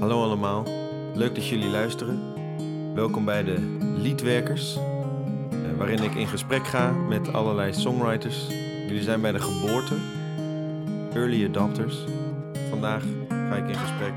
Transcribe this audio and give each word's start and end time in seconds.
Hallo 0.00 0.22
allemaal, 0.22 0.64
leuk 1.14 1.34
dat 1.34 1.46
jullie 1.46 1.68
luisteren. 1.68 2.20
Welkom 2.94 3.24
bij 3.24 3.44
de 3.44 3.76
Liedwerkers, 3.98 4.76
eh, 4.76 5.76
waarin 5.76 6.02
ik 6.02 6.14
in 6.14 6.26
gesprek 6.26 6.66
ga 6.66 6.90
met 6.90 7.32
allerlei 7.32 7.72
songwriters. 7.72 8.46
Jullie 8.86 9.02
zijn 9.02 9.20
bij 9.20 9.32
de 9.32 9.40
geboorte, 9.40 9.94
early 11.12 11.44
adopters. 11.46 12.04
Vandaag 12.70 13.04
ga 13.28 13.56
ik 13.56 13.68
in 13.68 13.74
gesprek 13.74 14.12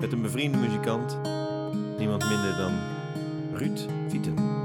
met 0.00 0.12
een 0.12 0.22
bevriende 0.22 0.58
muzikant, 0.58 1.18
niemand 1.98 2.28
minder 2.28 2.56
dan 2.56 2.72
Ruud 3.54 3.86
Vieten. 4.08 4.61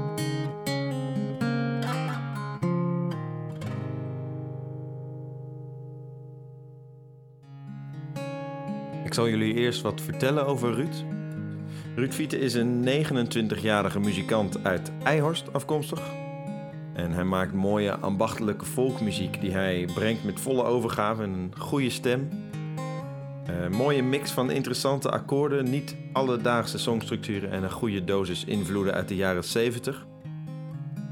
Zal 9.18 9.28
jullie 9.28 9.54
eerst 9.54 9.80
wat 9.80 10.00
vertellen 10.00 10.46
over 10.46 10.74
Ruud. 10.74 11.04
Ruud 11.94 12.14
Vieten 12.14 12.40
is 12.40 12.54
een 12.54 12.88
29-jarige 12.88 14.00
muzikant 14.00 14.64
uit 14.64 14.92
Eihorst 15.02 15.52
afkomstig. 15.52 16.00
En 16.94 17.12
hij 17.12 17.24
maakt 17.24 17.52
mooie 17.52 17.96
ambachtelijke 17.96 18.64
folkmuziek 18.64 19.40
die 19.40 19.50
hij 19.50 19.88
brengt 19.94 20.24
met 20.24 20.40
volle 20.40 20.62
overgave 20.62 21.22
en 21.22 21.30
een 21.30 21.52
goede 21.58 21.90
stem. 21.90 22.28
Een 23.46 23.72
mooie 23.72 24.02
mix 24.02 24.30
van 24.30 24.50
interessante 24.50 25.10
akkoorden, 25.10 25.70
niet 25.70 25.96
alledaagse 26.12 26.78
songstructuren 26.78 27.50
en 27.50 27.62
een 27.62 27.70
goede 27.70 28.04
dosis 28.04 28.44
invloeden 28.44 28.94
uit 28.94 29.08
de 29.08 29.16
jaren 29.16 29.44
70. 29.44 30.06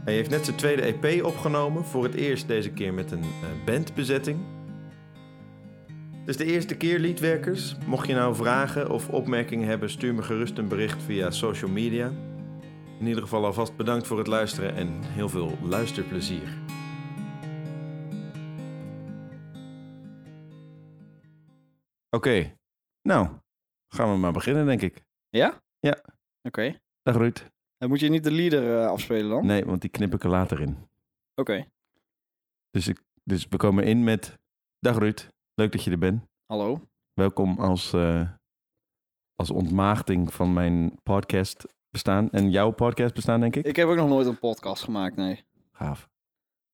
Hij 0.04 0.14
heeft 0.14 0.30
net 0.30 0.44
zijn 0.44 0.56
tweede 0.56 0.82
EP 0.82 1.24
opgenomen, 1.24 1.84
voor 1.84 2.02
het 2.02 2.14
eerst 2.14 2.48
deze 2.48 2.70
keer 2.70 2.94
met 2.94 3.10
een 3.10 3.22
eh, 3.22 3.64
bandbezetting. 3.64 4.38
Dus 6.26 6.36
de 6.36 6.44
eerste 6.44 6.76
keer 6.76 6.98
liedwerkers. 6.98 7.76
Mocht 7.86 8.06
je 8.06 8.14
nou 8.14 8.34
vragen 8.34 8.90
of 8.90 9.08
opmerkingen 9.08 9.68
hebben, 9.68 9.90
stuur 9.90 10.14
me 10.14 10.22
gerust 10.22 10.58
een 10.58 10.68
bericht 10.68 11.02
via 11.02 11.30
social 11.30 11.70
media. 11.70 12.06
In 13.00 13.06
ieder 13.06 13.22
geval 13.22 13.44
alvast 13.44 13.76
bedankt 13.76 14.06
voor 14.06 14.18
het 14.18 14.26
luisteren 14.26 14.74
en 14.74 15.02
heel 15.02 15.28
veel 15.28 15.58
luisterplezier. 15.62 16.58
Oké, 22.10 22.56
nou, 23.02 23.28
gaan 23.88 24.12
we 24.12 24.18
maar 24.18 24.32
beginnen 24.32 24.66
denk 24.66 24.82
ik. 24.82 25.04
Ja? 25.28 25.62
Ja. 25.78 26.04
Oké. 26.42 26.80
Dag 27.02 27.16
Ruud. 27.16 27.50
Dan 27.78 27.88
moet 27.88 28.00
je 28.00 28.08
niet 28.08 28.24
de 28.24 28.32
leader 28.32 28.80
eh, 28.80 28.88
afspelen 28.88 29.30
dan? 29.30 29.46
Nee, 29.46 29.64
want 29.64 29.80
die 29.80 29.90
knip 29.90 30.14
ik 30.14 30.24
er 30.24 30.30
later 30.30 30.60
in. 30.60 30.76
Oké. 31.34 31.66
Dus, 32.70 32.88
ik, 32.88 33.02
dus 33.24 33.46
we 33.48 33.56
komen 33.56 33.84
in 33.84 34.04
met... 34.04 34.38
Dag 34.78 34.98
Ruud, 34.98 35.28
leuk 35.56 35.72
dat 35.72 35.84
je 35.84 35.90
er 35.90 35.98
bent. 35.98 36.24
Hallo. 36.46 36.88
Welkom 37.12 37.58
als, 37.58 37.92
eh, 37.92 38.30
als 39.34 39.50
ontmaagding 39.50 40.34
van 40.34 40.52
mijn 40.52 41.00
podcast 41.02 41.66
bestaan. 41.90 42.30
En 42.30 42.50
jouw 42.50 42.70
podcast 42.70 43.14
bestaan, 43.14 43.40
denk 43.40 43.56
ik. 43.56 43.64
Ik 43.66 43.76
heb 43.76 43.88
ook 43.88 43.96
nog 43.96 44.08
nooit 44.08 44.26
een 44.26 44.38
podcast 44.38 44.84
gemaakt, 44.84 45.16
nee. 45.16 45.44
Gaaf. 45.72 46.08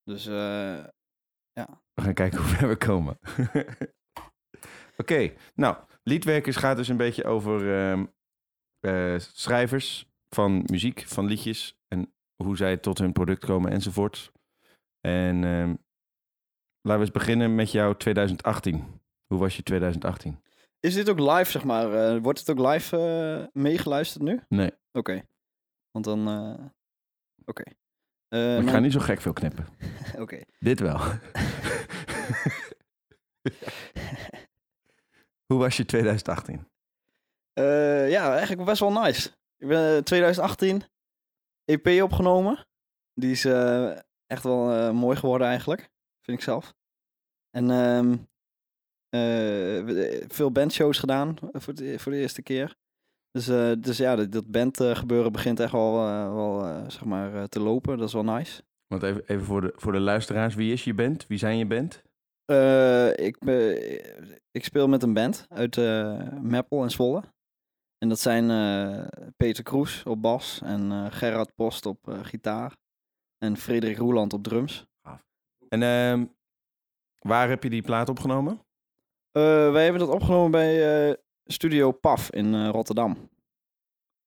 Dus 0.03 0.25
eh, 0.25 0.83
We 1.93 2.01
gaan 2.01 2.13
kijken 2.13 2.39
hoe 2.39 2.47
ver 2.55 2.67
we 2.67 2.77
komen. 2.77 3.19
Oké, 5.01 5.33
nou, 5.55 5.77
Liedwerkers 6.03 6.55
gaat 6.55 6.77
dus 6.77 6.87
een 6.87 6.97
beetje 6.97 7.23
over 7.23 7.77
ehm, 7.77 8.05
eh, 8.79 9.19
schrijvers 9.19 10.11
van 10.29 10.63
muziek, 10.65 11.03
van 11.07 11.25
liedjes 11.25 11.77
en 11.87 12.13
hoe 12.43 12.57
zij 12.57 12.77
tot 12.77 12.97
hun 12.97 13.11
product 13.11 13.45
komen 13.45 13.71
enzovoort. 13.71 14.31
En 14.99 15.43
ehm, 15.43 15.75
laten 16.83 16.99
we 17.01 17.05
eens 17.07 17.11
beginnen 17.11 17.55
met 17.55 17.71
jouw 17.71 17.93
2018. 17.93 19.01
Hoe 19.27 19.39
was 19.39 19.55
je 19.55 19.63
2018? 19.63 20.41
is 20.79 20.93
dit 20.93 21.09
ook 21.09 21.19
live, 21.19 21.51
zeg 21.51 21.63
maar? 21.63 21.93
eh, 22.15 22.21
wordt 22.21 22.39
het 22.39 22.49
ook 22.49 22.67
live 22.71 22.97
eh, 22.97 23.45
meegeluisterd 23.61 24.23
nu? 24.23 24.41
Nee, 24.47 24.71
Oké. 24.91 25.21
Want 25.91 26.05
dan... 26.05 26.27
eh, 26.27 26.65
Oké. 27.45 27.63
Eh, 28.27 28.39
maar 28.39 28.61
ik 28.63 28.69
ga 28.69 28.79
niet 28.79 28.91
zo 28.91 28.99
gek 28.99 29.21
veel 29.21 29.33
knippen. 29.33 29.65
Oké. 30.23 30.41
Dit 30.59 30.79
wel. 30.79 30.97
hoe 35.47 35.57
was 35.59 35.77
je 35.77 35.85
2018? 35.85 36.67
Eh, 37.53 38.09
ja, 38.09 38.31
eigenlijk 38.31 38.65
best 38.65 38.79
wel 38.79 38.91
nice. 38.91 39.29
Ik 39.57 39.67
ben 39.67 39.95
eh, 39.97 40.01
2018 40.03 40.83
EP 41.65 42.01
opgenomen. 42.03 42.65
Die 43.13 43.31
is 43.31 43.45
echt 44.27 44.43
wel 44.43 44.93
mooi 44.93 45.17
geworden 45.17 45.47
eigenlijk, 45.47 45.89
vind 46.25 46.37
ik 46.37 46.43
zelf. 46.43 46.73
En 47.49 47.69
ehm, 47.71 48.11
eh, 49.09 49.85
we- 49.85 50.25
veel 50.27 50.51
bandshows 50.51 50.99
gedaan 50.99 51.35
eh, 51.51 51.61
voor 51.61 51.73
de, 51.73 51.99
voor 51.99 52.11
de 52.11 52.17
eerste 52.17 52.41
keer. 52.41 52.75
Dus, 53.31 53.47
eh, 53.47 53.71
dus 53.79 53.97
ja, 53.97 54.15
dat, 54.15 54.31
dat 54.31 54.51
bandgebeuren 54.51 55.31
begint 55.31 55.59
echt 55.59 55.71
wel, 55.71 56.07
eh, 56.07 56.33
wel 56.33 56.65
eh, 56.65 56.89
zeg 56.89 57.05
maar, 57.05 57.35
eh, 57.35 57.43
te 57.43 57.59
lopen. 57.59 57.97
Dat 57.97 58.07
is 58.07 58.13
wel 58.13 58.23
nice. 58.23 58.63
Want 58.87 59.03
even, 59.03 59.23
even 59.27 59.45
voor, 59.45 59.61
de, 59.61 59.73
voor 59.75 59.91
de 59.91 59.99
luisteraars, 59.99 60.55
wie 60.55 60.71
is 60.73 60.83
je 60.83 60.93
band? 60.93 61.27
Wie 61.27 61.37
zijn 61.37 61.57
je 61.57 61.65
band? 61.65 62.01
Eh, 62.45 63.09
ik, 63.17 63.37
ik 64.51 64.63
speel 64.63 64.87
met 64.87 65.03
een 65.03 65.13
band 65.13 65.45
uit 65.49 65.77
eh 65.77 66.31
Meppel 66.41 66.83
en 66.83 66.91
Zwolle. 66.91 67.23
En 67.97 68.09
dat 68.09 68.19
zijn 68.19 68.49
eh, 68.49 69.07
Peter 69.37 69.63
Kroes 69.63 70.03
op 70.03 70.21
bas 70.21 70.61
en 70.63 70.91
eh, 70.91 71.05
Gerard 71.11 71.55
Post 71.55 71.85
op 71.85 72.07
eh, 72.07 72.19
gitaar. 72.23 72.75
En 73.37 73.57
Frederik 73.57 73.97
Roeland 73.97 74.33
op 74.33 74.43
drums. 74.43 74.85
En 75.73 75.81
ehm, 75.81 76.25
waar 77.19 77.49
heb 77.49 77.63
je 77.63 77.69
die 77.69 77.81
plaat 77.81 78.09
opgenomen? 78.09 78.59
Eh, 79.31 79.71
wij 79.71 79.83
hebben 79.83 80.01
dat 80.01 80.15
opgenomen 80.15 80.51
bij 80.51 81.07
eh, 81.09 81.15
Studio 81.45 81.91
PAF 81.91 82.31
in 82.31 82.53
eh, 82.53 82.69
Rotterdam. 82.69 83.29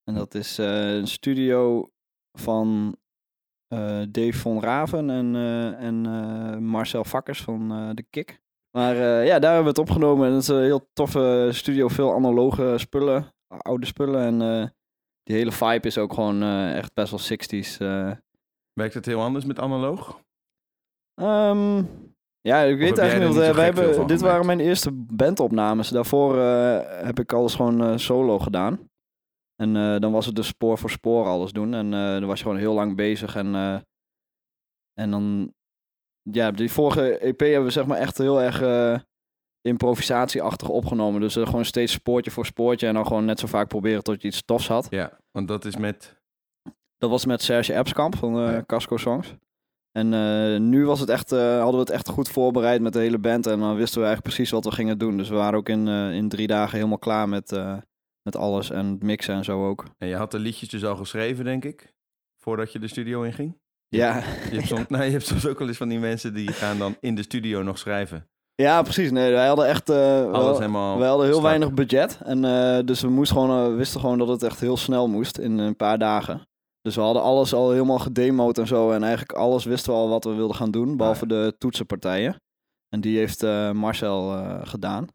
En 0.04 0.14
dat 0.14 0.34
is 0.34 0.58
een 0.58 1.06
studio 1.06 1.90
van 2.38 2.96
Dave 4.08 4.32
von 4.32 4.60
Raven 4.60 5.10
en, 5.10 5.34
en 5.76 6.02
Marcel 6.64 7.04
Vakkers 7.04 7.42
van 7.42 7.68
De 7.94 8.02
Kik. 8.10 8.40
Maar 8.70 8.94
ja, 9.24 9.38
daar 9.38 9.54
hebben 9.54 9.74
we 9.74 9.80
het 9.80 9.88
opgenomen. 9.88 10.26
En 10.26 10.32
het 10.32 10.42
is 10.42 10.48
een 10.48 10.62
heel 10.62 10.90
toffe 10.92 11.48
studio, 11.52 11.88
veel 11.88 12.14
analoge 12.14 12.74
spullen, 12.78 13.34
oude 13.46 13.86
spullen. 13.86 14.40
En 14.40 14.74
die 15.22 15.36
hele 15.36 15.52
vibe 15.52 15.86
is 15.86 15.98
ook 15.98 16.12
gewoon 16.12 16.42
echt 16.72 16.94
best 16.94 17.10
wel 17.10 17.38
60s. 17.38 17.76
eh. 17.78 18.12
Werkt 18.72 18.94
het 18.94 19.06
heel 19.06 19.22
anders 19.22 19.44
met 19.44 19.58
analoog? 19.58 20.24
Ehm, 21.16 21.82
ja, 22.40 22.62
ik 22.62 22.78
weet 22.78 22.98
eigenlijk 22.98 23.30
niet. 23.34 23.44
zo 23.44 23.50
eh, 23.50 23.56
hebben, 23.56 24.06
dit 24.06 24.20
waren 24.20 24.46
mijn 24.46 24.60
eerste 24.60 24.92
bandopnames. 24.92 25.88
Daarvoor 25.88 26.38
eh, 26.38 27.04
heb 27.04 27.18
ik 27.18 27.32
alles 27.32 27.54
gewoon 27.54 27.82
eh, 27.82 27.96
solo 27.96 28.38
gedaan. 28.38 28.90
En 29.62 30.00
dan 30.00 30.12
was 30.12 30.26
het 30.26 30.36
dus 30.36 30.46
spoor 30.46 30.78
voor 30.78 30.90
spoor 30.90 31.26
alles 31.26 31.52
doen. 31.52 31.74
En 31.74 31.90
dan 31.90 32.26
was 32.26 32.38
je 32.38 32.44
gewoon 32.44 32.58
heel 32.58 32.74
lang 32.74 32.96
bezig. 32.96 33.36
En, 33.36 33.54
en 34.94 35.10
dan, 35.10 35.54
ja, 36.22 36.50
die 36.50 36.72
vorige 36.72 37.18
EP 37.18 37.40
hebben 37.40 37.64
we 37.64 37.70
zeg 37.70 37.86
maar 37.86 37.98
echt 37.98 38.18
heel 38.18 38.42
erg 38.42 38.62
improvisatieachtig 39.60 40.68
opgenomen. 40.68 41.20
Dus 41.20 41.34
gewoon 41.34 41.64
steeds 41.64 41.92
spoortje 41.92 42.30
voor 42.30 42.46
spoortje. 42.46 42.86
En 42.86 42.94
dan 42.94 43.06
gewoon 43.06 43.24
net 43.24 43.40
zo 43.40 43.46
vaak 43.46 43.68
proberen 43.68 44.02
tot 44.02 44.22
je 44.22 44.28
iets 44.28 44.44
tofs 44.44 44.68
had. 44.68 44.86
Ja, 44.90 45.18
want 45.30 45.48
dat 45.48 45.64
is 45.64 45.76
met... 45.76 46.20
Dat 46.96 47.10
was 47.10 47.26
met 47.26 47.42
Serge 47.42 47.74
Epskamp 47.74 48.16
van 48.16 48.34
Ja. 48.34 48.62
Casco 48.66 48.96
Songs. 48.96 49.34
En 49.96 50.14
eh, 50.14 50.60
nu 50.60 50.86
was 50.86 51.00
het 51.00 51.08
echt, 51.08 51.32
eh, 51.32 51.38
hadden 51.56 51.72
we 51.74 51.78
het 51.80 51.90
echt 51.90 52.08
goed 52.08 52.28
voorbereid 52.28 52.80
met 52.80 52.92
de 52.92 52.98
hele 52.98 53.18
band. 53.18 53.46
En 53.46 53.58
dan 53.60 53.76
wisten 53.76 54.00
we 54.00 54.06
eigenlijk 54.06 54.34
precies 54.34 54.50
wat 54.52 54.64
we 54.64 54.70
gingen 54.72 54.98
doen. 54.98 55.16
Dus 55.16 55.28
we 55.28 55.34
waren 55.34 55.58
ook 55.58 55.68
in, 55.68 55.88
eh, 55.88 56.12
in 56.12 56.28
drie 56.28 56.46
dagen 56.46 56.76
helemaal 56.76 56.98
klaar 56.98 57.28
met, 57.28 57.52
eh, 57.52 57.76
met 58.22 58.36
alles. 58.36 58.70
En 58.70 58.86
het 58.86 59.02
mixen 59.02 59.34
en 59.34 59.44
zo 59.44 59.68
ook. 59.68 59.84
En 59.98 60.08
je 60.08 60.14
had 60.16 60.30
de 60.30 60.38
liedjes 60.38 60.68
dus 60.68 60.84
al 60.84 60.96
geschreven, 60.96 61.44
denk 61.44 61.64
ik, 61.64 61.94
voordat 62.42 62.72
je 62.72 62.78
de 62.78 62.88
studio 62.88 63.22
inging? 63.22 63.58
Ja, 63.88 64.16
Je 64.50 64.56
hebt, 64.56 64.66
soms, 64.76 64.86
nou, 64.88 65.04
je 65.04 65.10
hebt 65.10 65.26
soms 65.26 65.46
ook 65.46 65.58
wel 65.58 65.68
eens 65.68 65.76
van 65.76 65.88
die 65.88 65.98
mensen 65.98 66.34
die 66.34 66.52
gaan 66.52 66.78
dan 66.78 66.96
in 67.00 67.14
de 67.14 67.22
studio 67.22 67.62
nog 67.62 67.78
schrijven. 67.78 68.28
ja 68.54 68.82
precies. 68.82 69.10
Nee, 69.10 69.32
wij 69.32 69.46
hadden 69.46 69.66
echt... 69.66 69.88
eh, 69.90 70.32
Alles 70.32 70.58
helemaal 70.58 70.98
we 70.98 71.04
hadden 71.04 71.24
heel 71.26 71.34
strak. 71.34 71.48
weinig 71.48 71.72
budget. 71.72 72.18
En 72.24 72.44
eh, 72.44 72.84
dus 72.84 73.00
we 73.00 73.08
moesten 73.08 73.36
gewoon, 73.36 73.70
eh, 73.70 73.76
wisten 73.76 74.00
gewoon 74.00 74.18
dat 74.18 74.28
het 74.28 74.42
echt 74.42 74.60
heel 74.60 74.76
snel 74.76 75.08
moest 75.08 75.38
in 75.38 75.58
een 75.58 75.76
paar 75.76 75.98
dagen. 75.98 76.48
Dus 76.86 76.94
we 76.94 77.00
hadden 77.00 77.22
alles 77.22 77.54
al 77.54 77.70
helemaal 77.70 77.98
gedemoed 77.98 78.58
en 78.58 78.66
zo. 78.66 78.90
En 78.90 79.02
eigenlijk 79.02 79.38
alles 79.38 79.64
wisten 79.64 79.92
we 79.92 79.98
al 79.98 80.08
wat 80.08 80.24
we 80.24 80.34
wilden 80.34 80.56
gaan 80.56 80.70
doen. 80.70 80.96
Behalve 80.96 81.26
de 81.26 81.54
toetsenpartijen. 81.58 82.40
En 82.88 83.00
die 83.00 83.18
heeft 83.18 83.42
eh, 83.42 83.72
Marcel 83.72 84.36
eh, 84.36 84.60
gedaan. 84.62 85.06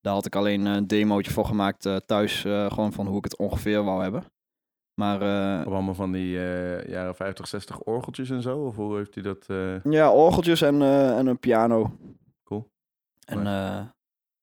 Daar 0.00 0.12
had 0.12 0.26
ik 0.26 0.36
alleen 0.36 0.64
een 0.64 0.86
demootje 0.86 1.32
voor 1.32 1.44
gemaakt 1.44 1.86
eh, 1.86 1.96
thuis. 1.96 2.40
gewoon 2.40 2.92
van 2.92 3.06
hoe 3.06 3.18
ik 3.18 3.24
het 3.24 3.36
ongeveer 3.36 3.84
wou 3.84 4.02
hebben. 4.02 4.24
Maar 4.94 5.16
Op 5.66 5.72
allemaal 5.72 5.94
van 5.94 6.12
die 6.12 6.32
jaren 6.88 7.14
50, 7.14 7.48
60 7.48 7.80
orgeltjes 7.80 8.30
en 8.30 8.42
zo? 8.42 8.58
Of 8.58 8.76
hoe 8.76 8.96
heeft 8.96 9.16
u 9.16 9.20
dat... 9.20 9.46
ja, 9.82 10.12
orgeltjes 10.12 10.62
en, 10.62 10.82
en 10.82 11.26
een 11.26 11.38
piano. 11.38 11.96
Cool. 12.44 12.70
En 13.24 13.42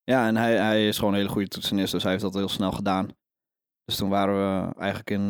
ja, 0.03 0.27
en 0.27 0.35
hij, 0.35 0.57
hij 0.57 0.87
is 0.87 0.97
gewoon 0.97 1.13
een 1.13 1.19
hele 1.19 1.31
goede 1.31 1.47
toetsenist. 1.47 1.91
Dus 1.91 2.03
hij 2.03 2.11
heeft 2.11 2.23
dat 2.23 2.33
heel 2.33 2.49
snel 2.49 2.71
gedaan. 2.71 3.07
Dus 3.85 3.95
toen 3.95 4.09
waren 4.09 4.35
we 4.35 4.73
eigenlijk 4.79 5.09
in, 5.09 5.29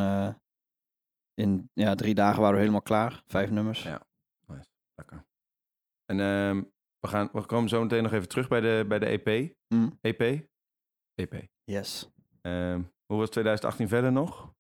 in 1.40 1.70
ja, 1.74 1.96
drie 1.96 2.14
dagen 2.14 2.40
waren 2.40 2.54
we 2.54 2.60
helemaal 2.60 2.82
klaar. 2.82 3.24
Vijf 3.28 3.50
nummers. 3.50 3.84
Ja. 3.84 4.06
Lekker. 4.96 5.26
En 6.06 6.20
ehm, 6.20 6.64
we, 7.00 7.08
gaan, 7.08 7.30
we 7.32 7.46
komen 7.46 7.70
zo 7.70 7.82
meteen 7.82 8.04
nog 8.04 8.12
even 8.12 8.28
terug 8.28 8.48
bij 8.48 8.62
de, 8.62 8.86
bij 8.88 9.00
de 9.00 9.06
EP. 9.06 9.56
Mm. 9.68 9.98
EP? 10.02 10.48
EP. 11.16 11.48
Yes. 11.64 12.10
Ehm, 12.42 12.82
hoe 13.06 13.18
was 13.18 13.30
2018 13.30 13.88
verder 13.88 14.12
nog? 14.12 14.56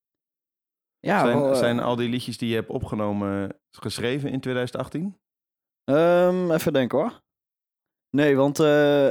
Ja, 0.99 1.19
zijn, 1.19 1.39
wel, 1.39 1.51
eh, 1.51 1.57
zijn 1.57 1.79
al 1.79 1.95
die 1.95 2.09
liedjes 2.09 2.37
die 2.37 2.49
je 2.49 2.55
hebt 2.55 2.69
opgenomen 2.69 3.59
geschreven 3.69 4.31
in 4.31 4.39
2018? 4.39 5.19
ehm, 5.83 6.51
even 6.51 6.73
denken 6.73 6.97
hoor. 6.97 7.21
Nee, 8.09 8.35
want 8.35 8.59
eh, 8.59 9.09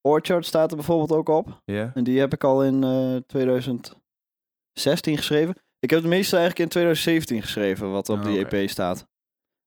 Orchard 0.00 0.46
staat 0.46 0.70
er 0.70 0.76
bijvoorbeeld 0.76 1.12
ook 1.12 1.28
op. 1.28 1.62
Ja. 1.64 1.90
En 1.94 2.04
die 2.04 2.18
heb 2.18 2.32
ik 2.32 2.44
al 2.44 2.64
in 2.64 2.84
eh 2.84 3.16
2016 3.16 5.16
geschreven. 5.16 5.54
Ik 5.80 5.90
heb 5.90 5.98
het 6.00 6.08
meeste 6.08 6.36
eigenlijk 6.36 6.64
in 6.64 6.68
2017 6.68 7.42
geschreven, 7.42 7.90
wat 7.92 8.08
op 8.08 8.18
Ah, 8.18 8.24
die. 8.24 8.46
EP 8.46 8.68
staat. 8.68 9.06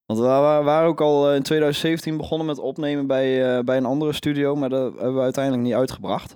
Want 0.06 0.20
we 0.20 0.26
wa- 0.26 0.64
waren 0.64 0.88
ook 0.90 1.02
al 1.02 1.30
eh, 1.30 1.36
in 1.36 1.44
2017 1.44 2.18
begonnen 2.18 2.48
met 2.48 2.60
opnemen 2.60 3.08
bij, 3.08 3.58
eh, 3.58 3.64
bij 3.64 3.78
een 3.78 3.86
andere 3.86 4.14
studio, 4.14 4.56
maar 4.56 4.70
dat 4.70 4.94
hebben 4.94 5.16
we 5.16 5.22
uiteindelijk 5.22 5.64
niet 5.64 5.74
uitgebracht. 5.74 6.30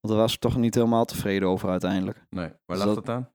Want 0.00 0.14
daar 0.14 0.22
was 0.22 0.32
ik 0.34 0.40
toch 0.40 0.56
niet 0.56 0.74
helemaal 0.74 1.04
tevreden 1.04 1.48
over 1.48 1.68
uiteindelijk. 1.68 2.24
Nee. 2.30 2.48
Waar 2.48 2.76
Dus 2.76 2.84
lag 2.86 2.94
dat- 2.94 3.06
dat 3.06 3.14
aan? 3.14 3.32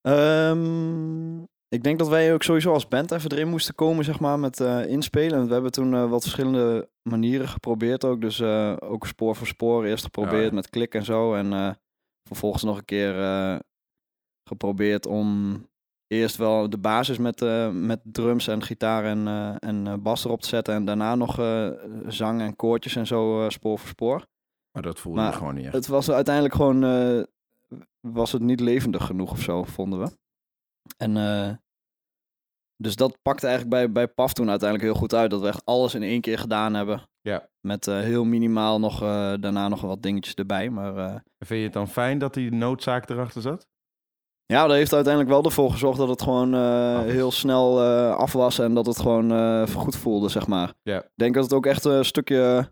Ehm, 0.00 1.42
ik 1.68 1.82
denk 1.82 1.98
dat 1.98 2.08
wij 2.08 2.34
ook 2.34 2.42
sowieso 2.42 2.72
als 2.72 2.88
band 2.88 3.10
even 3.12 3.30
erin 3.32 3.48
moesten 3.48 3.74
komen, 3.74 4.04
zeg 4.04 4.20
maar, 4.20 4.38
met 4.38 4.60
eh, 4.60 4.86
inspelen. 4.86 5.38
En 5.38 5.46
we 5.46 5.52
hebben 5.52 5.72
toen 5.72 6.08
wat 6.08 6.22
verschillende 6.22 6.88
manieren 7.08 7.48
geprobeerd 7.48 8.04
ook. 8.04 8.20
Dus 8.20 8.42
ook 8.82 9.06
spoor 9.06 9.36
voor 9.36 9.46
spoor 9.46 9.84
eerst 9.84 10.04
geprobeerd 10.04 10.48
ja. 10.48 10.54
met 10.54 10.70
klik 10.70 10.94
en 10.94 11.04
zo. 11.04 11.34
En 11.34 11.76
vervolgens 12.28 12.62
nog 12.62 12.76
een 12.78 12.84
keer 12.84 13.14
geprobeerd 14.52 15.06
om 15.06 15.56
eerst 16.06 16.36
wel 16.36 16.70
de 16.70 16.78
basis 16.78 17.18
met, 17.18 17.42
eh, 17.42 17.70
met 17.70 18.00
drums 18.02 18.48
en 18.48 18.62
gitaar 18.62 19.04
en, 19.04 19.28
eh, 19.28 19.54
en 19.58 19.86
eh, 19.86 19.94
bas 19.98 20.24
erop 20.24 20.40
te 20.40 20.48
zetten. 20.48 20.74
En 20.74 20.84
daarna 20.84 21.14
nog 21.14 21.34
zang 22.06 22.40
en 22.40 22.56
koortjes 22.56 22.96
en 22.96 23.06
zo 23.06 23.46
spoor 23.48 23.78
voor 23.78 23.88
spoor. 23.88 24.26
Maar 24.72 24.82
dat 24.82 25.00
voelde 25.00 25.20
Maar 25.20 25.30
je 25.30 25.36
gewoon 25.36 25.54
niet 25.54 25.64
echt. 25.64 25.74
Het 25.74 25.86
was 25.86 26.10
uiteindelijk 26.10 26.54
gewoon, 26.54 26.80
was 28.00 28.32
het 28.32 28.42
niet 28.42 28.60
levendig 28.60 29.06
genoeg 29.06 29.30
of 29.30 29.40
zo, 29.40 29.64
vonden 29.64 30.00
we. 30.00 30.10
En 30.96 31.14
dus 32.76 32.96
dat 32.96 33.18
pakte 33.22 33.46
eigenlijk 33.46 33.76
bij, 33.76 33.92
bij 33.92 34.08
PAF 34.14 34.32
toen 34.32 34.50
uiteindelijk 34.50 34.90
heel 34.90 35.00
goed 35.00 35.14
uit. 35.14 35.30
Dat 35.30 35.40
we 35.40 35.46
echt 35.46 35.64
alles 35.64 35.94
in 35.94 36.02
één 36.02 36.20
keer 36.20 36.38
gedaan 36.38 36.74
hebben. 36.74 37.02
Ja. 37.20 37.48
Met 37.60 37.86
heel 37.86 38.24
minimaal 38.24 38.80
nog, 38.80 38.98
daarna 39.40 39.68
nog 39.68 39.80
wat 39.80 40.02
dingetjes 40.02 40.34
erbij. 40.34 40.70
Maar 40.70 41.22
Vind 41.38 41.58
je 41.58 41.64
het 41.64 41.72
dan 41.72 41.88
fijn 41.88 42.18
dat 42.18 42.34
die 42.34 42.52
noodzaak 42.52 43.08
erachter 43.08 43.42
zat? 43.42 43.66
Ja, 44.52 44.66
dat 44.66 44.76
heeft 44.76 44.92
uiteindelijk 44.92 45.32
wel 45.32 45.44
ervoor 45.44 45.70
gezorgd 45.70 45.98
dat 45.98 46.08
het 46.08 46.22
gewoon 46.22 46.54
eh, 46.54 47.00
heel 47.00 47.30
snel 47.30 47.82
eh, 47.82 48.14
af 48.14 48.32
was. 48.32 48.58
En 48.58 48.74
dat 48.74 48.86
het 48.86 49.00
gewoon 49.00 49.32
eh, 49.32 49.66
goed 49.66 49.96
voelde, 49.96 50.28
zeg 50.28 50.46
maar. 50.46 50.74
Ik 50.82 51.02
denk 51.14 51.34
dat 51.34 51.44
het 51.44 51.52
ook 51.52 51.66
echt 51.66 51.84
een 51.84 52.04
stukje 52.04 52.70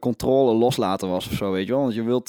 controle 0.00 0.54
loslaten 0.54 1.08
was 1.08 1.26
of 1.26 1.32
zo, 1.32 1.52
weet 1.52 1.66
je 1.66 1.72
wel. 1.72 1.80
Want 1.80 1.94
je 1.94 2.02
wilt, 2.02 2.26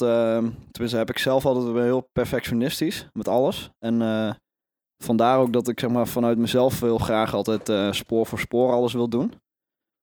tenminste 0.72 0.98
heb 0.98 1.10
ik 1.10 1.18
zelf 1.18 1.46
altijd 1.46 1.74
ben 1.74 1.84
heel 1.84 2.10
perfectionistisch 2.12 3.08
met 3.14 3.28
alles. 3.28 3.70
En 3.80 4.00
vandaar 5.04 5.40
ook 5.40 5.54
dat 5.54 5.68
ik 5.68 5.80
zeg 5.80 5.90
maar 5.90 6.08
vanuit 6.08 6.38
mezelf 6.38 6.80
heel 6.82 6.98
graag 6.98 7.34
altijd 7.34 7.96
spoor 7.96 8.26
voor 8.26 8.40
spoor 8.40 8.72
alles 8.72 8.94
wil 8.94 9.10
doen. 9.10 9.34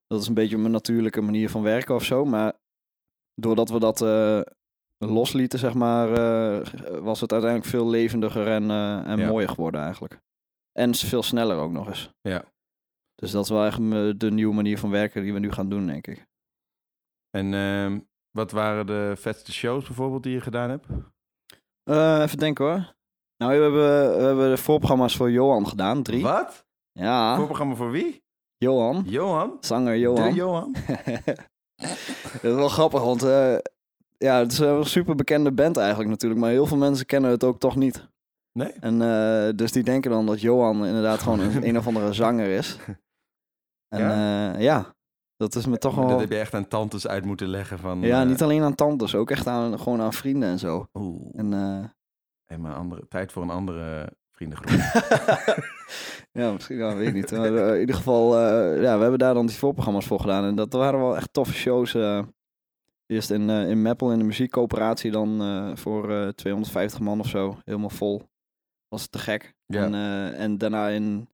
Dat 0.06 0.20
is 0.20 0.28
een 0.28 0.34
beetje 0.34 0.58
mijn 0.58 0.72
natuurlijke 0.72 1.20
manier 1.20 1.50
van 1.50 1.62
werken 1.62 1.94
of 1.94 2.04
zo. 2.04 2.24
Maar 2.24 2.52
doordat 3.34 3.70
we 3.70 3.78
dat 3.78 4.00
loslieten, 5.10 5.58
zeg 5.58 5.74
maar, 5.74 6.12
eh, 6.12 6.68
was 7.00 7.20
het 7.20 7.32
uiteindelijk 7.32 7.70
veel 7.70 7.88
levendiger 7.88 8.46
en, 8.46 8.70
eh, 8.70 9.06
en 9.10 9.18
Ja. 9.18 9.26
mooier 9.28 9.48
geworden 9.48 9.80
eigenlijk. 9.82 10.20
En 10.72 10.94
veel 10.94 11.22
sneller 11.22 11.56
ook 11.56 11.72
nog 11.72 11.86
eens. 11.88 12.10
Ja. 12.20 12.44
Dus 13.14 13.30
dat 13.30 13.44
is 13.44 13.50
wel 13.50 13.64
echt 13.64 13.78
de 14.20 14.30
nieuwe 14.30 14.54
manier 14.54 14.78
van 14.78 14.90
werken 14.90 15.22
die 15.22 15.32
we 15.32 15.38
nu 15.38 15.52
gaan 15.52 15.68
doen, 15.68 15.86
denk 15.86 16.06
ik. 16.06 16.26
En 17.30 17.54
ehm, 17.54 17.98
wat 18.30 18.50
waren 18.50 18.86
de 18.86 19.12
vetste 19.16 19.52
shows 19.52 19.86
bijvoorbeeld 19.86 20.22
die 20.22 20.32
je 20.32 20.40
gedaan 20.40 20.70
hebt? 20.70 20.86
Eh, 21.90 22.20
even 22.22 22.38
denken 22.38 22.64
hoor. 22.64 22.94
Nou, 23.36 23.56
we 23.56 23.62
hebben, 23.62 24.16
we 24.16 24.22
hebben 24.24 24.50
de 24.50 24.56
voorprogramma's 24.56 25.16
voor 25.16 25.30
Johan 25.30 25.66
gedaan, 25.68 26.02
drie. 26.02 26.22
Wat? 26.22 26.64
Ja, 26.92 27.36
Voorprogramma 27.36 27.74
voor 27.74 27.90
wie? 27.90 28.22
Johan. 28.56 29.02
Johan? 29.06 29.56
Zanger 29.60 29.96
Johan. 29.96 30.28
De 30.28 30.34
Johan? 30.34 30.72
dat 32.32 32.42
is 32.42 32.54
wel 32.54 32.68
grappig, 32.68 33.02
want 33.02 33.22
ja, 34.22 34.38
het 34.38 34.52
is 34.52 34.58
een 34.58 34.84
super 34.84 35.14
bekende 35.14 35.52
band 35.52 35.76
eigenlijk 35.76 36.10
natuurlijk. 36.10 36.40
Maar 36.40 36.50
heel 36.50 36.66
veel 36.66 36.76
mensen 36.76 37.06
kennen 37.06 37.30
het 37.30 37.44
ook 37.44 37.58
toch 37.58 37.76
niet. 37.76 38.08
Nee? 38.52 38.72
En 38.80 39.02
eh, 39.02 39.52
dus 39.56 39.72
die 39.72 39.82
denken 39.82 40.10
dan 40.10 40.26
dat 40.26 40.40
Johan 40.40 40.86
inderdaad 40.86 41.20
gewoon 41.20 41.40
een, 41.40 41.66
een 41.68 41.78
of 41.78 41.86
andere 41.86 42.12
zanger 42.12 42.48
is. 42.48 42.78
En 43.88 44.00
ja, 44.00 44.58
ja 44.58 44.94
dat 45.36 45.54
is 45.54 45.66
me 45.66 45.78
toch 45.78 45.94
wel... 45.94 46.08
Dat 46.08 46.20
heb 46.20 46.30
je 46.30 46.38
echt 46.38 46.54
aan 46.54 46.68
tantes 46.68 47.06
uit 47.06 47.24
moeten 47.24 47.48
leggen 47.48 47.78
van... 47.78 48.00
Ja, 48.00 48.22
eh, 48.22 48.28
niet 48.28 48.42
alleen 48.42 48.62
aan 48.62 48.74
tantes, 48.74 49.14
ook 49.14 49.30
echt 49.30 49.46
aan, 49.46 49.78
gewoon 49.78 50.00
aan 50.00 50.12
vrienden 50.12 50.48
en 50.48 50.58
zo. 50.58 50.86
Oeh, 50.92 51.30
En, 51.32 51.52
eh, 51.52 51.84
hey, 52.44 52.58
maar 52.58 52.74
andere, 52.74 53.08
tijd 53.08 53.32
voor 53.32 53.42
een 53.42 53.50
andere 53.50 54.12
vriendengroep. 54.32 54.70
ja, 56.42 56.52
misschien, 56.52 56.76
ja, 56.76 56.96
weet 56.96 57.08
ik 57.08 57.14
niet. 57.14 57.30
Maar 57.30 57.54
eh, 57.54 57.74
in 57.74 57.80
ieder 57.80 57.94
geval, 57.94 58.38
eh, 58.38 58.82
ja, 58.82 58.96
we 58.96 59.02
hebben 59.02 59.18
daar 59.18 59.34
dan 59.34 59.46
die 59.46 59.56
voorprogramma's 59.56 60.06
voor 60.06 60.20
gedaan. 60.20 60.44
En 60.44 60.54
dat 60.54 60.72
waren 60.72 61.00
wel 61.00 61.16
echt 61.16 61.32
toffe 61.32 61.54
shows. 61.54 61.92
Eh. 63.12 63.16
eerst 63.16 63.30
in, 63.30 63.50
eh 63.50 63.68
in 63.70 63.82
Meppel 63.82 64.12
in 64.12 64.18
de 64.18 64.24
muziekcoöperatie 64.24 65.10
dan 65.10 65.40
eh, 65.42 65.76
voor 65.76 66.10
eh 66.10 66.28
250 66.28 67.00
man 67.00 67.20
of 67.20 67.28
zo. 67.28 67.58
Helemaal 67.64 67.90
vol. 67.90 68.22
Was 68.88 69.06
te 69.06 69.18
gek. 69.18 69.54
Ja. 69.66 69.84
En, 69.84 69.94
eh, 69.94 70.40
en 70.40 70.58
daarna 70.58 70.88
in, 70.88 71.28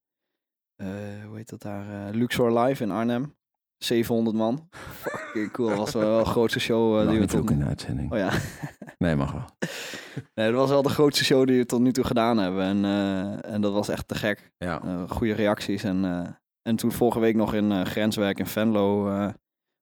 eh, 0.77 0.89
hoe 1.27 1.37
heet 1.37 1.49
dat 1.49 1.63
daar, 1.63 2.09
eh, 2.09 2.15
Luxor 2.15 2.59
Live 2.59 2.83
in 2.83 2.91
Arnhem. 2.91 3.37
700 3.79 4.37
man. 4.37 4.69
Fucking 5.03 5.51
cool. 5.53 5.69
Dat 5.69 5.79
was 5.79 5.93
wel 5.93 6.19
de 6.19 6.25
grootste 6.31 6.61
show 6.61 6.91
eh, 6.99 7.05
Mag 7.05 7.11
die 7.11 7.15
we 7.15 7.21
niet 7.21 7.35
ook 7.35 7.51
in 7.51 7.59
de 7.59 7.65
uitzending. 7.65 8.13
Oh 8.13 8.19
ja. 8.19 8.31
Nee, 8.99 9.17
mag 9.17 9.33
wel. 9.33 9.45
Nee, 10.35 10.47
dat 10.51 10.61
was 10.61 10.69
wel 10.71 10.83
de 10.83 10.89
grootste 10.89 11.25
show 11.25 11.47
die 11.47 11.59
we 11.59 11.67
tot 11.67 11.81
nu 11.81 11.93
toe 11.93 12.05
gedaan 12.05 12.39
hebben. 12.39 12.63
En, 12.63 12.85
eh, 12.85 13.53
en 13.53 13.61
dat 13.61 13.73
was 13.73 13.89
echt 13.89 14.09
te 14.09 14.15
gek. 14.15 14.53
Ja. 14.57 14.83
Eh, 14.83 15.11
goede 15.11 15.33
reacties. 15.33 15.85
En, 15.85 16.05
eh, 16.05 16.29
en 16.63 16.77
toen 16.77 16.93
vorige 16.93 17.21
week 17.21 17.35
nog 17.35 17.55
in 17.55 17.73
eh, 17.73 17.85
Grenswerk 17.85 18.39
in 18.39 18.47
Venlo. 18.47 19.09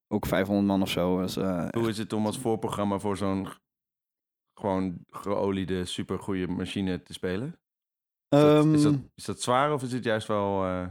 Eh, 0.09 0.17
ook 0.17 0.27
500 0.27 0.67
man 0.67 0.83
of 0.83 0.89
zo. 0.91 1.21
Dus, 1.21 1.37
eh, 1.37 1.67
Hoe 1.71 1.89
is 1.89 1.99
het 1.99 2.13
om 2.13 2.27
als 2.27 2.39
voorprogramma 2.39 2.99
voor 2.99 3.17
zo'n 3.17 3.49
gewoon 4.61 4.99
geoliede, 5.11 5.85
supergoeie 5.85 6.49
machine 6.49 7.03
te 7.03 7.13
spelen? 7.13 7.49
Is, 8.29 8.41
dat, 8.41 8.65
is, 8.67 8.83
dat, 8.83 8.93
ehm, 8.93 9.01
is 9.15 9.25
dat 9.25 9.43
zwaar 9.43 9.73
of 9.73 9.83
is 9.83 9.93
het 9.93 10.05
juist 10.05 10.27
wel... 10.27 10.65
eh, 10.65 10.87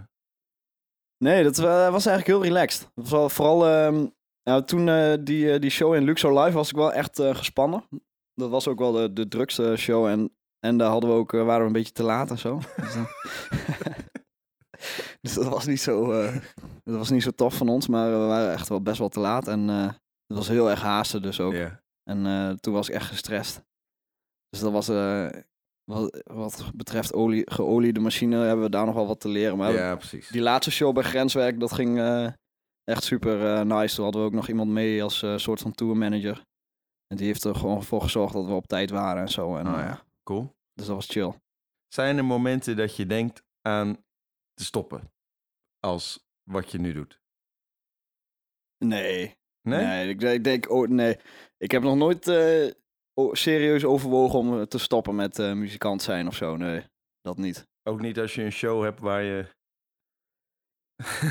Nee, 1.24 1.44
dat 1.44 1.58
wa- 1.58 1.92
was 1.92 2.06
eigenlijk 2.06 2.38
heel 2.38 2.54
relaxed. 2.54 2.82
Dat 2.82 2.92
was 3.10 3.12
wel, 3.12 3.30
vooral 3.30 3.68
ehm, 3.68 4.08
nou, 4.44 4.64
toen 4.64 4.90
eh, 4.90 5.14
die, 5.20 5.52
eh, 5.54 5.60
die 5.62 5.70
show 5.70 5.96
in 5.96 6.04
Luxor 6.04 6.40
Live 6.40 6.56
was 6.56 6.70
ik 6.70 6.76
wel 6.76 6.94
echt 6.94 7.20
eh, 7.20 7.36
gespannen. 7.36 7.84
Dat 8.34 8.50
was 8.50 8.68
ook 8.68 8.80
wel 8.80 8.92
de, 8.92 9.14
de 9.14 9.28
drukste 9.28 9.76
show. 9.78 10.08
En, 10.08 10.36
en 10.60 10.78
daar 10.78 10.90
hadden 10.90 11.10
we 11.10 11.16
ook, 11.16 11.34
eh, 11.34 11.46
waren 11.46 11.62
we 11.62 11.68
een 11.68 11.74
beetje 11.74 11.92
te 11.94 12.04
laat 12.04 12.30
en 12.30 12.38
zo. 12.38 12.60
Dus, 12.76 12.94
dus 15.22 15.34
dat 15.34 15.48
was 15.48 15.66
niet 15.66 15.82
zo, 15.82 16.12
eh, 16.12 16.36
dat 16.86 16.98
was 16.98 17.10
niet 17.10 17.24
zo 17.24 17.32
tof 17.32 17.58
van 17.58 17.70
ons. 17.70 17.88
Maar 17.88 18.12
we 18.12 18.26
waren 18.26 18.54
echt 18.54 18.70
wel 18.70 18.82
best 18.82 19.00
wel 19.00 19.10
te 19.10 19.20
laat. 19.20 19.48
En 19.48 19.70
eh, 19.70 19.88
het 20.28 20.38
was 20.38 20.48
heel 20.48 20.70
erg 20.70 20.82
haasten 20.82 21.22
dus 21.22 21.40
ook. 21.40 21.54
En 22.04 22.26
eh, 22.26 22.50
toen 22.50 22.74
was 22.74 22.90
ik 22.90 22.96
echt 22.96 23.08
gestrest. 23.08 23.64
Dus 24.50 24.60
dat 24.60 24.72
was, 24.72 24.88
eh, 24.90 25.30
wat, 25.84 26.24
wat 26.24 26.72
betreft 26.76 27.14
olie, 27.14 27.52
geoliede 27.52 28.00
machine, 28.00 28.38
hebben 28.38 28.66
we 28.66 28.72
daar 28.72 28.86
nog 28.86 28.96
wel 28.96 29.08
wat 29.08 29.20
te 29.20 29.30
leren. 29.30 29.58
Maar 29.58 29.74
ja, 29.74 29.96
precies. 29.96 30.28
die 30.28 30.42
laatste 30.42 30.72
show 30.72 30.94
bij 30.94 31.04
Grenswerk, 31.04 31.60
dat 31.60 31.74
ging 31.74 32.00
echt 32.84 33.04
super 33.04 33.66
nice. 33.66 33.96
Toen 33.96 34.04
hadden 34.04 34.22
we 34.22 34.28
ook 34.28 34.34
nog 34.34 34.48
iemand 34.48 34.70
mee 34.70 35.04
als 35.04 35.26
soort 35.36 35.60
van 35.62 35.72
tourmanager. 35.72 36.44
En 37.08 37.18
die 37.18 37.26
heeft 37.26 37.44
er 37.44 37.56
gewoon 37.56 37.84
voor 37.84 38.02
gezorgd 38.02 38.34
dat 38.34 38.46
we 38.46 38.54
op 38.54 38.68
tijd 38.68 38.90
waren 38.90 39.22
en 39.22 39.30
zo. 39.30 39.58
En, 39.58 39.68
Oh 39.68 39.74
eh, 39.74 39.80
ja, 39.80 40.04
cool. 40.24 40.56
Dus 40.74 40.86
dat 40.86 40.96
was 40.96 41.08
chill. 41.08 41.34
Zijn 41.88 42.18
er 42.18 42.26
momenten 42.26 42.76
dat 42.76 42.96
je 42.96 43.06
denkt 43.06 43.44
aan 43.62 44.04
te 44.54 44.64
stoppen? 44.64 45.12
Als 45.80 46.26
wat 46.46 46.72
je 46.72 46.78
nu 46.78 46.94
doet? 46.94 47.20
Nee. 48.78 49.36
Nee? 49.62 49.84
Nee, 49.84 50.10
ik, 50.10 50.22
ik 50.22 50.44
denk, 50.44 50.72
oh 50.72 50.88
nee. 50.88 51.18
Ik 51.58 51.72
heb 51.72 51.84
nog 51.84 51.96
nooit 51.96 52.28
eh, 52.28 52.72
serieus 53.32 53.86
overwogen 53.86 54.40
om 54.40 54.60
eh, 54.60 54.62
te 54.62 54.78
stoppen 54.78 55.16
met 55.16 55.40
eh, 55.40 55.54
muzikant 55.54 56.02
zijn 56.02 56.28
of 56.28 56.36
zo. 56.36 56.56
Nee, 56.58 56.84
dat 57.22 57.38
niet. 57.38 57.68
Ook 57.84 58.02
niet 58.02 58.20
als 58.20 58.36
je 58.36 58.44
een 58.44 58.52
show 58.52 58.84
hebt 58.84 59.00
waar 59.00 59.24
je... 59.24 59.54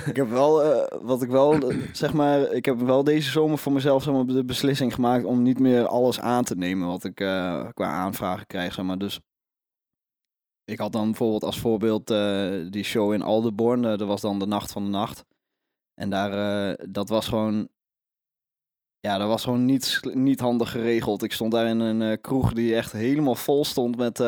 Ik 0.06 0.16
heb 0.16 0.28
wel, 0.28 0.62
wat 1.10 1.22
ik 1.22 1.28
wel, 1.28 1.72
zeg 1.92 2.12
maar, 2.12 2.52
ik 2.52 2.64
heb 2.64 2.78
wel 2.78 3.04
deze 3.04 3.30
zomer 3.30 3.58
voor 3.58 3.72
mezelf 3.72 4.02
zeg 4.02 4.14
maar, 4.14 4.26
de 4.26 4.44
beslissing 4.44 4.94
gemaakt 4.94 5.24
om 5.24 5.42
niet 5.42 5.58
meer 5.58 5.86
alles 5.86 6.20
aan 6.20 6.44
te 6.44 6.56
nemen 6.56 6.88
wat 6.88 7.04
ik 7.04 7.14
qua 7.14 7.72
aanvragen 7.74 8.46
krijg, 8.46 8.74
zeg 8.74 8.84
maar. 8.84 8.98
Dus 8.98 9.20
ik 10.64 10.78
had 10.78 10.92
dan 10.92 11.04
bijvoorbeeld 11.04 11.44
als 11.44 11.58
voorbeeld 11.58 12.10
eh, 12.10 12.52
die 12.70 12.84
show 12.84 13.12
in 13.12 13.22
Alderborn, 13.22 13.84
eh, 13.84 13.98
dat 13.98 14.08
was 14.08 14.20
dan 14.20 14.38
de 14.38 14.46
Nacht 14.46 14.72
van 14.72 14.84
de 14.84 14.90
Nacht. 14.90 15.24
En 15.94 16.10
daar, 16.10 16.32
eh, 16.70 16.86
dat 16.90 17.08
was 17.08 17.28
gewoon, 17.28 17.68
ja, 19.00 19.18
dat 19.18 19.28
was 19.28 19.44
gewoon 19.44 19.64
niet, 19.64 20.00
niet 20.12 20.40
handig 20.40 20.70
geregeld. 20.70 21.22
Ik 21.22 21.32
stond 21.32 21.52
daar 21.52 21.66
in 21.66 21.80
een 21.80 22.20
kroeg 22.20 22.52
die 22.52 22.76
echt 22.76 22.92
helemaal 22.92 23.34
vol 23.34 23.64
stond 23.64 23.96
met, 23.96 24.18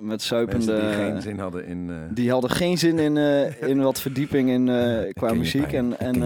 met 0.00 0.22
zuipende... 0.22 0.72
Mensen 0.72 0.88
die 0.88 0.96
geen 0.96 1.22
zin 1.22 1.38
hadden 1.38 1.66
in... 1.66 2.08
Die 2.14 2.30
hadden 2.30 2.50
geen 2.50 2.78
zin 2.78 2.98
in, 2.98 3.16
in 3.60 3.82
wat 3.82 4.00
verdieping 4.00 4.48
in, 4.48 4.64
qua 5.20 5.32
muziek. 5.32 5.72
En, 5.72 5.92
ik 5.92 5.98
en, 5.98 6.22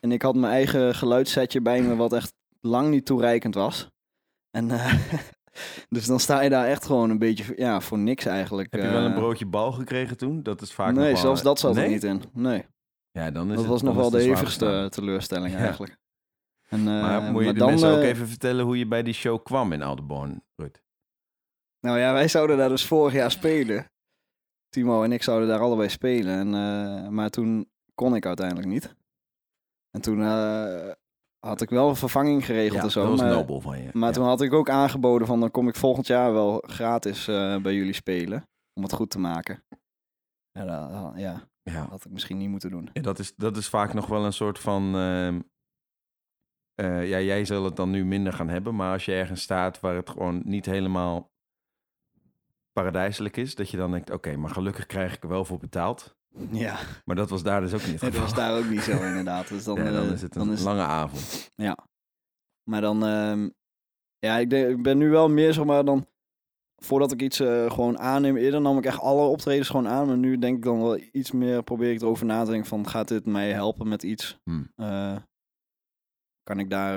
en 0.00 0.12
ik 0.12 0.22
had 0.22 0.34
mijn 0.34 0.52
eigen 0.52 0.94
geluidssetje 0.94 1.60
bij 1.60 1.82
me, 1.82 1.96
wat 1.96 2.12
echt 2.12 2.32
lang 2.60 2.88
niet 2.90 3.06
toereikend 3.06 3.54
was. 3.54 3.88
En, 4.50 4.70
Dus 5.88 6.06
dan 6.06 6.20
sta 6.20 6.40
je 6.40 6.50
daar 6.50 6.66
echt 6.66 6.84
gewoon 6.86 7.10
een 7.10 7.18
beetje 7.18 7.52
ja, 7.56 7.80
voor 7.80 7.98
niks 7.98 8.24
eigenlijk. 8.24 8.72
Heb 8.72 8.82
je 8.82 8.88
wel 8.88 9.02
een 9.04 9.10
eh. 9.10 9.16
broodje 9.16 9.46
bal 9.46 9.72
gekregen 9.72 10.16
toen? 10.16 10.42
Dat 10.42 10.60
is 10.62 10.72
vaak 10.72 10.94
Nee, 10.94 11.16
zelfs 11.16 11.42
dat 11.42 11.58
zat 11.58 11.74
nee? 11.74 11.84
er 11.84 11.90
niet 11.90 12.04
in. 12.04 12.22
Nee, 12.32 12.64
Ja, 13.10 13.30
dan 13.30 13.42
is 13.48 13.48
dat 13.54 13.58
het- 13.58 13.66
was 13.72 13.82
nog 13.82 13.94
wel 13.94 14.10
de 14.10 14.22
hevigste 14.22 14.86
teleurstelling 14.90 15.52
Ja. 15.54 15.58
eigenlijk. 15.58 15.96
En, 16.68 16.78
eh, 16.78 16.84
Maar 16.84 17.22
moet 17.22 17.38
je 17.38 17.44
maar 17.44 17.52
de 17.52 17.58
dan, 17.58 17.68
mensen 17.68 17.90
ook 17.90 17.98
eh, 18.02 18.08
even 18.08 18.28
vertellen 18.28 18.64
hoe 18.64 18.78
je 18.78 18.86
bij 18.86 19.02
die 19.02 19.14
show 19.14 19.42
kwam 19.44 19.72
in 19.72 19.82
Aldeborn, 19.82 20.42
Ruud? 20.56 20.82
Nou 21.80 21.98
ja, 21.98 22.12
wij 22.12 22.28
zouden 22.28 22.56
daar 22.56 22.68
dus 22.68 22.86
vorig 22.86 23.12
jaar 23.14 23.30
spelen. 23.30 23.90
Timo 24.68 25.02
en 25.02 25.12
ik 25.12 25.22
zouden 25.22 25.48
daar 25.48 25.60
allebei 25.60 25.88
spelen. 25.88 26.54
En, 26.54 27.14
maar 27.14 27.30
toen 27.30 27.70
kon 27.94 28.14
ik 28.14 28.26
uiteindelijk 28.26 28.68
niet. 28.68 28.94
En 29.90 30.00
toen 30.00 30.18
had 31.38 31.60
ik 31.60 31.70
wel 31.70 31.88
een 31.88 31.96
vervanging 31.96 32.44
geregeld 32.46 32.82
en 32.82 32.90
zo. 32.90 33.00
dat 33.00 33.10
was 33.10 33.20
maar 33.20 33.30
nobel 33.30 33.60
van 33.60 33.82
je. 33.82 33.90
maar 33.92 34.08
Ja. 34.08 34.14
toen 34.14 34.24
had 34.24 34.40
ik 34.42 34.52
ook 34.52 34.70
aangeboden 34.70 35.26
van 35.26 35.40
dan 35.40 35.50
kom 35.50 35.68
ik 35.68 35.74
volgend 35.76 36.06
jaar 36.06 36.32
wel 36.32 36.64
gratis 36.66 37.28
eh, 37.28 37.56
bij 37.60 37.74
jullie 37.74 37.92
spelen. 37.92 38.48
Om 38.74 38.82
het 38.82 38.92
goed 38.92 39.10
te 39.10 39.18
maken. 39.18 39.64
Ja, 40.52 41.12
ja, 41.16 41.48
Ja. 41.62 41.80
dat 41.80 41.88
had 41.90 42.04
ik 42.04 42.10
misschien 42.10 42.36
niet 42.38 42.48
moeten 42.48 42.70
doen. 42.70 42.90
Ja, 42.92 43.02
dat, 43.02 43.18
is, 43.18 43.34
dat 43.34 43.56
is 43.56 43.68
vaak 43.68 43.92
nog 43.94 44.06
wel 44.06 44.24
een 44.24 44.32
soort 44.32 44.58
van. 44.58 44.94
ehm, 44.96 45.40
eh, 46.74 47.08
ja, 47.08 47.20
jij 47.20 47.44
zal 47.44 47.64
het 47.64 47.76
dan 47.76 47.90
nu 47.90 48.04
minder 48.04 48.32
gaan 48.32 48.48
hebben, 48.48 48.74
maar 48.76 48.92
als 48.92 49.04
je 49.04 49.12
ergens 49.12 49.42
staat 49.42 49.80
waar 49.80 49.94
het 49.94 50.10
gewoon 50.10 50.40
niet 50.44 50.66
helemaal 50.66 51.30
paradijselijk 52.72 53.36
is, 53.36 53.54
dat 53.54 53.70
je 53.70 53.76
dan 53.76 53.90
denkt: 53.90 54.10
oké, 54.10 54.36
maar 54.36 54.50
gelukkig 54.50 54.86
krijg 54.86 55.14
ik 55.14 55.22
er 55.22 55.28
wel 55.28 55.44
voor 55.44 55.58
betaald. 55.58 56.16
Ja, 56.50 56.78
Maar 57.04 57.16
dat 57.16 57.30
was 57.30 57.42
daar 57.42 57.60
dus 57.60 57.74
ook 57.74 57.86
niet 57.86 58.00
het 58.00 58.00
dat 58.12 58.20
was 58.20 58.34
daar 58.34 58.58
ook 58.58 58.68
niet 58.70 58.80
zo 58.82 58.92
inderdaad. 58.92 59.48
Dus 59.48 59.64
dan, 59.64 59.76
ja, 59.84 59.90
dan 59.90 60.06
eh, 60.06 60.12
is 60.12 60.22
het 60.22 60.36
een 60.36 60.50
is 60.52 60.62
lange 60.62 60.82
avond. 60.82 61.50
Ja. 61.54 61.78
Maar 62.70 62.80
dan, 62.80 63.04
ehm, 63.06 63.48
ja, 64.18 64.36
ik, 64.38 64.50
denk, 64.50 64.68
ik 64.68 64.82
ben 64.82 64.98
nu 64.98 65.10
wel 65.10 65.28
meer, 65.28 65.52
zeg 65.52 65.64
maar, 65.64 65.84
dan, 65.84 66.06
voordat 66.76 67.12
ik 67.12 67.22
iets 67.22 67.40
eh, 67.40 67.70
gewoon 67.70 67.98
aanneem, 67.98 68.36
eerder 68.36 68.60
nam 68.60 68.78
ik 68.78 68.84
echt 68.84 69.00
alle 69.00 69.26
optredens 69.26 69.68
gewoon 69.68 69.88
aan. 69.88 70.06
Maar 70.06 70.16
nu 70.16 70.38
denk 70.38 70.56
ik 70.56 70.62
dan 70.62 70.78
wel 70.82 70.98
iets 71.12 71.32
meer, 71.32 71.62
probeer 71.62 71.92
ik 71.92 72.00
erover 72.00 72.26
na 72.26 72.44
te 72.44 72.50
denken 72.50 72.68
van, 72.68 72.88
gaat 72.88 73.08
dit 73.08 73.26
mij 73.26 73.52
helpen 73.52 73.88
met 73.88 74.02
iets? 74.02 74.38
Hmm. 74.44 74.72
Eh, 74.76 75.16
kan 76.42 76.58
ik 76.58 76.70
daar, 76.70 76.96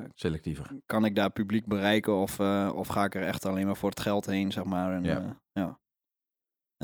eh, 0.00 0.04
Selectiever. 0.14 0.76
kan 0.86 1.04
ik 1.04 1.14
daar 1.14 1.30
publiek 1.30 1.66
bereiken 1.66 2.14
of, 2.16 2.38
eh, 2.38 2.70
of 2.74 2.88
ga 2.88 3.04
ik 3.04 3.14
er 3.14 3.22
echt 3.22 3.44
alleen 3.44 3.66
maar 3.66 3.76
voor 3.76 3.90
het 3.90 4.00
geld 4.00 4.26
heen, 4.26 4.52
zeg 4.52 4.64
maar. 4.64 4.92
En, 4.92 5.04
Ja. 5.04 5.20
eh, 5.20 5.30
ja. 5.52 5.78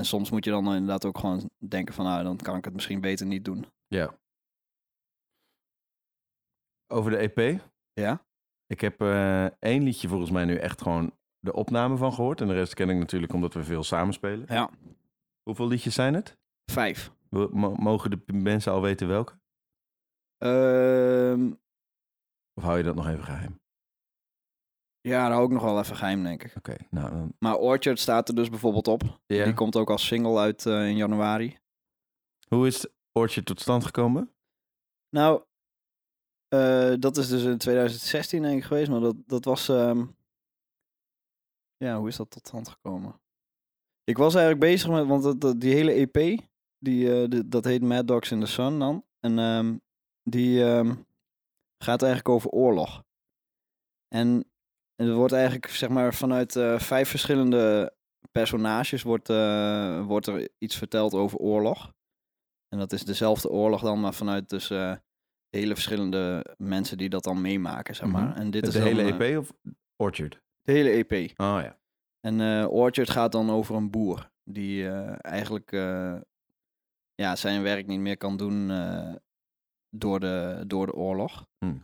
En 0.00 0.06
soms 0.06 0.30
moet 0.30 0.44
je 0.44 0.50
dan 0.50 0.64
inderdaad 0.64 1.04
ook 1.04 1.18
gewoon 1.18 1.50
denken 1.58 1.94
van, 1.94 2.04
nou, 2.04 2.22
dan 2.22 2.36
kan 2.36 2.56
ik 2.56 2.64
het 2.64 2.74
misschien 2.74 3.00
beter 3.00 3.26
niet 3.26 3.44
doen. 3.44 3.66
Ja. 3.86 4.14
Over 6.86 7.10
de 7.10 7.16
EP. 7.16 7.60
Ja? 7.92 8.24
Ik 8.66 8.80
heb 8.80 9.00
eh, 9.00 9.44
één 9.44 9.82
liedje 9.82 10.08
volgens 10.08 10.30
mij 10.30 10.44
nu 10.44 10.56
echt 10.56 10.82
gewoon 10.82 11.12
de 11.38 11.52
opname 11.52 11.96
van 11.96 12.12
gehoord. 12.12 12.40
En 12.40 12.46
de 12.46 12.54
rest 12.54 12.74
ken 12.74 12.90
ik 12.90 12.96
natuurlijk 12.96 13.32
omdat 13.32 13.54
we 13.54 13.64
veel 13.64 13.82
samenspelen. 13.82 14.46
Ja. 14.48 14.70
Hoeveel 15.42 15.68
liedjes 15.68 15.94
zijn 15.94 16.14
het? 16.14 16.38
Vijf. 16.70 17.12
Mogen 17.76 18.10
de 18.10 18.32
mensen 18.32 18.72
al 18.72 18.82
weten 18.82 19.08
welke? 19.08 19.38
Ehm, 20.36 21.52
Of 22.54 22.62
hou 22.62 22.78
je 22.78 22.84
dat 22.84 22.94
nog 22.94 23.08
even 23.08 23.24
geheim? 23.24 23.59
Ja, 25.00 25.22
daar 25.22 25.32
hou 25.32 25.44
ik 25.44 25.50
nog 25.52 25.62
wel 25.62 25.78
even 25.78 25.96
geheim, 25.96 26.22
denk 26.22 26.42
ik. 26.42 26.56
Oké, 26.56 26.76
nou 26.90 27.10
dan... 27.10 27.32
Maar 27.38 27.56
Orchard 27.56 27.98
staat 27.98 28.28
er 28.28 28.34
dus 28.34 28.48
bijvoorbeeld 28.50 28.88
op. 28.88 29.02
Ja. 29.26 29.44
Die 29.44 29.54
komt 29.54 29.76
ook 29.76 29.90
als 29.90 30.06
single 30.06 30.38
uit 30.38 30.66
eh, 30.66 30.88
in 30.88 30.96
januari. 30.96 31.58
Hoe 32.48 32.66
is 32.66 32.86
Orchard 33.12 33.46
tot 33.46 33.60
stand 33.60 33.84
gekomen? 33.84 34.34
Nou, 35.16 35.42
eh, 36.48 36.94
dat 36.98 37.16
is 37.16 37.28
dus 37.28 37.42
in 37.44 37.58
2016 37.58 38.42
denk 38.42 38.58
ik 38.58 38.64
geweest, 38.64 38.90
maar 38.90 39.00
dat, 39.00 39.16
dat 39.26 39.44
was... 39.44 39.68
ehm, 39.68 40.06
Ja, 41.76 41.98
hoe 41.98 42.08
is 42.08 42.16
dat 42.16 42.30
tot 42.30 42.46
stand 42.46 42.68
gekomen? 42.68 43.20
Ik 44.04 44.16
was 44.18 44.34
eigenlijk 44.34 44.64
bezig 44.64 44.90
met, 44.90 45.06
want 45.06 45.22
dat, 45.22 45.40
dat- 45.40 45.60
die 45.60 45.74
hele 45.74 45.92
EP, 45.92 46.40
die, 46.78 47.22
eh, 47.22 47.40
dat 47.46 47.64
heet 47.64 47.82
Mad 47.82 48.06
Dogs 48.06 48.30
in 48.30 48.40
the 48.40 48.46
Sun 48.46 48.78
dan. 48.78 49.04
En 49.20 49.38
ehm, 49.38 49.76
die 50.22 50.64
ehm, 50.64 50.94
gaat 51.84 52.02
eigenlijk 52.02 52.28
over 52.34 52.50
oorlog. 52.50 53.04
En 54.08 54.49
en 55.00 55.06
er 55.06 55.14
wordt 55.14 55.32
eigenlijk, 55.32 55.66
zeg 55.66 55.88
maar, 55.88 56.14
vanuit 56.14 56.56
eh, 56.56 56.78
vijf 56.78 57.08
verschillende 57.08 57.94
personages 58.32 59.02
wordt, 59.02 59.28
eh, 59.28 60.06
wordt 60.06 60.26
er 60.26 60.48
iets 60.58 60.76
verteld 60.76 61.14
over 61.14 61.38
oorlog. 61.38 61.92
En 62.68 62.78
dat 62.78 62.92
is 62.92 63.04
dezelfde 63.04 63.50
oorlog 63.50 63.80
dan, 63.80 64.00
maar 64.00 64.14
vanuit 64.14 64.48
dus 64.48 64.70
eh, 64.70 64.94
hele 65.48 65.74
verschillende 65.74 66.54
mensen 66.58 66.98
die 66.98 67.08
dat 67.08 67.24
dan 67.24 67.40
meemaken, 67.40 67.94
zeg 67.94 68.08
maar. 68.08 68.28
Mhm. 68.28 68.38
En 68.38 68.50
dit 68.50 68.62
de 68.62 68.68
is 68.68 68.74
dan, 68.74 68.82
hele 68.82 69.02
EP 69.02 69.38
of 69.38 69.52
Orchard? 69.96 70.42
de 70.62 70.72
hele 70.72 70.90
EP. 70.90 71.12
Oh 71.12 71.58
ja. 71.62 71.78
En 72.20 72.66
Orchard 72.66 73.10
gaat 73.10 73.32
dan 73.32 73.50
over 73.50 73.74
een 73.74 73.90
boer 73.90 74.30
die 74.44 74.88
eigenlijk 75.18 75.70
ja, 77.14 77.36
zijn 77.36 77.62
werk 77.62 77.86
niet 77.86 78.00
meer 78.00 78.16
kan 78.16 78.36
doen 78.36 78.66
door, 79.90 80.20
de, 80.20 80.64
door 80.66 80.86
de 80.86 80.94
oorlog. 80.94 81.46
Hmm. 81.58 81.80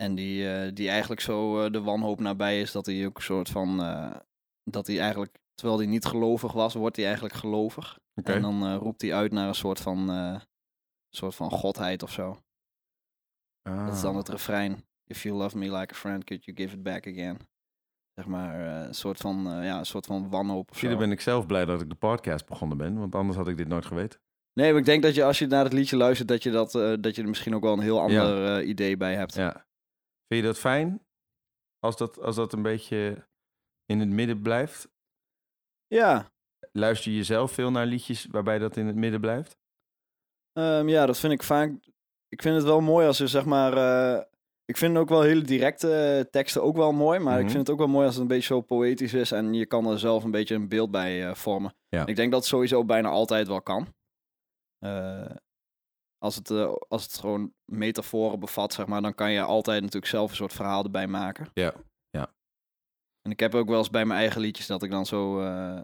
En 0.00 0.14
die, 0.14 0.52
eh, 0.52 0.70
die 0.74 0.88
eigenlijk 0.88 1.20
zo 1.20 1.64
eh, 1.64 1.72
de 1.72 1.80
wanhoop 1.80 2.20
nabij 2.20 2.60
is 2.60 2.72
dat 2.72 2.86
hij 2.86 3.06
ook 3.06 3.16
een 3.16 3.22
soort 3.22 3.48
van. 3.48 3.82
eh, 3.82 4.16
dat 4.64 4.86
hij 4.86 5.00
eigenlijk, 5.00 5.38
terwijl 5.54 5.78
hij 5.78 5.88
niet 5.88 6.04
gelovig 6.04 6.52
was, 6.52 6.74
wordt 6.74 6.96
hij 6.96 7.04
eigenlijk 7.04 7.34
gelovig. 7.34 7.98
En 8.14 8.42
dan 8.42 8.74
roept 8.74 9.02
hij 9.02 9.14
uit 9.14 9.32
naar 9.32 9.48
een 9.48 9.54
soort 9.54 9.80
van, 9.80 10.10
soort 11.08 11.34
van 11.34 11.50
godheid 11.50 12.02
of 12.02 12.12
zo. 12.12 12.38
Dat 13.62 13.94
is 13.94 14.00
dan 14.00 14.10
Ah. 14.12 14.16
het 14.18 14.28
refrein. 14.28 14.84
If 15.06 15.22
you 15.22 15.36
love 15.36 15.58
me 15.58 15.64
like 15.78 15.94
a 15.94 15.96
friend, 15.96 16.24
could 16.24 16.44
you 16.44 16.56
give 16.56 16.74
it 16.76 16.82
back 16.82 17.06
again? 17.06 17.38
Zeg 18.14 18.26
maar, 18.26 18.60
een 18.86 18.94
soort 18.94 19.18
van, 19.18 19.42
ja, 19.42 19.78
een 19.78 19.86
soort 19.86 20.06
van 20.06 20.28
wanhoop 20.28 20.76
Zie, 20.76 20.88
dan 20.88 20.98
ben 20.98 21.10
ik 21.12 21.20
zelf 21.20 21.46
blij 21.46 21.64
dat 21.64 21.80
ik 21.80 21.88
de 21.88 21.94
podcast 21.94 22.46
begonnen 22.46 22.76
ben, 22.76 22.98
want 22.98 23.14
anders 23.14 23.36
had 23.36 23.48
ik 23.48 23.56
dit 23.56 23.68
nooit 23.68 23.86
geweten. 23.86 24.20
Nee, 24.52 24.70
maar 24.70 24.80
ik 24.80 24.86
denk 24.86 25.02
dat 25.02 25.14
je 25.14 25.24
als 25.24 25.38
je 25.38 25.46
naar 25.46 25.64
het 25.64 25.72
liedje 25.72 25.96
luistert, 25.96 26.28
dat 26.28 26.42
je, 26.42 26.50
dat, 26.50 26.72
dat 27.00 27.14
je 27.16 27.22
er 27.22 27.28
misschien 27.28 27.54
ook 27.54 27.62
wel 27.62 27.72
een 27.72 27.80
heel 27.80 28.00
ander 28.00 28.62
idee 28.62 28.96
bij 28.96 29.14
hebt. 29.14 29.34
Ja. 29.34 29.66
Vind 30.32 30.40
je 30.42 30.46
dat 30.48 30.58
fijn? 30.58 31.06
Als 31.78 31.96
dat, 31.96 32.18
als 32.20 32.36
dat 32.36 32.52
een 32.52 32.62
beetje 32.62 33.26
in 33.86 34.00
het 34.00 34.08
midden 34.08 34.42
blijft? 34.42 34.88
Ja, 35.86 36.30
Luister 36.72 37.12
je 37.12 37.24
zelf 37.24 37.52
veel 37.52 37.70
naar 37.70 37.86
liedjes 37.86 38.26
waarbij 38.26 38.58
dat 38.58 38.76
in 38.76 38.86
het 38.86 38.96
midden 38.96 39.20
blijft? 39.20 39.58
ehm, 40.52 40.88
ja, 40.88 41.06
dat 41.06 41.18
vind 41.18 41.32
ik 41.32 41.42
vaak. 41.42 41.70
Ik 42.28 42.42
vind 42.42 42.54
het 42.56 42.64
wel 42.64 42.80
mooi 42.80 43.06
als 43.06 43.20
er 43.20 43.28
zeg 43.28 43.44
maar. 43.44 43.72
eh, 43.76 44.22
ik 44.64 44.76
vind 44.76 44.96
ook 44.96 45.08
wel 45.08 45.22
hele 45.22 45.42
directe 45.42 45.94
eh, 45.94 46.30
teksten 46.30 46.62
ook 46.62 46.76
wel 46.76 46.92
mooi, 46.92 47.18
maar 47.18 47.36
ik 47.38 47.44
Mhm. 47.44 47.50
vind 47.52 47.66
het 47.66 47.70
ook 47.70 47.78
wel 47.78 47.88
mooi 47.88 48.04
als 48.06 48.14
het 48.14 48.22
een 48.22 48.28
beetje 48.28 48.54
zo 48.54 48.60
poëtisch 48.60 49.14
is 49.14 49.32
en 49.32 49.54
je 49.54 49.66
kan 49.66 49.86
er 49.86 49.98
zelf 49.98 50.24
een 50.24 50.30
beetje 50.30 50.54
een 50.54 50.68
beeld 50.68 50.90
bij 50.90 51.28
eh, 51.28 51.34
vormen. 51.34 51.74
Ja. 51.88 52.06
Ik 52.06 52.16
denk 52.16 52.30
dat 52.30 52.40
het 52.40 52.48
sowieso 52.48 52.84
bijna 52.84 53.08
altijd 53.08 53.46
wel 53.46 53.62
kan. 53.62 53.94
Eh, 54.78 55.30
als, 56.24 56.34
het, 56.34 56.50
eh, 56.50 56.72
als 56.88 57.02
het 57.02 57.18
gewoon 57.18 57.52
metaforen 57.64 58.40
bevat, 58.40 58.72
zeg 58.72 58.86
maar, 58.86 59.02
dan 59.02 59.14
kan 59.14 59.32
je 59.32 59.42
altijd 59.42 59.80
natuurlijk 59.80 60.12
zelf 60.12 60.30
een 60.30 60.36
soort 60.36 60.52
verhaal 60.52 60.84
erbij 60.84 61.06
maken. 61.06 61.50
Ja, 61.54 61.74
ja. 62.10 62.32
En 63.22 63.30
ik 63.30 63.40
heb 63.40 63.54
ook 63.54 63.68
wel 63.68 63.78
eens 63.78 63.90
bij 63.90 64.04
mijn 64.04 64.20
eigen 64.20 64.40
liedjes 64.40 64.66
dat 64.66 64.82
ik 64.82 64.90
dan 64.90 65.06
zo 65.06 65.40
eh, 65.40 65.82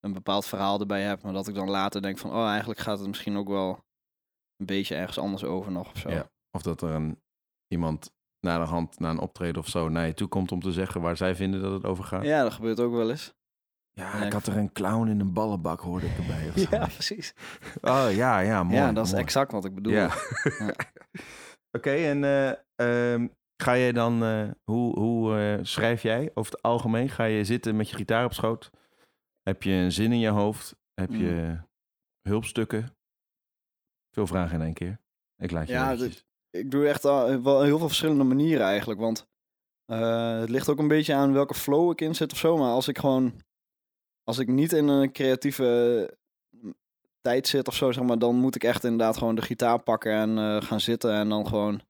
een 0.00 0.12
bepaald 0.12 0.46
verhaal 0.46 0.80
erbij 0.80 1.02
heb, 1.02 1.22
maar 1.22 1.32
dat 1.32 1.48
ik 1.48 1.54
dan 1.54 1.70
later 1.70 2.02
denk 2.02 2.18
van, 2.18 2.30
oh, 2.30 2.48
eigenlijk 2.48 2.80
gaat 2.80 2.98
het 2.98 3.08
misschien 3.08 3.36
ook 3.36 3.48
wel 3.48 3.84
een 4.56 4.66
beetje 4.66 4.94
ergens 4.94 5.18
anders 5.18 5.44
over 5.44 5.72
nog 5.72 5.90
of 5.90 5.98
zo. 5.98 6.10
Ja. 6.10 6.30
Of 6.56 6.62
dat 6.62 6.82
er 6.82 6.90
een, 6.90 7.22
iemand 7.66 8.12
na 8.40 8.58
de 8.58 8.64
hand, 8.64 8.98
na 8.98 9.10
een 9.10 9.18
optreden 9.18 9.62
of 9.62 9.68
zo, 9.68 9.88
naar 9.88 10.06
je 10.06 10.14
toe 10.14 10.28
komt 10.28 10.52
om 10.52 10.60
te 10.60 10.72
zeggen 10.72 11.00
waar 11.00 11.16
zij 11.16 11.34
vinden 11.34 11.62
dat 11.62 11.72
het 11.72 11.84
over 11.84 12.04
gaat. 12.04 12.24
Ja, 12.24 12.42
dat 12.42 12.52
gebeurt 12.52 12.80
ook 12.80 12.92
wel 12.92 13.10
eens. 13.10 13.34
Ja, 13.92 14.12
ik 14.24 14.32
had 14.32 14.46
er 14.46 14.56
een 14.56 14.72
clown 14.72 15.08
in 15.08 15.20
een 15.20 15.32
ballenbak, 15.32 15.80
hoorde 15.80 16.06
ik 16.06 16.16
erbij. 16.18 16.48
Of 16.48 16.58
zo. 16.62 16.66
Ja, 16.70 16.86
precies. 16.86 17.34
Oh 17.80 18.06
ja, 18.12 18.38
ja, 18.38 18.62
mooi. 18.62 18.76
ja, 18.76 18.92
dat 18.92 19.04
is 19.04 19.10
mooi. 19.10 19.22
exact 19.24 19.52
wat 19.52 19.64
ik 19.64 19.74
bedoel. 19.74 19.92
Ja. 19.92 20.14
Ja. 20.58 20.74
Oké, 21.76 21.90
en 21.90 22.24
eh, 22.24 22.52
ehm, 23.12 23.28
ga 23.62 23.72
je 23.72 23.92
dan, 23.92 24.24
eh, 24.24 24.48
hoe, 24.64 24.98
hoe 24.98 25.38
eh, 25.38 25.58
schrijf 25.64 26.02
jij 26.02 26.30
over 26.34 26.52
het 26.52 26.62
algemeen? 26.62 27.08
Ga 27.08 27.24
je 27.24 27.44
zitten 27.44 27.76
met 27.76 27.90
je 27.90 27.96
gitaar 27.96 28.24
op 28.24 28.32
schoot? 28.32 28.70
Heb 29.42 29.62
je 29.62 29.72
een 29.72 29.92
zin 29.92 30.12
in 30.12 30.18
je 30.18 30.28
hoofd? 30.28 30.76
Heb 30.94 31.10
je 31.10 31.58
hulpstukken? 32.28 32.96
Veel 34.10 34.26
vragen 34.26 34.58
in 34.58 34.64
één 34.64 34.74
keer. 34.74 35.00
Ik 35.36 35.50
laat 35.50 35.66
je 35.66 35.72
Ja, 35.72 35.92
eventjes. 35.92 36.24
ik 36.50 36.70
doe 36.70 36.88
echt 36.88 37.04
al, 37.04 37.42
wel 37.42 37.62
heel 37.62 37.78
veel 37.78 37.86
verschillende 37.86 38.24
manieren 38.24 38.66
eigenlijk. 38.66 39.00
Want 39.00 39.28
het 40.40 40.48
ligt 40.48 40.68
ook 40.68 40.78
een 40.78 40.88
beetje 40.88 41.14
aan 41.14 41.32
welke 41.32 41.54
flow 41.54 41.90
ik 41.90 42.00
in 42.00 42.14
zit 42.14 42.32
of 42.32 42.38
zo. 42.38 42.56
Maar 42.56 42.70
als 42.70 42.88
ik 42.88 42.98
gewoon, 42.98 43.32
als 44.30 44.38
ik 44.38 44.48
niet 44.48 44.72
in 44.72 44.88
een 44.88 45.12
creatieve 45.12 46.10
tijd 47.20 47.46
zit 47.46 47.68
of 47.68 47.74
zo, 47.74 47.92
zeg 47.92 48.04
maar, 48.04 48.18
dan 48.18 48.36
moet 48.36 48.54
ik 48.54 48.64
echt 48.64 48.84
inderdaad 48.84 49.18
gewoon 49.18 49.34
de 49.34 49.42
gitaar 49.42 49.82
pakken 49.82 50.12
en 50.12 50.38
eh, 50.38 50.62
gaan 50.62 50.80
zitten 50.80 51.12
en 51.12 51.28
dan 51.28 51.46
gewoon 51.46 51.80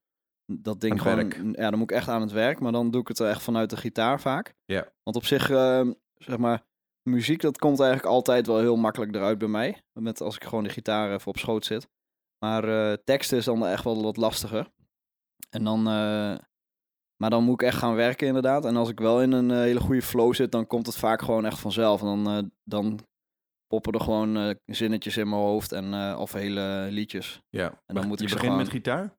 dat 0.46 0.80
ding 0.80 1.02
gewoon, 1.02 1.16
werk. 1.16 1.40
ja, 1.56 1.70
dan 1.70 1.78
moet 1.78 1.90
ik 1.90 1.96
echt 1.96 2.08
aan 2.08 2.20
het 2.20 2.32
werk. 2.32 2.60
Maar 2.60 2.72
dan 2.72 2.90
doe 2.90 3.00
ik 3.00 3.08
het 3.08 3.20
echt 3.20 3.42
vanuit 3.42 3.70
de 3.70 3.76
gitaar 3.76 4.20
vaak. 4.20 4.54
Ja. 4.64 4.92
Want 5.02 5.16
op 5.16 5.24
zich, 5.24 5.50
eh, 5.50 5.88
zeg 6.14 6.38
maar, 6.38 6.62
muziek 7.02 7.40
dat 7.40 7.58
komt 7.58 7.80
eigenlijk 7.80 8.10
altijd 8.10 8.46
wel 8.46 8.58
heel 8.58 8.76
makkelijk 8.76 9.14
eruit 9.14 9.38
bij 9.38 9.48
mij. 9.48 9.82
Met 9.92 10.20
als 10.20 10.36
ik 10.36 10.44
gewoon 10.44 10.64
de 10.64 10.70
gitaar 10.70 11.12
even 11.12 11.28
op 11.28 11.38
schoot 11.38 11.64
zit. 11.64 11.88
Maar 12.38 12.64
eh, 12.68 12.96
teksten 13.04 13.38
is 13.38 13.44
dan 13.44 13.66
echt 13.66 13.84
wel 13.84 14.02
wat 14.02 14.16
lastiger. 14.16 14.70
En 15.50 15.64
dan, 15.64 15.88
eh, 15.88 16.34
Maar 17.20 17.30
dan 17.30 17.44
moet 17.44 17.60
ik 17.62 17.66
echt 17.68 17.78
gaan 17.78 17.94
werken 17.94 18.26
inderdaad. 18.26 18.64
En 18.64 18.76
als 18.76 18.88
ik 18.88 19.00
wel 19.00 19.22
in 19.22 19.32
een 19.32 19.50
eh, 19.50 19.56
hele 19.56 19.80
goede 19.80 20.02
flow 20.02 20.34
zit, 20.34 20.52
dan 20.52 20.66
komt 20.66 20.86
het 20.86 20.96
vaak 20.96 21.22
gewoon 21.22 21.44
echt 21.44 21.58
vanzelf. 21.58 22.00
En 22.00 22.06
dan, 22.06 22.28
eh, 22.36 22.42
dan 22.64 22.98
poppen 23.66 23.92
er 23.92 24.00
gewoon 24.00 24.36
eh, 24.36 24.54
zinnetjes 24.64 25.16
in 25.16 25.28
mijn 25.28 25.40
hoofd 25.40 25.72
en, 25.72 26.16
of 26.16 26.32
hele 26.32 26.88
liedjes. 26.90 27.40
Ja. 27.48 27.82
En 27.86 27.94
dan 27.94 28.06
moet 28.06 28.18
je 28.18 28.24
ik 28.24 28.30
begint 28.30 28.40
gewoon- 28.52 28.56
met 28.56 28.68
gitaar? 28.68 29.18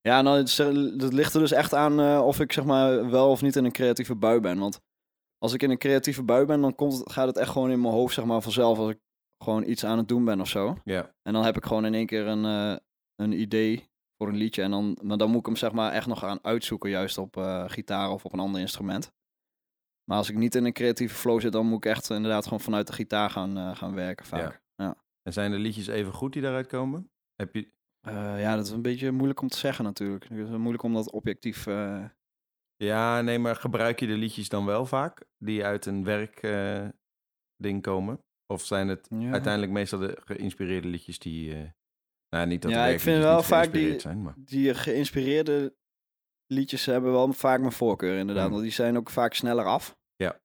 Ja, 0.00 0.22
nou, 0.22 0.36
het, 0.38 0.56
dat 1.00 1.12
ligt 1.12 1.34
er 1.34 1.40
dus 1.40 1.52
echt 1.52 1.74
aan 1.74 2.20
of 2.20 2.40
ik 2.40 2.52
zeg 2.52 2.64
maar 2.64 3.10
wel 3.10 3.30
of 3.30 3.42
niet 3.42 3.56
in 3.56 3.64
een 3.64 3.72
creatieve 3.72 4.14
bui 4.14 4.40
ben. 4.40 4.58
Want 4.58 4.80
als 5.38 5.52
ik 5.52 5.62
in 5.62 5.70
een 5.70 5.78
creatieve 5.78 6.22
bui 6.22 6.44
ben, 6.44 6.60
dan 6.60 6.74
komt 6.74 6.98
het, 6.98 7.12
gaat 7.12 7.26
het 7.26 7.36
echt 7.36 7.50
gewoon 7.50 7.70
in 7.70 7.80
mijn 7.80 7.94
hoofd 7.94 8.14
zeg 8.14 8.24
maar 8.24 8.40
vanzelf 8.40 8.78
als 8.78 8.90
ik 8.90 8.98
gewoon 9.44 9.68
iets 9.68 9.84
aan 9.84 9.98
het 9.98 10.08
doen 10.08 10.24
ben 10.24 10.40
of 10.40 10.48
zo. 10.48 10.76
Ja. 10.84 11.14
En 11.22 11.32
dan 11.32 11.44
heb 11.44 11.56
ik 11.56 11.64
gewoon 11.64 11.84
in 11.84 11.94
één 11.94 12.06
keer 12.06 12.26
een, 12.26 12.44
een 13.14 13.40
idee 13.40 13.87
voor 14.18 14.28
een 14.28 14.36
liedje. 14.36 14.62
En 14.62 14.70
dan, 14.70 14.98
maar 15.02 15.16
dan 15.16 15.30
moet 15.30 15.40
ik 15.40 15.46
hem 15.46 15.56
zeg 15.56 15.72
maar 15.72 15.92
echt 15.92 16.06
nog 16.06 16.18
gaan 16.18 16.38
uitzoeken, 16.42 16.90
juist 16.90 17.18
op 17.18 17.36
eh, 17.36 17.64
gitaar 17.68 18.10
of 18.10 18.24
op 18.24 18.32
een 18.32 18.40
ander 18.40 18.60
instrument. 18.60 19.12
Maar 20.04 20.16
als 20.16 20.28
ik 20.28 20.36
niet 20.36 20.54
in 20.54 20.64
een 20.64 20.72
creatieve 20.72 21.14
flow 21.14 21.40
zit, 21.40 21.52
dan 21.52 21.66
moet 21.66 21.84
ik 21.84 21.90
echt 21.90 22.10
inderdaad 22.10 22.44
gewoon 22.44 22.60
vanuit 22.60 22.86
de 22.86 22.92
gitaar 22.92 23.30
gaan, 23.30 23.56
eh, 23.56 23.76
gaan 23.76 23.94
werken 23.94 24.26
vaak. 24.26 24.62
Ja. 24.74 24.96
En 25.22 25.32
zijn 25.32 25.50
de 25.50 25.58
liedjes 25.58 25.86
even 25.86 26.12
goed 26.12 26.32
die 26.32 26.42
daaruit 26.42 26.66
komen? 26.66 27.10
Heb 27.34 27.54
je... 27.54 27.72
Eh, 28.00 28.40
ja, 28.40 28.56
dat 28.56 28.66
is 28.66 28.72
een 28.72 28.82
beetje 28.82 29.10
moeilijk 29.10 29.40
om 29.40 29.48
te 29.48 29.58
zeggen 29.58 29.84
natuurlijk. 29.84 30.28
Het 30.28 30.38
is 30.38 30.56
moeilijk 30.56 30.82
om 30.82 30.94
dat 30.94 31.10
objectief... 31.10 31.66
Ja, 32.84 33.20
nee, 33.20 33.38
maar 33.38 33.56
gebruik 33.56 34.00
je 34.00 34.06
de 34.06 34.16
liedjes 34.16 34.48
dan 34.48 34.64
wel 34.64 34.86
vaak? 34.86 35.24
Die 35.38 35.64
uit 35.64 35.86
een 35.86 36.04
werk 36.04 36.42
eh, 36.42 36.88
ding 37.56 37.82
komen? 37.82 38.24
Of 38.46 38.64
zijn 38.64 38.88
het 38.88 39.06
ja. 39.10 39.30
uiteindelijk 39.30 39.72
meestal 39.72 39.98
de 39.98 40.18
geïnspireerde 40.24 40.88
liedjes 40.88 41.18
die... 41.18 41.72
eh, 42.28 42.38
nou, 42.38 42.46
niet 42.46 42.62
dat 42.62 42.70
Ja, 42.70 42.86
ik 42.86 43.00
vind 43.00 43.22
wel 43.22 43.42
vaak 43.42 43.62
die- 43.62 43.70
geïnspireerd 43.72 44.02
zijn, 44.02 44.22
maar... 44.22 44.34
die 44.36 44.74
geïnspireerde 44.74 45.76
liedjes 46.46 46.84
hebben 46.86 47.12
wel 47.12 47.32
vaak 47.32 47.60
mijn 47.60 47.72
voorkeur 47.72 48.18
inderdaad. 48.18 48.44
Mm. 48.46 48.50
Want 48.50 48.62
die 48.62 48.72
zijn 48.72 48.96
ook 48.96 49.10
vaak 49.10 49.34
sneller 49.34 49.64
af. 49.64 49.96
Ja. 50.16 50.40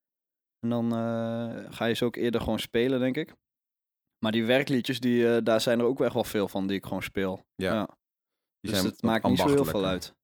En 0.59 0.69
dan 0.69 0.85
eh, 0.93 1.71
ga 1.73 1.85
je 1.85 1.93
ze 1.93 2.05
ook 2.05 2.15
eerder 2.15 2.41
gewoon 2.41 2.59
spelen, 2.59 2.99
denk 2.99 3.17
ik. 3.17 3.33
Maar 4.23 4.31
die 4.31 4.45
werkliedjes, 4.45 4.99
die, 4.99 5.35
eh, 5.35 5.43
daar 5.43 5.61
zijn 5.61 5.79
er 5.79 5.85
ook 5.85 6.01
echt 6.01 6.13
wel 6.13 6.23
veel 6.23 6.47
van 6.47 6.67
die 6.67 6.77
ik 6.77 6.83
gewoon 6.85 7.03
speel. 7.03 7.45
Ja, 7.55 7.73
Ja. 7.73 7.85
Die 8.59 8.71
dus 8.71 8.79
zijn 8.79 8.91
het 8.91 9.01
maakt 9.01 9.23
niet 9.27 9.39
zo 9.39 9.47
heel 9.47 9.65
veel 9.65 9.85
uit. 9.85 10.15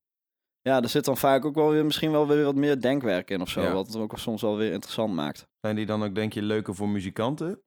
Ja, 0.62 0.82
er 0.82 0.89
zit 0.89 1.06
dan 1.06 1.18
vaak 1.18 1.46
ook 1.46 1.56
wel 1.56 1.70
weer 1.70 1.86
misschien 1.86 2.12
wel 2.12 2.28
weer 2.28 2.44
wat 2.44 2.56
meer 2.56 2.82
denkwerk 2.82 3.30
in 3.30 3.42
of 3.42 3.50
zo. 3.50 3.62
Ja. 3.62 3.74
Wat 3.74 3.88
het 3.88 3.96
ook 3.96 4.18
soms 4.18 4.42
wel 4.42 4.58
weer 4.58 4.72
interessant 4.72 5.13
maakt. 5.13 5.48
Zijn 5.62 5.75
die 5.75 5.86
dan 5.86 6.04
ook, 6.04 6.16
denk 6.16 6.34
je, 6.34 6.42
leuker 6.42 6.75
voor 6.75 6.89
muzikanten? 6.89 7.62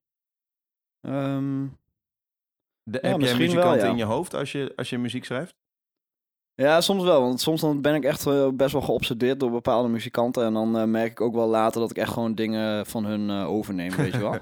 Ehm, 0.99 1.67
De, 2.83 2.97
heb 3.01 3.03
Ja, 3.03 3.09
jij 3.09 3.17
misschien 3.17 3.37
wel, 3.37 3.47
muzikanten 3.55 3.85
ja. 3.85 3.91
in 3.91 3.97
je 3.97 4.03
hoofd 4.03 4.33
als 4.33 4.51
je, 4.51 4.73
als 4.75 4.89
je 4.89 4.97
muziek 4.97 5.25
schrijft? 5.25 5.55
Ja, 6.55 6.81
soms 6.81 7.03
wel. 7.03 7.21
Want 7.21 7.41
soms 7.41 7.61
dan 7.61 7.81
ben 7.81 7.95
ik 7.95 8.03
echt 8.03 8.25
eh, 8.25 8.47
best 8.49 8.71
wel 8.71 8.81
geobsedeerd 8.81 9.39
door 9.39 9.51
bepaalde 9.51 9.89
muzikanten. 9.89 10.43
En 10.45 10.53
dan 10.53 10.77
eh, 10.77 10.83
merk 10.83 11.11
ik 11.11 11.21
ook 11.21 11.33
wel 11.33 11.47
later 11.47 11.81
dat 11.81 11.89
ik 11.89 11.97
echt 11.97 12.11
gewoon 12.13 12.35
dingen 12.35 12.85
van 12.85 13.05
hun 13.05 13.29
eh, 13.29 13.49
overneem, 13.49 13.91
weet 13.91 14.11
je 14.11 14.19
wel. 14.19 14.35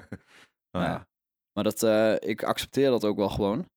Oh, 0.76 0.82
ja. 0.82 1.06
Maar 1.52 1.64
dat, 1.64 1.82
ik 2.22 2.42
accepteer 2.42 2.90
dat 2.90 3.04
ook 3.04 3.16
wel 3.16 3.28
gewoon. 3.28 3.68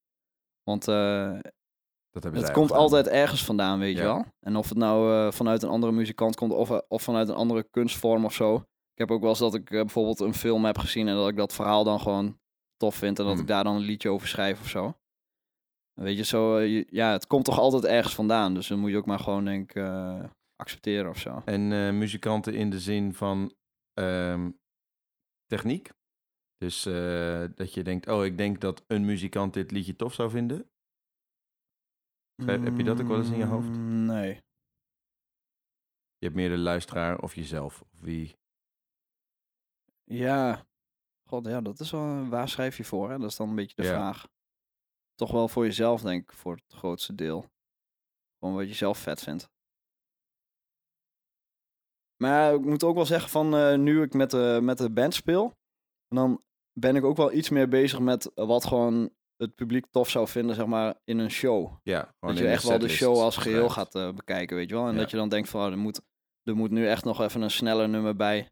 Want 0.63 0.85
Dat 0.85 2.23
het 2.23 2.51
komt 2.51 2.67
gedaan. 2.67 2.81
altijd 2.81 3.07
ergens 3.07 3.45
vandaan, 3.45 3.79
weet 3.79 3.97
je 3.97 4.03
wel. 4.03 4.25
En 4.39 4.55
of 4.55 4.69
het 4.69 4.77
nou 4.77 5.33
vanuit 5.33 5.63
een 5.63 5.69
andere 5.69 5.91
muzikant 5.91 6.35
komt 6.35 6.51
of, 6.51 6.69
of 6.87 7.01
vanuit 7.03 7.29
een 7.29 7.35
andere 7.35 7.63
kunstvorm 7.63 8.25
of 8.25 8.33
zo. 8.33 8.55
Ik 8.55 8.97
heb 8.97 9.11
ook 9.11 9.21
wel 9.21 9.29
eens 9.29 9.39
dat 9.39 9.53
ik 9.53 9.69
bijvoorbeeld 9.69 10.19
een 10.19 10.33
film 10.33 10.65
heb 10.65 10.77
gezien 10.77 11.07
en 11.07 11.15
dat 11.15 11.29
ik 11.29 11.35
dat 11.37 11.53
verhaal 11.53 11.83
dan 11.83 11.99
gewoon 11.99 12.39
tof 12.77 12.95
vind. 12.95 13.19
En 13.19 13.23
dat 13.25 13.33
Hmm. 13.33 13.41
ik 13.41 13.47
daar 13.47 13.63
dan 13.63 13.75
een 13.75 13.81
liedje 13.81 14.09
over 14.09 14.27
schrijf 14.27 14.59
of 14.61 14.69
zo. 14.69 14.97
Weet 15.93 16.17
je, 16.17 16.23
zo, 16.23 16.57
eh, 16.57 16.83
ja, 16.89 17.11
het 17.11 17.27
komt 17.27 17.45
toch 17.45 17.59
altijd 17.59 17.83
ergens 17.85 18.15
vandaan. 18.15 18.53
Dus 18.53 18.67
dan 18.67 18.79
moet 18.79 18.89
je 18.89 18.97
ook 18.97 19.05
maar 19.05 19.19
gewoon, 19.19 19.45
denk 19.45 19.69
ik, 19.69 19.75
eh, 19.75 20.23
accepteren 20.55 21.09
of 21.09 21.17
zo. 21.19 21.41
En 21.45 21.71
eh, 21.71 21.91
muzikanten 21.91 22.53
in 22.53 22.69
de 22.69 22.79
zin 22.79 23.13
van 23.13 23.53
ehm, 23.93 24.51
techniek. 25.45 25.89
Dus 26.57 26.83
dat 27.55 27.73
je 27.73 27.83
denkt, 27.83 28.07
oh, 28.07 28.25
ik 28.25 28.37
denk 28.37 28.61
dat 28.61 28.83
een 28.87 29.05
muzikant 29.05 29.53
dit 29.53 29.71
liedje 29.71 29.95
tof 29.95 30.13
zou 30.13 30.29
vinden. 30.29 30.69
Heb- 32.45 32.63
heb 32.63 32.77
je 32.77 32.83
dat 32.83 33.01
ook 33.01 33.07
wel 33.07 33.17
eens 33.17 33.29
in 33.29 33.37
je 33.37 33.45
hoofd? 33.45 33.67
Mm, 33.67 34.05
Nee. 34.05 34.33
Je 36.17 36.25
hebt 36.25 36.35
meer 36.35 36.49
de 36.49 36.57
luisteraar 36.57 37.19
of 37.21 37.35
jezelf. 37.35 37.81
Of 37.81 37.99
wie. 38.01 38.35
Ja. 40.03 40.65
God, 41.27 41.45
ja, 41.45 41.61
dat 41.61 41.79
is 41.79 41.91
wel... 41.91 42.27
Waar 42.27 42.49
schrijf 42.49 42.77
je 42.77 42.83
voor, 42.83 43.09
hè? 43.11 43.17
Dat 43.19 43.29
is 43.29 43.35
dan 43.35 43.49
een 43.49 43.55
beetje 43.55 43.75
de 43.75 43.83
Ja. 43.83 43.89
vraag. 43.89 44.27
Toch 45.15 45.31
wel 45.31 45.47
voor 45.47 45.65
jezelf, 45.65 46.01
denk 46.01 46.21
ik, 46.23 46.31
voor 46.35 46.55
het 46.55 46.73
grootste 46.77 47.15
deel. 47.15 47.45
Gewoon 48.39 48.55
wat 48.55 48.67
je 48.67 48.73
zelf 48.73 48.97
vet 48.97 49.21
vindt. 49.23 49.49
Maar 52.23 52.53
ik 52.53 52.61
moet 52.65 52.83
ook 52.83 52.95
wel 52.95 53.05
zeggen 53.05 53.29
van, 53.29 53.55
eh, 53.55 53.75
nu 53.77 54.01
ik 54.01 54.13
met 54.13 54.31
de, 54.31 54.59
met 54.61 54.77
de 54.77 54.89
band 54.89 55.13
speel, 55.13 55.53
dan 56.07 56.43
ben 56.73 56.95
ik 56.95 57.03
ook 57.03 57.17
wel 57.17 57.31
iets 57.33 57.49
meer 57.49 57.67
bezig 57.67 57.99
met 57.99 58.31
wat 58.35 58.65
gewoon 58.65 59.09
het 59.37 59.55
publiek 59.55 59.85
tof 59.91 60.09
zou 60.09 60.27
vinden, 60.27 60.55
zeg 60.55 60.65
maar, 60.65 60.95
in 61.03 61.17
een 61.19 61.29
show. 61.31 61.73
Ja, 61.83 62.15
dat 62.19 62.37
je 62.37 62.47
echt 62.47 62.63
wel 62.63 62.79
de 62.79 62.87
show 62.87 63.17
als 63.17 63.37
geheel 63.37 63.69
gaat 63.69 63.95
eh, 63.95 64.11
bekijken, 64.13 64.55
weet 64.55 64.69
je 64.69 64.75
wel. 64.75 64.87
En 64.87 64.93
Ja. 64.93 64.99
dat 64.99 65.11
je 65.11 65.17
dan 65.17 65.29
denkt 65.29 65.49
van, 65.49 65.65
oh, 65.65 65.71
er, 65.71 65.77
moet, 65.77 66.01
er 66.43 66.55
moet 66.55 66.71
nu 66.71 66.87
echt 66.87 67.03
nog 67.03 67.21
even 67.21 67.41
een 67.41 67.51
sneller 67.51 67.89
nummer 67.89 68.15
bij. 68.15 68.49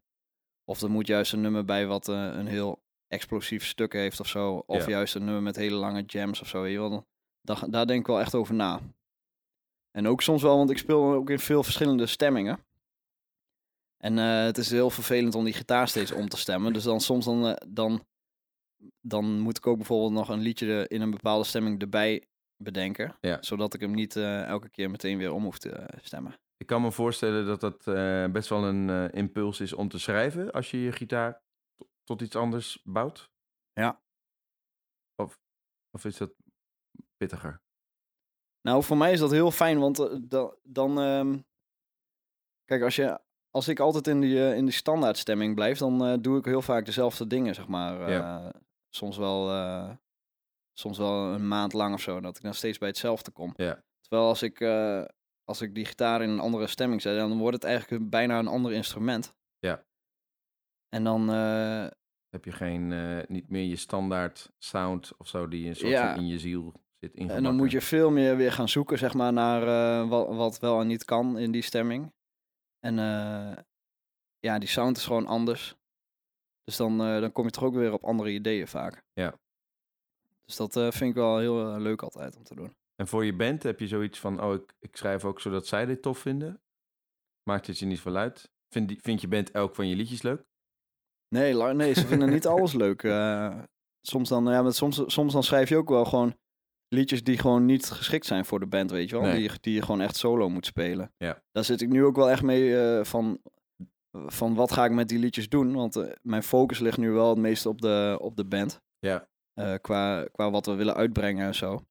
Of 0.64 0.80
er 0.82 0.90
moet 0.90 1.06
juist 1.06 1.32
een 1.32 1.40
nummer 1.40 1.64
bij 1.64 1.86
wat 1.86 2.08
eh, 2.08 2.14
een 2.34 2.46
heel 2.46 2.82
explosief 3.08 3.66
stuk 3.66 3.92
heeft 3.92 4.20
of 4.20 4.28
zo. 4.28 4.62
Of 4.66 4.84
Ja. 4.84 4.90
juist 4.90 5.14
een 5.14 5.24
nummer 5.24 5.42
met 5.42 5.56
hele 5.56 5.76
lange 5.76 6.02
jams 6.02 6.40
of 6.40 6.48
zo, 6.48 6.62
weet 6.62 6.72
je 6.72 6.78
wel. 6.78 6.88
Dan- 6.90 7.04
Daar, 7.42 7.70
daar 7.70 7.86
denk 7.86 8.00
ik 8.00 8.06
wel 8.06 8.20
echt 8.20 8.34
over 8.34 8.54
na. 8.54 8.80
En 9.90 10.06
ook 10.06 10.22
soms 10.22 10.42
wel, 10.42 10.56
want 10.56 10.70
ik 10.70 10.78
speel 10.78 11.12
ook 11.12 11.30
in 11.30 11.38
veel 11.38 11.62
verschillende 11.62 12.06
stemmingen. 12.06 12.64
En 13.96 14.18
eh, 14.18 14.44
het 14.44 14.58
is 14.58 14.70
heel 14.70 14.90
vervelend 14.90 15.34
om 15.34 15.44
die 15.44 15.52
gitaar 15.52 15.88
steeds 15.88 16.12
om 16.12 16.28
te 16.28 16.36
stemmen. 16.36 16.72
Dus 16.72 16.82
dan 16.84 17.00
soms 17.00 17.24
dan, 17.24 17.46
eh, 17.46 17.68
dan, 17.68 18.04
dan 19.00 19.38
moet 19.40 19.56
ik 19.56 19.66
ook 19.66 19.76
bijvoorbeeld 19.76 20.12
nog 20.12 20.28
een 20.28 20.40
liedje 20.40 20.88
in 20.88 21.00
een 21.00 21.10
bepaalde 21.10 21.44
stemming 21.44 21.80
erbij 21.80 22.24
bedenken. 22.56 23.16
Ja. 23.20 23.38
Zodat 23.42 23.74
ik 23.74 23.80
hem 23.80 23.94
niet 23.94 24.16
elke 24.16 24.68
keer 24.68 24.90
meteen 24.90 25.18
weer 25.18 25.32
om 25.32 25.42
hoef 25.44 25.58
te 25.58 25.86
stemmen. 26.02 26.34
Ik 26.64 26.70
kan 26.70 26.82
me 26.82 26.92
voorstellen 26.92 27.46
dat 27.46 27.60
dat 27.60 27.86
eh, 27.86 28.26
best 28.26 28.48
wel 28.48 28.64
een 28.64 28.90
eh, 28.90 29.18
impuls 29.18 29.60
is 29.60 29.72
om 29.72 29.88
te 29.88 29.98
schrijven 29.98 30.52
als 30.52 30.70
je 30.70 30.80
je 30.80 30.92
gitaar 30.92 31.42
to- 31.76 31.88
tot 32.04 32.20
iets 32.20 32.36
anders 32.36 32.80
bouwt. 32.84 33.30
Ja. 33.72 34.02
Of, 35.22 35.40
of 35.90 36.04
is 36.04 36.16
dat 36.16 36.34
pittiger? 37.16 37.62
Nou, 38.60 38.82
voor 38.82 38.96
mij 38.96 39.12
is 39.12 39.18
dat 39.18 39.30
heel 39.30 39.50
fijn, 39.50 39.78
want 39.78 39.98
eh, 39.98 40.16
da- 40.20 40.54
dan... 40.62 40.98
ehm, 41.00 41.38
kijk, 42.64 42.82
als, 42.82 42.96
je, 42.96 43.20
als 43.50 43.68
ik 43.68 43.80
altijd 43.80 44.06
in 44.06 44.20
die, 44.20 44.54
in 44.54 44.64
die 44.64 44.74
standaardstemming 44.74 45.54
blijf, 45.54 45.78
dan 45.78 46.22
doe 46.22 46.38
ik 46.38 46.44
heel 46.44 46.62
vaak 46.62 46.84
dezelfde 46.84 47.26
dingen, 47.26 47.54
zeg 47.54 47.68
maar. 47.68 48.10
Ja. 48.10 48.52
Soms 48.88 49.16
wel... 49.16 49.48
soms 50.72 50.98
wel 50.98 51.32
een 51.32 51.48
maand 51.48 51.72
lang 51.72 51.94
of 51.94 52.00
zo, 52.00 52.20
dat 52.20 52.36
ik 52.36 52.42
dan 52.42 52.54
steeds 52.54 52.78
bij 52.78 52.88
hetzelfde 52.88 53.30
kom. 53.30 53.52
Ja. 53.56 53.84
Terwijl 54.00 54.28
als 54.28 54.42
ik, 54.42 54.58
als 55.44 55.60
ik 55.60 55.74
die 55.74 55.84
gitaar 55.84 56.22
in 56.22 56.28
een 56.28 56.40
andere 56.40 56.66
stemming 56.66 57.02
zet, 57.02 57.16
dan 57.16 57.38
wordt 57.38 57.54
het 57.54 57.64
eigenlijk 57.64 58.10
bijna 58.10 58.38
een 58.38 58.46
ander 58.46 58.72
instrument. 58.72 59.34
Ja. 59.58 59.84
En 60.88 61.04
dan, 61.04 61.30
eh, 61.30 61.86
Heb 62.28 62.44
je 62.44 62.52
geen, 62.52 62.92
eh, 62.92 63.26
niet 63.26 63.48
meer 63.48 63.64
je 63.64 63.76
standaard 63.76 64.52
sound 64.58 65.12
of 65.16 65.28
zo 65.28 65.48
die 65.48 65.68
een 65.68 65.76
soort 65.76 65.90
Ja. 65.90 66.14
in 66.14 66.26
je 66.26 66.38
ziel 66.38 66.72
zit 67.00 67.14
ingebakken? 67.14 67.36
en 67.36 67.42
dan 67.42 67.56
moet 67.56 67.70
je 67.70 67.80
veel 67.80 68.10
meer 68.10 68.36
weer 68.36 68.52
gaan 68.52 68.68
zoeken, 68.68 68.98
zeg 68.98 69.14
maar, 69.14 69.32
naar 69.32 69.62
eh, 69.62 70.08
wat, 70.08 70.34
wat 70.34 70.58
wel 70.58 70.80
en 70.80 70.86
niet 70.86 71.04
kan 71.04 71.38
in 71.38 71.52
die 71.52 71.62
stemming. 71.62 72.12
En 72.80 72.94
ja, 74.38 74.58
die 74.58 74.68
sound 74.68 74.96
is 74.96 75.04
gewoon 75.04 75.26
anders. 75.26 75.76
Dus 76.64 76.76
dan, 76.76 76.98
dan 76.98 77.32
kom 77.32 77.44
je 77.44 77.50
toch 77.50 77.64
ook 77.64 77.74
weer 77.74 77.92
op 77.92 78.04
andere 78.04 78.30
ideeën 78.30 78.68
vaak. 78.68 79.02
Ja. 79.12 79.38
Dus 80.44 80.56
dat 80.56 80.72
vind 80.72 81.00
ik 81.10 81.14
wel 81.14 81.38
heel 81.38 81.78
leuk 81.78 82.02
altijd 82.02 82.36
om 82.36 82.42
te 82.42 82.54
doen. 82.54 82.74
En 82.96 83.06
voor 83.08 83.24
je 83.24 83.36
band 83.36 83.62
heb 83.62 83.80
je 83.80 83.86
zoiets 83.88 84.18
van, 84.20 84.42
oh, 84.42 84.54
ik, 84.54 84.74
ik 84.78 84.96
schrijf 84.96 85.24
ook 85.24 85.40
zodat 85.40 85.66
zij 85.66 85.86
dit 85.86 86.02
tof 86.02 86.18
vinden? 86.18 86.62
Maakt 87.50 87.66
het 87.66 87.78
je 87.78 87.86
niet 87.86 88.00
veel 88.00 88.16
uit? 88.16 88.52
Vind, 88.68 88.88
die- 88.88 89.00
vind 89.00 89.20
je 89.20 89.28
band 89.28 89.50
elk 89.50 89.74
van 89.74 89.88
je 89.88 89.96
liedjes 89.96 90.22
leuk? 90.22 90.44
Nee, 91.28 91.54
nee 91.54 91.92
ze 91.92 92.06
vinden 92.06 92.30
niet 92.30 92.46
alles 92.46 92.72
leuk. 92.84 93.02
Eh, 93.02 93.58
soms, 94.00 94.28
dan, 94.28 94.44
ja, 94.44 94.62
maar 94.62 94.72
soms, 94.72 95.02
soms 95.06 95.32
dan 95.32 95.42
schrijf 95.42 95.68
je 95.68 95.76
ook 95.76 95.88
wel 95.88 96.04
gewoon 96.04 96.36
liedjes 96.88 97.24
die 97.24 97.38
gewoon 97.38 97.64
niet 97.64 97.90
geschikt 97.90 98.26
zijn 98.26 98.44
voor 98.44 98.60
de 98.60 98.66
band, 98.66 98.90
weet 98.90 99.08
je 99.08 99.14
wel. 99.14 99.24
Nee. 99.24 99.34
Die, 99.34 99.42
je- 99.50 99.58
die 99.60 99.74
je 99.74 99.82
gewoon 99.82 100.00
echt 100.00 100.16
solo 100.16 100.48
moet 100.48 100.66
spelen. 100.66 101.12
Ja. 101.16 101.42
Daar 101.52 101.64
zit 101.64 101.80
ik 101.80 101.88
nu 101.88 102.04
ook 102.04 102.16
wel 102.16 102.30
echt 102.30 102.42
mee 102.42 102.80
eh, 102.82 103.04
van, 103.04 103.40
van 104.12 104.54
wat 104.54 104.72
ga 104.72 104.84
ik 104.84 104.90
met 104.92 105.08
die 105.08 105.18
liedjes 105.18 105.48
doen. 105.48 105.74
Want 105.74 105.96
eh, 105.96 106.12
mijn 106.22 106.42
focus 106.42 106.78
ligt 106.78 106.98
nu 106.98 107.10
wel 107.10 107.28
het 107.28 107.38
meest 107.38 107.66
op 107.66 107.80
de, 107.80 108.18
op 108.20 108.36
de 108.36 108.44
band. 108.44 108.80
Ja. 108.98 109.28
Qua, 109.80 110.24
qua 110.32 110.50
wat 110.50 110.66
we 110.66 110.74
willen 110.74 110.94
uitbrengen 110.94 111.46
en 111.46 111.54
zo. 111.54 111.84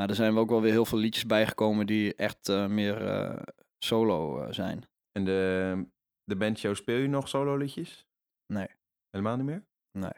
Maar 0.00 0.08
er 0.08 0.14
zijn 0.14 0.36
ook 0.36 0.48
wel 0.48 0.60
weer 0.60 0.72
heel 0.72 0.84
veel 0.84 0.98
liedjes 0.98 1.26
bijgekomen 1.26 1.86
die 1.86 2.14
echt 2.14 2.48
eh, 2.48 2.66
meer 2.66 3.06
eh, 3.06 3.42
solo 3.84 4.40
eh, 4.40 4.52
zijn. 4.52 4.84
En 5.12 5.24
de, 5.24 5.86
de 6.24 6.36
bandshow 6.36 6.74
speel 6.74 6.96
je 6.96 7.08
nog 7.08 7.28
solo 7.28 7.56
liedjes? 7.56 8.06
Nee. 8.52 8.66
Helemaal 9.10 9.36
niet 9.36 9.46
meer? 9.46 9.64
Nee. 9.98 10.12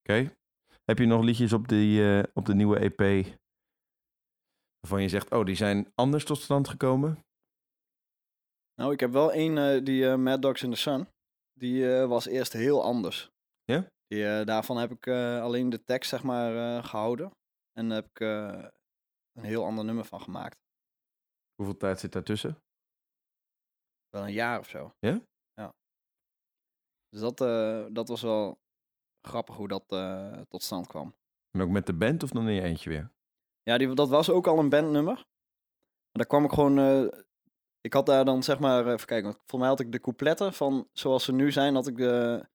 Oké. 0.00 0.36
Heb 0.84 0.98
je 0.98 1.06
nog 1.06 1.22
liedjes 1.22 1.52
op, 1.52 1.68
die, 1.68 2.22
op 2.34 2.46
de 2.46 2.54
nieuwe 2.54 2.78
EP 2.78 3.26
waarvan 4.80 5.02
je 5.02 5.08
zegt, 5.08 5.30
oh, 5.30 5.44
die 5.44 5.56
zijn 5.56 5.92
anders 5.94 6.24
tot 6.24 6.38
stand 6.38 6.68
gekomen? 6.68 7.24
Nou, 8.74 8.92
ik 8.92 9.00
heb 9.00 9.10
wel 9.10 9.32
één, 9.32 9.84
die 9.84 10.16
Mad 10.16 10.42
Dogs 10.42 10.62
in 10.62 10.70
the 10.70 10.76
Sun. 10.76 11.08
Die 11.52 11.86
was 11.86 12.26
eerst 12.26 12.52
heel 12.52 12.82
anders. 12.82 13.30
Ja? 13.64 13.86
Die, 14.06 14.44
daarvan 14.44 14.76
heb 14.76 14.90
ik 14.90 15.08
alleen 15.40 15.70
de 15.70 15.84
tekst, 15.84 16.10
zeg 16.10 16.22
maar, 16.22 16.56
eh, 16.56 16.84
gehouden. 16.84 17.32
En 17.74 17.88
daar 17.88 17.96
heb 17.96 18.10
ik 18.10 18.20
eh, 18.20 18.68
een 19.32 19.44
heel 19.44 19.64
ander 19.64 19.84
nummer 19.84 20.04
van 20.04 20.20
gemaakt. 20.20 20.58
Hoeveel 21.54 21.76
tijd 21.76 22.00
zit 22.00 22.12
daartussen? 22.12 22.62
Wel 24.08 24.22
een 24.22 24.32
jaar 24.32 24.58
of 24.58 24.68
zo. 24.68 24.94
Ja? 24.98 25.20
Ja. 25.54 25.74
Dus 27.08 27.20
dat, 27.20 27.40
eh, 27.40 27.86
dat 27.92 28.08
was 28.08 28.22
wel 28.22 28.60
grappig 29.20 29.56
hoe 29.56 29.68
dat 29.68 29.84
eh, 29.88 30.40
tot 30.48 30.62
stand 30.62 30.86
kwam. 30.86 31.14
En 31.50 31.60
ook 31.60 31.68
met 31.68 31.86
de 31.86 31.94
band 31.94 32.22
of 32.22 32.30
dan 32.30 32.48
in 32.48 32.54
je 32.54 32.62
eentje 32.62 32.90
weer? 32.90 33.12
Ja, 33.62 33.78
die, 33.78 33.94
dat 33.94 34.08
was 34.08 34.30
ook 34.30 34.46
al 34.46 34.58
een 34.58 34.68
bandnummer. 34.68 35.14
Maar 35.14 36.22
daar 36.22 36.26
kwam 36.26 36.44
ik 36.44 36.52
gewoon... 36.52 37.10
ik 37.80 37.92
had 37.92 38.06
daar 38.06 38.24
dan 38.24 38.42
zeg 38.42 38.58
maar... 38.58 38.86
Even 38.86 39.06
kijken, 39.06 39.32
volgens 39.32 39.60
mij 39.60 39.68
had 39.68 39.80
ik 39.80 39.92
de 39.92 40.00
coupletten 40.00 40.52
van 40.52 40.88
zoals 40.92 41.24
ze 41.24 41.32
nu 41.32 41.52
zijn, 41.52 41.74
had 41.74 41.86
ik 41.86 41.96
de, 41.96 42.46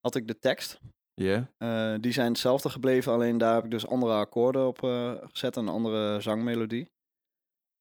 had 0.00 0.14
ik 0.14 0.26
de 0.26 0.38
tekst. 0.38 0.80
Ja? 1.22 1.50
Eh, 1.58 1.94
die 2.00 2.12
zijn 2.12 2.28
hetzelfde 2.28 2.70
gebleven, 2.70 3.12
alleen 3.12 3.38
daar 3.38 3.54
heb 3.54 3.64
ik 3.64 3.70
dus 3.70 3.86
andere 3.86 4.12
akkoorden 4.12 4.66
op 4.66 4.82
eh, 4.82 5.14
gezet 5.20 5.56
en 5.56 5.62
een 5.62 5.74
andere 5.74 6.20
zangmelodie. 6.20 6.90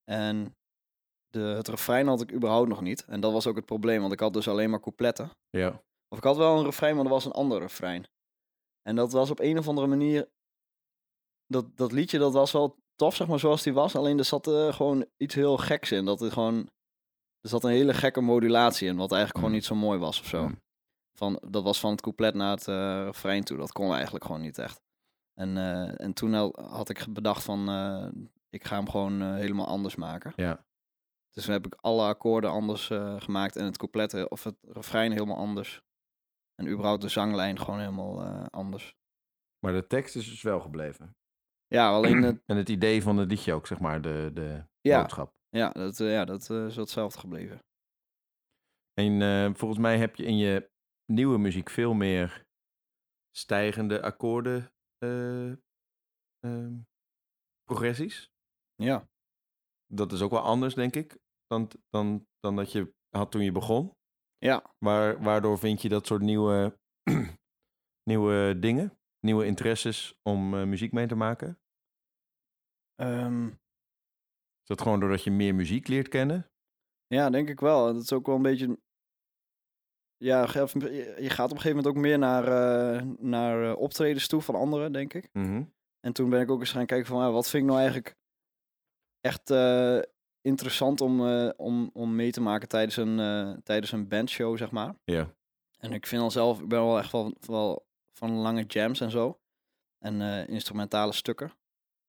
En 0.04 0.56
de, 1.28 1.40
het 1.40 1.68
refrein 1.68 2.08
had 2.08 2.22
ik 2.22 2.34
überhaupt 2.34 2.70
nog 2.70 2.82
niet. 2.82 3.06
En 3.06 3.20
dat 3.20 3.32
was 3.32 3.48
ook 3.48 3.56
het 3.56 3.66
probleem, 3.66 4.02
want 4.02 4.14
ik 4.14 4.20
had 4.20 4.34
dus 4.34 4.48
alleen 4.48 4.70
maar 4.70 4.80
coupletten. 4.80 5.30
Ja. 5.50 5.84
Of 6.08 6.18
ik 6.18 6.24
had 6.24 6.38
wel 6.38 6.58
een 6.58 6.64
refrein, 6.66 6.96
maar 6.96 7.06
er 7.06 7.12
was 7.12 7.26
een 7.26 7.32
ander 7.32 7.60
refrein. 7.60 8.06
En 8.82 8.96
dat 8.96 9.12
was 9.12 9.30
op 9.30 9.40
een 9.40 9.58
of 9.58 9.68
andere 9.68 9.88
manier... 9.88 10.30
Dat, 11.48 11.78
dat 11.78 11.92
liedje, 11.92 12.18
dat 12.18 12.34
was 12.34 12.52
wel 12.52 12.76
tof, 12.96 13.16
zeg 13.16 13.28
maar, 13.28 13.40
zoals 13.40 13.64
die 13.64 13.74
was. 13.74 13.96
Alleen 13.96 14.18
er 14.18 14.26
zat 14.26 14.48
eh, 14.48 14.74
gewoon 14.74 15.06
iets 15.18 15.36
heel 15.36 15.58
geks 15.58 15.92
in. 15.92 16.06
Dat 16.06 16.22
er 16.22 16.32
gewoon... 16.32 16.70
Er 17.40 17.50
zat 17.50 17.64
een 17.64 17.70
hele 17.72 17.94
gekke 17.94 18.22
modulatie 18.22 18.88
in, 18.88 18.98
wat 18.98 19.12
eigenlijk 19.12 19.36
gewoon 19.36 19.50
Mm. 19.50 19.56
niet 19.56 19.66
zo 19.66 19.76
mooi 19.76 20.00
was 20.00 20.20
of 20.20 20.26
zo. 20.26 20.48
Mm. 20.48 20.62
Van, 21.16 21.42
dat 21.50 21.64
was 21.64 21.80
van 21.80 21.92
het 21.92 22.02
couplet 22.02 22.34
naar 22.34 22.52
het 22.52 22.68
eh 22.68 23.04
refrein 23.06 23.44
toe. 23.44 23.58
Dat 23.58 23.72
kon 23.72 23.94
eigenlijk 23.94 24.26
gewoon 24.26 24.42
niet 24.42 24.58
echt. 24.58 24.82
En, 25.34 25.58
eh, 25.58 26.02
en 26.06 26.14
toen 26.14 26.34
al- 26.34 26.56
had 26.62 26.90
ik 26.90 27.06
bedacht 27.10 27.44
van... 27.44 27.70
eh, 27.70 28.08
ik 28.50 28.66
ga 28.66 28.76
hem 28.76 28.90
gewoon 28.90 29.22
helemaal 29.34 29.68
anders 29.68 29.96
maken. 29.96 30.34
Ja. 30.36 30.66
Dus 31.32 31.44
toen 31.44 31.54
heb 31.54 31.66
ik 31.66 31.76
alle 31.82 32.08
akkoorden 32.08 32.50
anders 32.50 32.88
gemaakt 33.18 33.56
en 33.56 33.66
het 33.66 33.78
couplet 33.78 34.30
of 34.30 34.44
het 34.44 34.56
refrein 34.62 35.12
helemaal 35.12 35.38
anders. 35.38 35.82
En 36.56 36.68
überhaupt 36.68 37.02
de 37.02 37.10
zanglijn 37.10 37.60
gewoon 37.60 37.80
helemaal 37.80 38.24
anders. 38.50 38.96
Maar 39.60 39.74
de 39.74 39.88
tekst 39.88 40.16
is 40.16 40.30
dus 40.30 40.42
wel 40.42 40.60
gebleven. 40.60 41.16
Ja, 41.68 41.90
alleen 41.90 42.22
het, 42.24 42.42
En 42.46 42.58
het 42.58 42.70
idee 42.70 43.02
van 43.04 43.18
het 43.18 43.30
liedje 43.30 43.54
ook, 43.54 43.68
zeg 43.68 43.80
maar, 43.80 44.02
de, 44.02 44.32
de 44.34 44.64
Ja. 44.82 45.02
boodschap. 45.02 45.36
ja, 45.50 45.70
dat, 45.70 45.98
ja, 45.98 46.26
dat 46.26 46.50
is 46.50 46.76
hetzelfde 46.76 47.20
gebleven. 47.20 47.64
En 48.94 49.56
volgens 49.56 49.80
mij 49.80 49.98
heb 49.98 50.16
je 50.16 50.24
in 50.26 50.38
je 50.38 50.70
nieuwe 51.06 51.38
muziek 51.38 51.70
veel 51.70 51.94
meer 51.94 52.46
stijgende 53.32 54.02
akkoorden 54.02 54.74
eh, 54.98 55.52
ehm, 56.40 56.80
progressies. 57.64 58.32
Ja. 58.76 59.10
Dat 59.94 60.12
is 60.12 60.22
ook 60.22 60.32
wel 60.32 60.42
anders, 60.42 60.74
denk 60.74 60.96
ik, 60.96 61.18
dan, 61.48 61.72
dan, 61.90 62.28
dan 62.40 62.56
dat 62.56 62.72
je 62.72 62.94
had 63.10 63.32
toen 63.32 63.44
je 63.44 63.52
begon. 63.52 63.96
Ja. 64.38 64.76
Maar 64.86 65.22
waardoor 65.24 65.60
vind 65.60 65.82
je 65.82 65.90
dat 65.90 66.06
soort 66.08 66.22
nieuwe, 66.22 66.80
nieuwe 68.10 68.60
dingen, 68.60 69.00
nieuwe 69.20 69.46
interesses 69.46 70.20
om 70.22 70.54
eh, 70.54 70.66
muziek 70.66 70.92
mee 70.92 71.08
te 71.08 71.16
maken? 71.16 71.60
Ehm, 72.96 73.48
Is 74.62 74.68
dat 74.68 74.82
gewoon 74.82 75.00
doordat 75.00 75.24
je 75.24 75.32
meer 75.32 75.56
muziek 75.56 75.88
leert 75.88 76.08
kennen? 76.08 76.50
ja, 77.08 77.30
denk 77.30 77.50
ik 77.50 77.60
wel. 77.60 77.94
Dat 77.94 78.02
is 78.02 78.14
ook 78.14 78.26
wel 78.26 78.36
een 78.36 78.42
beetje... 78.42 78.80
Ja, 80.18 80.42
je 80.42 81.30
gaat 81.30 81.52
op 81.52 81.56
een 81.56 81.62
gegeven 81.62 81.76
moment 81.76 81.88
ook 81.88 81.96
meer 81.96 82.20
naar, 82.20 82.44
eh, 82.48 83.02
naar 83.18 83.70
eh, 83.70 83.78
optredens 83.78 84.28
toe 84.28 84.42
van 84.42 84.56
anderen, 84.56 84.92
denk 84.92 85.14
ik. 85.14 85.30
Mhm. 85.34 85.64
En 86.00 86.14
toen 86.14 86.30
ben 86.30 86.42
ik 86.42 86.52
ook 86.52 86.60
eens 86.60 86.72
gaan 86.72 86.86
kijken 86.86 87.08
van, 87.08 87.22
ah, 87.22 87.34
wat 87.34 87.50
vind 87.50 87.64
ik 87.64 87.70
nou 87.70 87.82
eigenlijk 87.82 88.16
echt 89.22 89.50
eh, 89.50 90.00
interessant 90.42 91.02
om, 91.02 91.22
om, 91.50 91.90
om 91.94 92.16
mee 92.16 92.32
te 92.32 92.42
maken 92.42 92.68
tijdens 92.68 92.98
een, 92.98 93.62
tijdens 93.64 93.92
een 93.92 94.08
bandshow, 94.08 94.58
zeg 94.58 94.72
maar. 94.72 94.96
Ja. 95.04 95.34
En 95.78 95.92
ik 95.92 96.08
vind 96.08 96.22
al 96.22 96.32
zelf, 96.32 96.60
ik 96.62 96.68
ben 96.68 96.80
wel 96.80 96.98
echt 96.98 97.12
wel, 97.12 97.34
wel 97.40 97.88
van 98.14 98.32
lange 98.32 98.64
jams 98.64 99.02
en 99.02 99.12
zo. 99.12 99.40
En 100.00 100.48
instrumentale 100.48 101.14
stukken. 101.14 101.52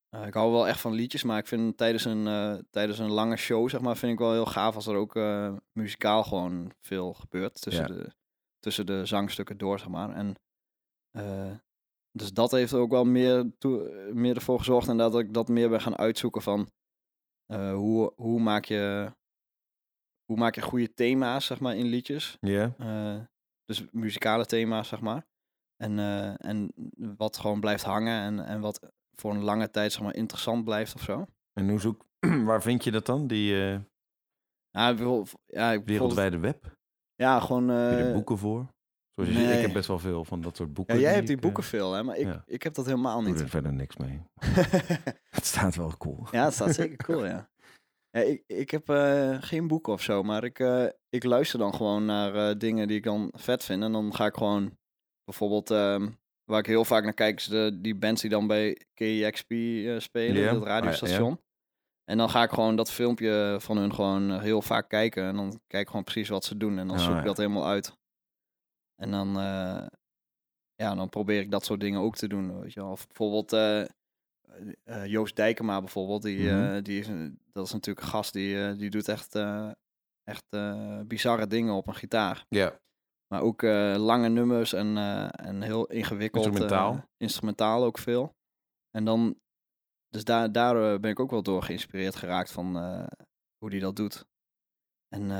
Eh, 0.09 0.27
ik 0.27 0.35
hou 0.35 0.53
wel 0.53 0.69
echt 0.69 0.81
van 0.81 0.93
liedjes, 0.93 1.23
maar 1.23 1.39
ik 1.39 1.47
vind 1.47 1.77
tijdens 1.77 2.05
een, 2.05 2.27
eh, 2.27 2.59
tijdens 2.71 2.99
een 2.99 3.11
lange 3.11 3.37
show, 3.37 3.69
zeg 3.69 3.81
maar, 3.81 3.97
vind 3.97 4.13
ik 4.13 4.19
wel 4.19 4.33
heel 4.33 4.47
gaaf 4.47 4.75
als 4.75 4.87
er 4.87 4.97
ook 4.97 5.17
eh, 5.17 5.57
muzikaal 5.73 6.25
gewoon 6.25 6.73
veel 6.81 7.15
gebeurt 7.15 7.61
tussen, 7.61 7.95
Ja. 7.95 8.03
de, 8.03 8.13
tussen 8.59 8.87
de 8.87 9.07
zangstukken 9.07 9.59
door, 9.59 9.79
zeg 9.79 9.89
maar. 9.89 10.11
En 10.11 10.35
dus 12.13 12.33
dat 12.33 12.51
heeft 12.51 12.73
er 12.73 12.79
ook 12.79 12.91
wel 12.91 13.05
meer, 13.05 13.53
toe, 13.59 14.11
meer 14.15 14.35
ervoor 14.35 14.59
gezorgd 14.59 14.89
en 14.89 14.97
dat 14.97 15.19
ik 15.19 15.35
dat 15.35 15.49
meer 15.49 15.69
ben 15.69 15.81
gaan 15.81 15.97
uitzoeken 15.97 16.43
van 16.43 16.71
hoe, 17.53 18.13
hoe, 18.17 18.41
maak 18.41 18.65
je, 18.65 19.13
hoe 20.25 20.37
maak 20.37 20.55
je 20.55 20.63
goede 20.63 20.95
thema's, 20.95 21.47
zeg 21.47 21.61
maar, 21.61 21.77
in 21.77 21.87
liedjes. 21.87 22.37
Ja. 22.41 22.75
Dus 23.65 23.85
muzikale 23.91 24.47
thema's, 24.47 24.89
zeg 24.89 25.01
maar. 25.01 25.27
En, 25.77 25.99
en 26.39 26.73
wat 27.17 27.37
gewoon 27.37 27.61
blijft 27.61 27.85
hangen 27.85 28.21
en, 28.23 28.47
en 28.47 28.61
wat 28.61 28.93
voor 29.21 29.35
een 29.35 29.43
lange 29.43 29.71
tijd 29.71 29.93
zeg 29.93 30.03
maar, 30.03 30.15
interessant 30.15 30.65
blijft 30.65 30.95
of 30.95 31.03
zo. 31.03 31.27
En 31.53 31.69
hoe 31.69 31.81
zoek, 31.81 32.07
waar 32.49 32.63
vind 32.63 32.85
je 32.85 32.91
dat 32.91 33.07
dan, 33.07 33.27
die 33.27 33.55
eh, 33.55 33.81
Ja, 34.71 34.89
ik 34.89 35.29
ja, 35.47 35.73
ik 35.73 35.85
wereldwijde 35.85 36.39
web? 36.39 36.77
Ja, 37.15 37.41
gewoon... 37.41 37.69
Heb 37.69 37.91
je 37.91 38.05
er 38.05 38.09
eh, 38.09 38.15
boeken 38.15 38.39
voor? 38.39 38.75
Zoals 39.15 39.31
je 39.31 39.37
ziet, 39.37 39.51
ik 39.51 39.61
heb 39.61 39.73
best 39.73 39.89
wel 39.89 39.99
veel 39.99 40.25
van 40.25 40.41
dat 40.41 40.57
soort 40.57 40.75
boeken. 40.75 40.95
ja, 40.95 41.01
jij 41.01 41.15
hebt 41.15 41.27
die 41.27 41.37
ik, 41.37 41.43
eh, 41.43 41.49
boeken 41.49 41.65
veel, 41.65 41.93
hè? 41.93 42.03
Maar 42.03 42.17
ik, 42.17 42.27
ja. 42.27 42.43
ik 42.47 42.63
heb 42.63 42.75
dat 42.75 42.87
helemaal 42.87 43.23
doe 43.23 43.31
niet. 43.31 43.41
er 43.41 43.49
verder 43.49 43.73
niks 43.73 43.97
mee. 43.97 44.23
Het 45.37 45.45
staat 45.45 45.75
wel 45.75 45.97
cool. 45.97 46.27
ja, 46.31 46.45
het 46.45 46.55
staat 46.55 46.75
zeker 46.75 46.97
cool, 46.97 47.27
ja. 47.27 47.51
ja 48.11 48.21
ik, 48.21 48.43
ik 48.47 48.71
heb 48.71 48.89
geen 49.41 49.67
boeken 49.67 49.93
of 49.93 50.03
zo, 50.03 50.23
maar 50.23 50.45
ik, 50.45 50.59
ik 51.09 51.25
luister 51.25 51.59
dan 51.59 51.75
gewoon 51.75 52.05
naar 52.05 52.59
dingen 52.59 52.89
die 52.89 52.97
ik 52.97 53.05
dan 53.05 53.33
vet 53.35 53.65
vind. 53.65 53.83
En 53.83 53.93
dan 53.93 54.15
ga 54.15 54.27
ik 54.27 54.35
gewoon 54.35 54.79
bijvoorbeeld... 55.25 55.71
ehm, 55.71 56.09
waar 56.47 56.59
ik 56.59 56.67
heel 56.67 56.85
vaak 56.85 57.05
naar 57.05 57.15
kijk, 57.15 57.37
is 57.39 57.45
de, 57.47 57.79
die 57.81 57.95
bands 57.95 58.21
die 58.21 58.31
dan 58.31 58.47
bij 58.47 58.73
KXP 58.95 59.51
eh, 59.51 59.99
spelen, 59.99 60.43
Ja, 60.43 60.53
dat 60.53 60.63
radiostation. 60.63 61.41
En 62.05 62.19
dan 62.19 62.31
ga 62.31 62.43
ik 62.43 62.51
gewoon 62.51 62.77
dat 62.77 62.91
filmpje 62.93 63.57
van 63.61 63.77
hun 63.77 63.95
gewoon 63.95 64.31
eh, 64.31 64.41
heel 64.41 64.63
vaak 64.63 64.89
kijken. 64.89 65.25
En 65.25 65.37
dan 65.37 65.61
kijk 65.67 65.83
ik 65.83 65.89
gewoon 65.89 66.05
precies 66.05 66.29
wat 66.29 66.45
ze 66.45 66.57
doen. 66.57 66.79
En 66.79 66.89
dan 66.89 66.97
Ah, 66.97 67.05
zoek 67.05 67.17
ik 67.19 67.25
dat 67.25 67.37
helemaal 67.37 67.67
uit. 67.67 67.97
En 69.03 69.11
dan, 69.11 69.29
eh, 69.39 69.87
ja, 70.75 70.95
dan 70.95 71.09
probeer 71.09 71.41
ik 71.41 71.51
dat 71.51 71.65
soort 71.65 71.81
dingen 71.81 72.01
ook 72.01 72.17
te 72.17 72.29
doen. 72.29 72.61
Weet 72.61 72.73
je 72.73 72.81
wel. 72.81 72.91
Of 72.91 73.07
bijvoorbeeld 73.07 73.51
Joost 75.07 75.37
Dijkema 75.37 75.81
bijvoorbeeld. 75.81 76.23
Die, 76.23 76.51
Mhm. 76.51 76.83
die 76.83 77.01
is, 77.01 77.07
dat 77.53 77.67
is 77.67 77.73
natuurlijk 77.73 78.07
een 78.07 78.13
gast 78.13 78.33
die, 78.33 78.77
die 78.77 78.91
doet 78.91 79.09
echt, 79.09 79.35
echt 80.25 80.45
bizarre 81.07 81.47
dingen 81.47 81.75
op 81.75 81.87
een 81.87 81.95
gitaar. 81.95 82.45
Ja. 82.49 82.81
Maar 83.33 83.43
ook 83.43 83.63
eh, 83.63 83.95
lange 83.99 84.29
nummers 84.29 84.73
en, 84.73 84.97
eh, 84.97 85.47
en 85.49 85.63
heel 85.63 85.87
ingewikkeld. 85.87 86.45
eh, 86.45 86.51
Instrumentaal. 86.51 87.09
instrumentaal 87.17 87.85
ook 87.85 87.99
veel. 87.99 88.35
En 88.91 89.05
dan, 89.05 89.41
dus 90.09 90.25
daar, 90.25 90.53
daar 90.53 91.01
ben 91.01 91.11
ik 91.11 91.21
ook 91.21 91.31
wel 91.31 91.43
door 91.43 91.63
geïnspireerd 91.63 92.17
geraakt 92.17 92.53
van 92.53 92.77
hoe 93.59 93.71
die 93.71 93.81
dat 93.81 93.97
doet. 93.97 94.27
En, 95.09 95.31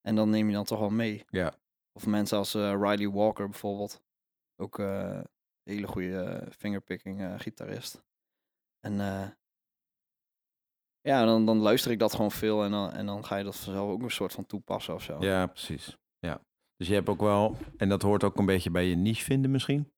en 0.00 0.14
dan 0.14 0.30
neem 0.30 0.46
je 0.48 0.54
dan 0.54 0.64
toch 0.64 0.78
wel 0.78 0.90
mee. 0.90 1.24
Ja. 1.28 1.54
Of 1.92 2.06
mensen 2.06 2.38
als 2.38 2.52
Riley 2.54 3.08
Walker 3.10 3.48
bijvoorbeeld. 3.48 4.02
Ook 4.56 4.78
eh 4.78 5.20
hele 5.62 5.86
goede 5.86 6.46
fingerpicking 6.50 7.42
gitarist. 7.42 8.02
En 8.80 8.94
ja, 11.00 11.24
dan, 11.24 11.46
dan 11.46 11.58
luister 11.58 11.90
ik 11.90 11.98
dat 11.98 12.14
gewoon 12.14 12.30
veel 12.30 12.64
en 12.64 12.70
dan, 12.70 12.90
en 12.90 13.06
dan 13.06 13.24
ga 13.24 13.36
je 13.36 13.44
dat 13.44 13.56
vanzelf 13.56 13.90
ook 13.90 14.02
een 14.02 14.10
soort 14.10 14.32
van 14.32 14.46
toepassen 14.46 14.94
of 14.94 15.02
zo. 15.02 15.16
ja, 15.20 15.46
precies. 15.46 15.96
Dus 16.82 16.90
je 16.90 16.96
hebt 16.96 17.08
ook 17.08 17.20
wel, 17.20 17.56
en 17.76 17.88
dat 17.88 18.02
hoort 18.02 18.24
ook 18.24 18.38
een 18.38 18.46
beetje 18.46 18.70
bij 18.70 18.84
je 18.86 18.94
niche 18.96 19.24
vinden 19.24 19.50
misschien. 19.50 19.92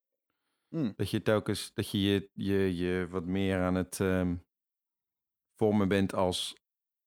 Hmm. 0.68 0.92
Dat 0.96 1.10
je 1.10 1.22
telkens, 1.22 1.72
dat 1.74 1.90
je 1.90 2.00
je, 2.00 2.30
je, 2.32 2.76
je 2.76 3.08
wat 3.08 3.24
meer 3.24 3.60
aan 3.62 3.74
het 3.74 4.00
ehm, 4.00 4.36
vormen 5.56 5.88
bent 5.88 6.14
als, 6.14 6.56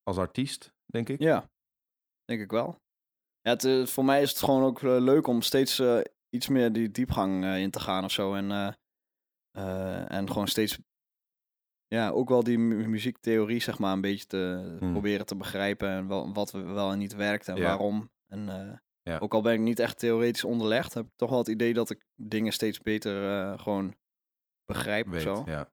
als 0.04 0.18
artiest, 0.18 0.74
denk 0.86 1.10
ik. 1.10 1.20
Ja, 1.20 1.50
denk 2.26 2.42
ik 2.42 2.52
wel. 2.52 2.82
Ja, 3.42 3.52
het, 3.52 3.64
eh, 3.64 3.86
voor 3.86 4.06
mij 4.06 4.22
is 4.22 4.30
het 4.30 4.40
gewoon 4.40 4.64
ook 4.64 4.84
eh, 4.84 4.98
leuk 5.00 5.28
om 5.28 5.42
steeds 5.42 5.80
eh, 5.80 6.00
iets 6.30 6.48
meer 6.48 6.74
die 6.74 6.92
diepgang 6.92 7.46
in 7.46 7.72
te 7.72 7.80
gaan 7.80 8.04
of 8.04 8.12
zo. 8.12 8.34
En, 8.34 8.52
en 10.08 10.28
gewoon 10.32 10.48
steeds, 10.48 10.80
ja, 11.88 12.10
ook 12.10 12.30
wel 12.30 12.44
die 12.44 12.58
mu- 12.60 12.88
muziektheorie, 12.88 13.62
zeg 13.62 13.80
maar, 13.80 13.94
een 13.94 14.02
beetje 14.02 14.26
te 14.28 14.76
Hmm. 14.80 14.92
proberen 14.92 15.26
te 15.26 15.36
begrijpen. 15.36 15.90
En 15.90 16.08
wel, 16.08 16.34
wat 16.34 16.52
wel 16.52 16.92
en 16.92 16.98
niet 16.98 17.14
werkt 17.16 17.48
en 17.48 17.56
Ja. 17.56 17.64
waarom. 17.64 18.12
En 18.28 18.82
Ja. 19.08 19.18
ook 19.18 19.34
al 19.34 19.42
ben 19.42 19.54
ik 19.54 19.60
niet 19.60 19.80
echt 19.80 20.00
theoretisch 20.00 20.44
onderlegd, 20.44 20.94
heb 20.94 21.06
ik 21.06 21.12
toch 21.16 21.30
wel 21.30 21.38
het 21.40 21.48
idee 21.48 21.74
dat 21.74 21.90
ik 21.90 22.06
dingen 22.16 22.54
steeds 22.54 22.82
beter 22.82 23.30
eh, 23.30 23.60
gewoon 23.60 23.96
begrijp 24.66 25.06
of 25.06 25.12
Weet, 25.12 25.22
zo. 25.22 25.44
ja. 25.46 25.72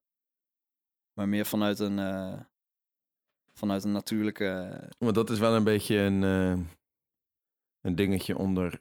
Maar 1.13 1.29
meer 1.29 1.47
vanuit 1.47 1.79
een, 1.79 1.99
eh, 1.99 2.41
vanuit 3.53 3.85
een 3.85 3.93
natuurlijke... 3.93 4.81
Want 4.99 5.15
dat 5.15 5.31
is 5.31 5.39
wel 5.39 5.55
een 5.55 5.65
beetje 5.65 5.97
een, 5.97 6.23
eh, 6.23 6.65
een 7.81 7.95
dingetje 7.95 8.39
onder 8.39 8.81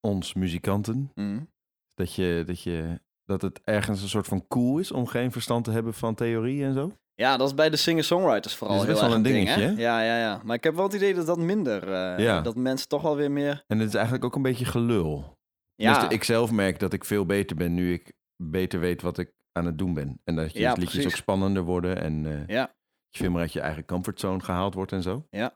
ons 0.00 0.34
muzikanten. 0.34 1.10
Mm. 1.14 1.50
Dat, 1.94 2.14
je, 2.14 2.42
dat, 2.46 2.62
je, 2.62 3.00
dat 3.24 3.42
het 3.42 3.60
ergens 3.64 4.02
een 4.02 4.08
soort 4.08 4.26
van 4.26 4.46
cool 4.46 4.78
is 4.78 4.92
om 4.92 5.06
geen 5.06 5.32
verstand 5.32 5.64
te 5.64 5.70
hebben 5.70 5.94
van 5.94 6.14
theorie 6.14 6.64
en 6.64 6.74
zo. 6.74 6.92
Ja, 7.20 7.36
dat 7.36 7.48
is 7.48 7.54
bij 7.54 7.70
de 7.70 7.76
singer-songwriters 7.76 8.54
vooral 8.56 8.76
Dat 8.76 8.86
is 8.86 8.92
best 8.92 9.04
wel 9.06 9.14
een 9.14 9.22
ding, 9.22 9.34
dingetje, 9.36 9.62
hè? 9.62 9.70
Ja, 9.70 10.02
ja, 10.02 10.18
ja. 10.18 10.40
Maar 10.44 10.56
ik 10.56 10.64
heb 10.64 10.74
wel 10.74 10.84
het 10.84 10.92
idee 10.94 11.14
dat 11.14 11.26
dat 11.26 11.38
minder... 11.38 11.92
eh, 11.92 12.18
Ja. 12.24 12.40
Dat 12.40 12.56
mensen 12.56 12.88
toch 12.88 13.02
wel 13.02 13.16
weer 13.16 13.30
meer... 13.30 13.64
En 13.66 13.78
het 13.78 13.88
is 13.88 13.94
eigenlijk 13.94 14.24
ook 14.24 14.34
een 14.36 14.42
beetje 14.42 14.64
gelul. 14.64 15.36
Ja, 15.74 16.00
Dus 16.00 16.12
ik 16.12 16.24
zelf 16.24 16.50
merk 16.50 16.78
dat 16.78 16.92
ik 16.92 17.04
veel 17.04 17.26
beter 17.26 17.56
ben 17.56 17.74
nu 17.74 17.92
ik 17.92 18.12
beter 18.42 18.80
weet 18.80 19.02
wat 19.02 19.18
ik 19.18 19.32
aan 19.52 19.64
het 19.66 19.78
doen 19.78 19.94
ben. 19.94 20.20
En 20.24 20.36
dat 20.36 20.52
je 20.52 20.58
Ja, 20.58 20.68
liedjes 20.72 20.90
precies. 20.90 21.10
ook 21.10 21.16
spannender 21.16 21.62
worden 21.62 22.00
en 22.00 22.26
eh, 22.26 22.46
ja, 22.46 22.74
je 23.08 23.18
veel 23.18 23.30
meer 23.30 23.40
uit 23.40 23.52
je 23.52 23.60
eigen 23.60 23.84
comfortzone 23.84 24.40
gehaald 24.40 24.74
wordt 24.74 24.92
en 24.92 25.02
zo. 25.02 25.26
Ja. 25.30 25.48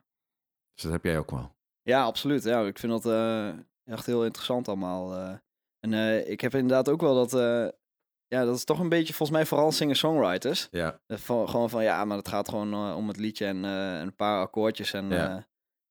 Dus 0.75 0.83
dat 0.85 0.93
heb 0.93 1.05
jij 1.05 1.19
ook 1.19 1.31
wel. 1.31 1.55
ja, 1.83 2.03
absoluut. 2.05 2.43
Ja, 2.43 2.61
ik 2.61 2.79
vind 2.79 2.93
dat 3.03 3.07
eh, 3.07 3.49
echt 3.85 4.07
heel 4.07 4.25
interessant 4.25 4.69
allemaal. 4.69 5.15
En 5.81 5.93
ik 6.31 6.41
heb 6.41 6.55
inderdaad 6.55 6.89
ook 6.89 7.01
wel 7.01 7.27
dat... 7.27 7.33
ja, 8.33 8.45
dat 8.45 8.57
is 8.57 8.65
toch 8.65 8.79
een 8.79 8.89
beetje 8.89 9.15
volgens 9.15 9.39
mij 9.39 9.47
vooral 9.47 9.73
singer-songwriters. 9.73 10.69
Ja, 10.71 11.01
Eh, 11.07 11.17
Van, 11.17 11.49
gewoon 11.49 11.71
van 11.71 11.83
ja, 11.83 12.05
maar 12.05 12.17
het 12.17 12.29
gaat 12.29 12.49
gewoon 12.49 12.73
eh, 12.73 12.97
om 12.97 13.09
het 13.09 13.17
liedje 13.17 13.47
en 13.47 13.65
eh, 13.65 13.99
een 14.01 14.17
paar 14.17 14.41
akkoordjes. 14.41 14.93
En 14.93 15.09
Ja. 15.09 15.17
ja. 15.17 15.47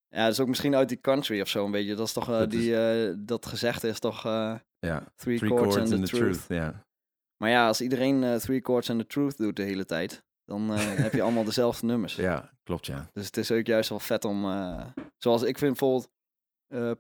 ja, 0.07 0.23
dat 0.23 0.33
is 0.33 0.39
ook 0.39 0.47
misschien 0.47 0.75
uit 0.75 0.89
die 0.89 1.01
country 1.01 1.41
of 1.41 1.47
zo 1.47 1.65
een 1.65 1.71
beetje. 1.71 1.95
Dat 1.95 2.07
is 2.07 2.13
toch 2.13 2.25
Dat 2.25 2.51
die, 2.51 2.75
dat 3.25 3.45
gezegd 3.45 3.83
is 3.83 3.99
toch 3.99 4.23
ja. 4.23 4.63
three, 5.15 5.37
Three 5.37 5.49
chords, 5.49 5.77
and 5.77 5.87
the, 5.89 5.99
truth. 6.01 6.45
Ja. 6.47 6.85
Maar 7.37 7.49
ja, 7.49 7.67
als 7.67 7.81
iedereen 7.81 8.39
three 8.39 8.59
chords 8.63 8.89
and 8.89 8.99
the 8.99 9.05
truth 9.07 9.37
doet 9.37 9.55
de 9.55 9.63
hele 9.63 9.85
tijd, 9.85 10.23
dan 10.45 10.69
heb 11.05 11.13
je 11.13 11.21
allemaal 11.21 11.43
dezelfde 11.43 11.85
nummers. 11.85 12.15
ja, 12.15 12.51
klopt 12.63 12.85
ja. 12.85 13.09
Dus 13.13 13.25
het 13.25 13.37
is 13.37 13.51
ook 13.51 13.65
juist 13.65 13.89
wel 13.89 13.99
vet 13.99 14.25
om, 14.25 14.43
zoals 15.17 15.41
ik 15.41 15.57
vind 15.57 15.77
bijvoorbeeld 15.79 16.09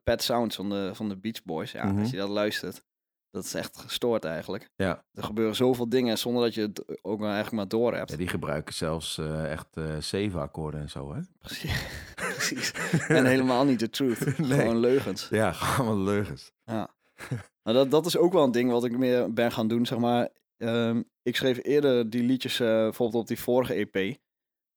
Pet 0.03 0.23
Sounds 0.23 0.55
van 0.55 0.69
de, 0.69 0.89
van 0.93 1.09
de 1.09 1.17
Beach 1.17 1.43
Boys. 1.43 1.71
Ja, 1.71 1.85
Mhm. 1.85 1.99
als 1.99 2.09
je 2.11 2.17
dat 2.17 2.29
luistert, 2.29 2.83
dat 3.31 3.43
is 3.43 3.53
echt 3.53 3.77
gestoord 3.77 4.25
eigenlijk. 4.25 4.69
Ja. 4.75 5.03
Er 5.13 5.23
gebeuren 5.23 5.55
zoveel 5.55 5.89
dingen 5.89 6.17
zonder 6.17 6.43
dat 6.43 6.53
je 6.53 6.61
het 6.61 7.03
ook 7.03 7.21
eigenlijk 7.21 7.51
maar 7.51 7.67
door 7.67 7.93
hebt. 7.93 8.09
ja 8.09 8.17
die 8.17 8.27
gebruiken 8.27 8.73
zelfs 8.73 9.17
eh, 9.17 9.51
echt 9.51 9.67
eh 9.73 9.97
zeven 9.97 10.41
akkoorden 10.41 10.81
en 10.81 10.89
zo, 10.89 11.13
hè? 11.13 11.21
Precies. 11.41 11.81
Precies. 12.15 12.71
En 13.07 13.25
helemaal 13.25 13.65
niet 13.65 13.79
de 13.79 13.89
truth. 13.89 14.19
Nee. 14.37 14.59
Gewoon 14.59 14.79
leugens. 14.79 15.27
Ja, 15.29 15.53
allemaal 15.77 15.97
leugens. 15.97 16.51
Ja. 16.65 16.89
Maar 17.63 17.73
dat, 17.73 17.91
dat 17.91 18.05
is 18.05 18.17
ook 18.17 18.33
wel 18.33 18.43
een 18.43 18.51
ding 18.51 18.71
wat 18.71 18.83
ik 18.83 18.97
meer 18.97 19.33
ben 19.33 19.51
gaan 19.51 19.67
doen, 19.67 19.85
zeg 19.85 19.97
maar. 19.97 20.29
Ehm, 20.57 21.01
ik 21.21 21.35
schreef 21.35 21.59
eerder 21.63 22.09
die 22.09 22.23
liedjes, 22.23 22.59
eh, 22.59 22.67
bijvoorbeeld 22.67 23.21
op 23.21 23.27
die 23.27 23.39
vorige 23.39 23.73
EP. 23.73 24.17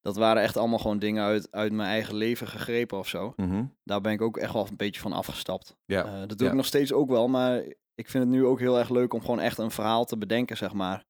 Dat 0.01 0.17
waren 0.17 0.43
echt 0.43 0.57
allemaal 0.57 0.79
gewoon 0.79 0.99
dingen 0.99 1.25
uit, 1.25 1.49
uit 1.51 1.73
mijn 1.73 1.89
eigen 1.89 2.15
leven 2.15 2.47
gegrepen 2.47 2.99
of 2.99 3.09
zo. 3.09 3.33
Mhm. 3.37 3.65
Daar 3.85 4.01
ben 4.01 4.13
ik 4.13 4.21
ook 4.23 4.37
echt 4.37 4.53
wel 4.53 4.67
een 4.67 4.77
beetje 4.77 5.01
van 5.01 5.13
afgestapt. 5.13 5.77
Ja, 5.85 6.27
dat 6.27 6.39
doe 6.39 6.47
ja. 6.47 6.53
ik 6.53 6.57
nog 6.57 6.67
steeds 6.67 6.93
ook 6.93 7.09
wel, 7.09 7.29
maar 7.29 7.63
ik 7.95 8.09
vind 8.09 8.25
het 8.25 8.33
nu 8.33 8.45
ook 8.45 8.59
heel 8.59 8.79
erg 8.79 8.89
leuk 8.89 9.13
om 9.13 9.21
gewoon 9.21 9.41
echt 9.41 9.59
een 9.59 9.71
verhaal 9.71 10.05
te 10.05 10.19
bedenken, 10.19 10.57
zeg 10.57 10.73
maar. 10.73 11.05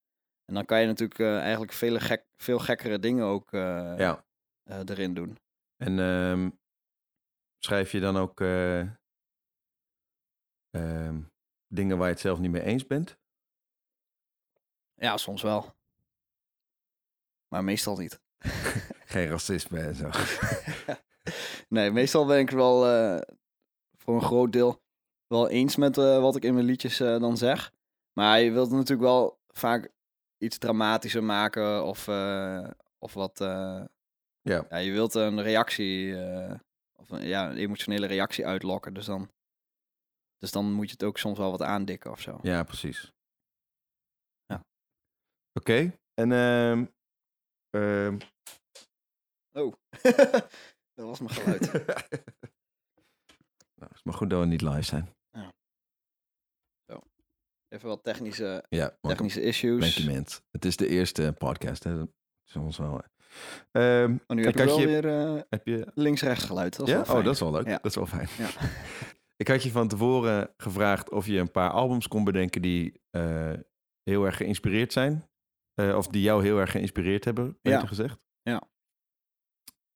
En 0.44 0.54
dan 0.54 0.64
kan 0.64 0.80
je 0.80 0.86
natuurlijk 0.86 1.20
eh, 1.20 1.38
eigenlijk 1.40 1.72
vele 1.72 2.00
gek, 2.00 2.24
veel 2.36 2.58
gekkere 2.58 2.98
dingen 2.98 3.24
ook 3.24 3.52
eh, 3.52 3.94
ja. 3.98 4.24
eh, 4.62 4.78
erin 4.84 5.14
doen. 5.14 5.38
En 5.76 5.98
ehm, 5.98 6.50
schrijf 7.58 7.92
je 7.92 8.00
dan 8.00 8.16
ook 8.16 8.40
eh, 8.40 8.80
ehm, 10.70 11.22
dingen 11.68 11.96
waar 11.96 12.06
je 12.06 12.12
het 12.12 12.22
zelf 12.22 12.38
niet 12.38 12.50
mee 12.50 12.62
eens 12.62 12.86
bent? 12.86 13.18
Ja, 14.94 15.16
soms 15.16 15.42
wel. 15.42 15.74
Maar 17.48 17.64
meestal 17.64 17.96
niet. 17.96 18.20
Geen 19.14 19.28
racisme 19.28 19.80
en 19.80 19.94
zo. 19.94 20.10
nee, 21.74 21.90
meestal 21.90 22.26
ben 22.26 22.38
ik 22.38 22.50
er 22.50 22.56
wel 22.56 22.80
voor 23.96 24.14
een 24.14 24.22
groot 24.22 24.52
deel 24.52 24.83
wel 25.26 25.48
eens 25.48 25.76
met 25.76 25.98
eh, 25.98 26.20
wat 26.20 26.36
ik 26.36 26.44
in 26.44 26.54
mijn 26.54 26.66
liedjes 26.66 27.00
eh, 27.00 27.20
dan 27.20 27.36
zeg. 27.36 27.72
Maar 28.12 28.40
je 28.40 28.50
wilt 28.50 28.70
natuurlijk 28.70 29.00
wel 29.00 29.38
vaak 29.48 29.90
iets 30.38 30.58
dramatischer 30.58 31.24
maken 31.24 31.84
of, 31.84 32.08
eh, 32.08 32.70
of 32.98 33.14
wat... 33.14 33.38
Ja. 34.46 34.66
ja, 34.68 34.76
je 34.76 34.92
wilt 34.92 35.14
een 35.14 35.42
reactie, 35.42 36.14
of 36.96 37.10
een, 37.10 37.26
ja, 37.26 37.50
een 37.50 37.56
emotionele 37.56 38.06
reactie 38.06 38.46
uitlokken. 38.46 38.94
Dus 38.94 39.04
dan, 39.06 39.30
dus 40.38 40.52
dan 40.52 40.72
moet 40.72 40.86
je 40.86 40.92
het 40.92 41.04
ook 41.04 41.18
soms 41.18 41.38
wel 41.38 41.50
wat 41.50 41.62
aandikken 41.62 42.10
of 42.10 42.20
zo. 42.20 42.38
Ja, 42.42 42.62
precies. 42.62 43.12
Ja. 44.46 44.64
Oké, 45.52 45.98
en 46.14 46.32
ehm, 46.32 46.84
ehm, 47.70 48.18
Oh, 49.56 49.72
dat 50.94 51.06
was 51.06 51.20
mijn 51.20 51.30
geluid. 51.30 51.70
maar 54.04 54.14
goed 54.14 54.30
dat 54.30 54.40
we 54.40 54.46
niet 54.46 54.62
live 54.62 54.82
zijn. 54.82 55.08
Even 57.68 57.88
wat 57.88 58.04
technische, 58.04 58.64
Ja, 58.68 58.96
technische 59.00 59.42
issues. 59.42 60.06
Het 60.50 60.64
is 60.64 60.76
de 60.76 60.88
eerste 60.88 61.34
podcast, 61.38 61.84
hè? 61.84 61.96
Dat 61.98 62.08
is 62.48 62.56
ons 62.56 62.78
wel. 62.78 62.96
hè. 62.96 63.02
Ehm, 64.02 64.10
Maar 64.26 64.36
nu 64.36 64.42
ik 64.42 64.44
heb 64.44 64.54
je 64.54 64.60
had 64.60 64.68
wel 64.70 64.80
je, 64.80 64.86
weer 64.86 65.08
eh, 65.08 65.42
heb 65.48 65.66
je 65.66 65.90
links-rechts 65.94 66.44
geluid. 66.44 66.76
Dat 66.76 66.86
ja? 66.88 67.00
Oh, 67.00 67.24
dat 67.24 67.34
is 67.34 67.40
wel 67.40 67.50
leuk. 67.50 67.66
Ja. 67.66 67.72
Dat 67.76 67.84
is 67.84 67.94
wel 67.94 68.06
fijn. 68.06 68.28
Ja. 68.38 68.48
ik 69.42 69.48
had 69.48 69.62
je 69.62 69.70
van 69.70 69.88
tevoren 69.88 70.54
gevraagd 70.56 71.10
of 71.10 71.26
je 71.26 71.38
een 71.38 71.50
paar 71.50 71.70
albums 71.70 72.08
kon 72.08 72.24
bedenken 72.24 72.62
die 72.62 73.00
eh, 73.10 73.52
heel 74.02 74.24
erg 74.24 74.36
geïnspireerd 74.36 74.92
zijn. 74.92 75.28
Eh, 75.74 75.96
of 75.96 76.06
die 76.06 76.22
jou 76.22 76.42
heel 76.42 76.58
erg 76.58 76.70
geïnspireerd 76.70 77.24
hebben, 77.24 77.58
beter 77.62 77.80
Ja. 77.80 77.86
gezegd. 77.86 78.18
Ja. 78.42 78.62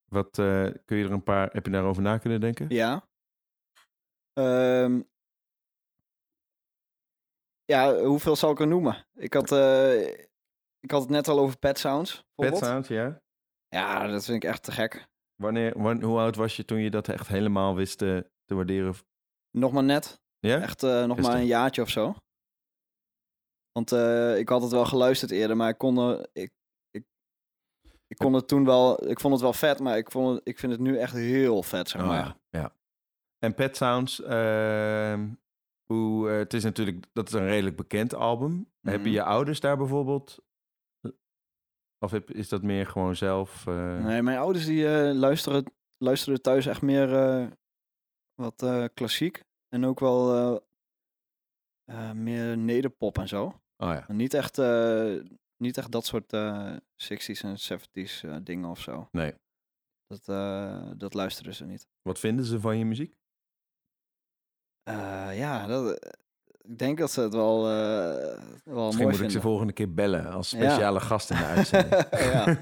Wat 0.04 0.38
eh, 0.38 0.68
kun 0.84 0.96
je 0.96 1.04
er 1.04 1.12
een 1.12 1.22
paar, 1.22 1.48
heb 1.52 1.64
je 1.66 1.72
daarover 1.72 2.02
na 2.02 2.18
kunnen 2.18 2.40
denken? 2.40 2.66
Ja. 2.68 3.08
Ehm, 4.38 5.00
ja, 7.64 7.94
hoeveel 8.04 8.36
zal 8.36 8.50
ik 8.50 8.60
er 8.60 8.66
noemen? 8.66 9.06
Ik 9.14 9.34
had, 9.34 9.52
eh, 9.52 10.08
ik 10.80 10.90
had 10.90 11.00
het 11.00 11.10
net 11.10 11.28
al 11.28 11.38
over 11.38 11.58
Pet 11.58 11.78
Sounds. 11.78 12.24
Pet. 12.34 12.56
Sounds, 12.56 12.88
ja. 12.88 13.20
Ja, 13.68 14.06
dat 14.06 14.24
vind 14.24 14.42
ik 14.42 14.50
echt 14.50 14.62
te 14.62 14.72
gek. 14.72 15.08
Wanneer, 15.34 15.82
wan- 15.82 16.02
hoe 16.02 16.18
oud 16.18 16.36
was 16.36 16.56
je 16.56 16.64
toen 16.64 16.78
je 16.78 16.90
dat 16.90 17.08
echt 17.08 17.28
helemaal 17.28 17.74
wist 17.74 17.98
te, 17.98 18.30
te 18.44 18.54
waarderen? 18.54 18.94
Nog 19.50 19.72
maar 19.72 19.84
net. 19.84 20.20
Ja? 20.38 20.60
Echt 20.60 20.82
eh, 20.82 21.04
nog 21.04 21.18
maar 21.20 21.34
een 21.36 21.46
jaartje 21.46 21.82
of 21.82 21.88
zo. 21.88 22.14
Want 23.72 23.92
eh, 23.92 24.38
ik 24.38 24.48
had 24.48 24.62
het 24.62 24.70
wel 24.70 24.84
geluisterd 24.84 25.30
eerder, 25.30 25.56
maar 25.56 25.68
ik 25.68 25.78
kon 25.78 25.98
er, 25.98 26.28
ik, 26.32 26.52
ik, 26.90 27.04
ik 28.06 28.16
kon 28.16 28.32
het 28.32 28.48
toen 28.48 28.64
wel, 28.64 29.08
ik 29.08 29.20
vond 29.20 29.32
het 29.32 29.42
wel 29.42 29.52
vet, 29.52 29.80
maar 29.80 29.96
ik, 29.96 30.10
vond 30.10 30.34
het, 30.36 30.48
ik 30.48 30.58
vind 30.58 30.72
het 30.72 30.80
nu 30.80 30.98
echt 30.98 31.12
heel 31.14 31.62
vet, 31.62 31.88
zeg 31.88 32.00
Oh, 32.02 32.08
maar. 32.08 32.18
ja. 32.18 32.38
ja. 32.50 32.72
En 33.38 33.54
Pet 33.54 33.76
Sounds, 33.76 34.22
ehm, 34.22 35.34
hoe, 35.84 36.30
eh, 36.30 36.36
het 36.36 36.54
is 36.54 36.62
natuurlijk, 36.64 37.06
dat 37.12 37.28
is 37.28 37.34
een 37.34 37.46
redelijk 37.46 37.76
bekend 37.76 38.14
album. 38.14 38.70
Hebben 38.80 39.00
Mhm. 39.06 39.10
je 39.10 39.22
ouders 39.22 39.60
daar 39.60 39.76
bijvoorbeeld, 39.76 40.38
of 41.98 42.10
heb- 42.10 42.30
is 42.30 42.48
dat 42.48 42.62
meer 42.62 42.86
gewoon 42.86 43.16
zelf? 43.16 43.66
eh, 43.66 44.04
Nee, 44.04 44.22
mijn 44.22 44.38
ouders 44.38 44.64
die 44.66 44.86
eh, 44.88 45.14
luisteren, 45.14 45.64
luisteren 46.04 46.42
thuis 46.42 46.66
echt 46.66 46.82
meer 46.82 47.14
eh, 47.14 47.46
wat 48.34 48.62
eh, 48.62 48.84
klassiek. 48.94 49.42
En 49.68 49.84
ook 49.84 50.00
wel 50.00 50.34
eh, 50.34 52.08
eh, 52.10 52.12
meer 52.12 52.58
nederpop 52.58 53.18
en 53.18 53.28
zo. 53.28 53.44
Oh 53.44 53.52
ja, 53.92 54.04
Maar 54.06 54.16
niet 54.16 54.34
echt, 54.34 54.58
eh, 54.58 55.16
niet 55.56 55.76
echt 55.78 55.90
dat 55.92 56.06
soort 56.06 56.32
eh 56.32 56.76
60s 56.96 57.42
en 57.42 57.58
70s 57.58 58.22
eh, 58.22 58.36
dingen 58.42 58.70
of 58.70 58.80
zo. 58.80 59.08
nee. 59.12 59.34
Dat, 60.06 60.28
eh, 60.28 60.90
dat 60.96 61.14
luisteren 61.14 61.54
ze 61.54 61.64
niet. 61.64 61.86
Wat 62.02 62.18
vinden 62.18 62.44
ze 62.44 62.60
van 62.60 62.78
je 62.78 62.84
muziek? 62.84 63.16
Eh, 64.88 65.38
ja, 65.38 65.66
dat, 65.66 66.06
ik 66.58 66.78
denk 66.78 66.98
dat 66.98 67.10
ze 67.10 67.20
het 67.20 67.34
wel, 67.34 67.58
eh, 67.70 67.72
wel 68.64 68.84
Misschien 68.84 69.04
mooi 69.06 69.16
moet 69.16 69.20
ik 69.26 69.30
ze 69.30 69.40
volgende 69.40 69.72
keer 69.72 69.94
bellen 69.94 70.26
als 70.32 70.50
Ja. 70.50 70.56
speciale 70.58 71.00
gast 71.00 71.30
in 71.30 71.36
de 71.36 71.44
uitzending. 71.54 72.06
Ja. 72.10 72.58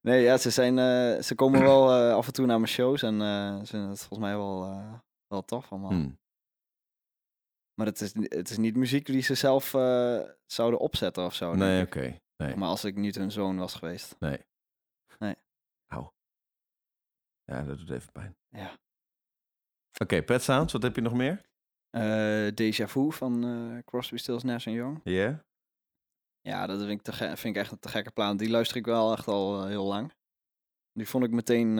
Nee, 0.00 0.22
ja, 0.22 0.36
ze, 0.38 0.50
zijn, 0.50 0.78
eh, 0.78 1.22
ze 1.22 1.34
komen 1.34 1.60
wel 1.60 1.90
eh, 1.94 2.14
af 2.14 2.26
en 2.26 2.32
toe 2.32 2.46
naar 2.46 2.56
mijn 2.60 2.72
shows 2.72 3.02
en 3.02 3.20
eh, 3.20 3.58
ze 3.58 3.66
vinden 3.66 3.88
het 3.88 3.98
volgens 3.98 4.18
mij 4.18 4.36
wel, 4.36 4.64
eh, 4.64 4.92
wel 5.26 5.42
tof 5.44 5.70
allemaal. 5.72 5.90
Hmm. 5.90 6.18
Maar 7.74 7.86
het 7.86 8.00
is, 8.00 8.14
het 8.14 8.50
is 8.50 8.56
niet 8.56 8.76
muziek 8.76 9.06
die 9.06 9.22
ze 9.22 9.34
zelf 9.34 9.74
eh, 9.74 10.20
zouden 10.46 10.80
opzetten 10.80 11.24
of 11.24 11.34
zo. 11.34 11.54
Nee, 11.54 11.82
oké. 11.84 12.18
Nee, 12.36 12.56
Maar 12.56 12.68
als 12.68 12.84
ik 12.84 12.96
niet 12.96 13.14
hun 13.14 13.30
zoon 13.30 13.56
was 13.58 13.74
geweest. 13.74 14.16
nee. 14.18 14.44
Nee. 15.18 15.34
Auw. 15.86 16.12
Ja, 17.44 17.62
dat 17.62 17.78
doet 17.78 17.90
even 17.90 18.12
pijn. 18.12 18.36
Ja. 18.48 18.78
Oké, 19.98 20.22
Pet 20.22 20.42
Sounds, 20.42 20.72
wat 20.72 20.82
heb 20.82 20.94
je 20.94 21.00
nog 21.00 21.14
meer? 21.14 21.48
Eh 21.90 22.54
Deja 22.54 22.88
Vu 22.88 23.12
van 23.12 23.44
eh, 23.44 23.78
Crosby, 23.84 24.16
Stills, 24.16 24.42
Nash 24.42 24.64
Young. 24.64 25.00
Ja? 25.04 25.44
Ja, 26.40 26.66
dat 26.66 26.78
vind 26.78 26.90
ik, 26.90 27.02
te 27.02 27.12
vind 27.12 27.56
ik 27.56 27.56
echt 27.56 27.72
een 27.72 27.78
te 27.78 27.88
gekke 27.88 28.10
plaat. 28.10 28.38
Die 28.38 28.50
luister 28.50 28.76
ik 28.76 28.84
wel 28.86 29.12
echt 29.12 29.26
al 29.26 29.60
eh, 29.62 29.66
heel 29.68 29.84
lang. 29.86 30.12
Die 30.92 31.08
vond 31.08 31.24
ik 31.24 31.30
meteen, 31.30 31.78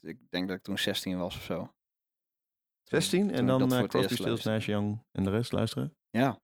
ik 0.00 0.30
denk 0.30 0.48
dat 0.48 0.56
ik 0.56 0.62
toen 0.62 0.78
16 0.78 1.18
was 1.18 1.36
of 1.36 1.42
zo. 1.42 1.56
Toen- 1.58 3.00
16 3.00 3.26
toen 3.26 3.36
en 3.36 3.46
dan 3.46 3.86
Crosby, 3.88 4.14
Stills. 4.14 4.44
Nash 4.44 4.66
Young 4.66 5.04
en 5.12 5.24
de 5.24 5.30
rest 5.30 5.52
luisteren? 5.52 5.96
Ja. 6.10 6.40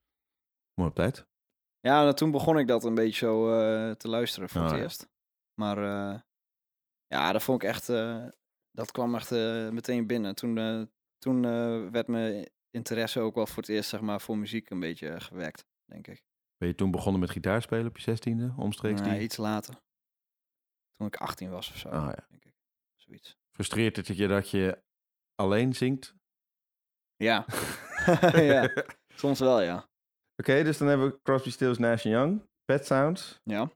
Mooi 0.74 0.90
op 0.90 0.94
tijd. 0.96 1.26
Ja, 1.80 2.02
nou, 2.02 2.14
toen 2.14 2.30
begon 2.30 2.58
ik 2.58 2.66
dat 2.66 2.84
een 2.84 2.94
beetje 2.94 3.26
zo 3.26 3.44
te 3.94 4.08
luisteren 4.08 4.48
voor 4.48 4.60
Oh, 4.60 4.66
het 4.66 4.76
ja. 4.76 4.82
eerst. 4.82 5.08
Maar 5.60 5.78
Ja, 7.06 7.32
dat 7.32 7.42
vond 7.42 7.62
ik 7.62 7.68
echt. 7.68 7.88
Dat 8.74 8.90
kwam 8.90 9.14
echt 9.14 9.32
eh, 9.32 9.68
meteen 9.68 10.06
binnen. 10.06 10.34
Toen, 10.34 10.58
eh, 10.58 10.82
toen 11.18 11.44
eh, 11.44 11.88
werd 11.90 12.06
mijn 12.06 12.50
interesse 12.70 13.20
ook 13.20 13.34
wel 13.34 13.46
voor 13.46 13.62
het 13.62 13.68
eerst 13.68 13.88
zeg 13.88 14.00
maar, 14.00 14.20
voor 14.20 14.38
muziek 14.38 14.70
een 14.70 14.80
beetje 14.80 15.20
gewekt, 15.20 15.64
denk 15.84 16.06
ik. 16.06 16.22
Ben 16.56 16.68
je 16.68 16.74
toen 16.74 16.90
begonnen 16.90 17.20
met 17.20 17.30
gitaarspelen 17.30 17.86
op 17.86 17.96
je 17.96 18.02
zestiende, 18.02 18.54
omstreeks 18.56 19.00
Nee, 19.00 19.22
iets 19.22 19.36
later. 19.36 19.74
Toen 20.96 21.06
ik 21.06 21.16
18 21.16 21.50
was 21.50 21.70
of 21.70 21.76
zo. 21.76 21.88
Ah, 21.88 22.12
ja. 22.16 22.26
denk 22.28 22.44
ik. 22.44 22.52
Zoiets. 22.94 23.36
Frustreert 23.50 23.96
het 23.96 24.06
je 24.06 24.28
dat 24.28 24.50
je 24.50 24.82
alleen 25.34 25.74
zingt? 25.74 26.14
Ja. 27.16 27.46
ja, 28.52 28.84
soms 29.14 29.38
wel, 29.38 29.60
ja. 29.60 29.88
Oké, 30.36 30.62
dus 30.62 30.78
dan 30.78 30.88
hebben 30.88 31.06
we 31.08 31.22
Crosby, 31.22 31.50
Stills, 31.50 31.78
Nash 31.78 32.02
Young, 32.02 32.48
Pet 32.64 32.86
Sounds. 32.86 33.40
Ja. 33.44 33.70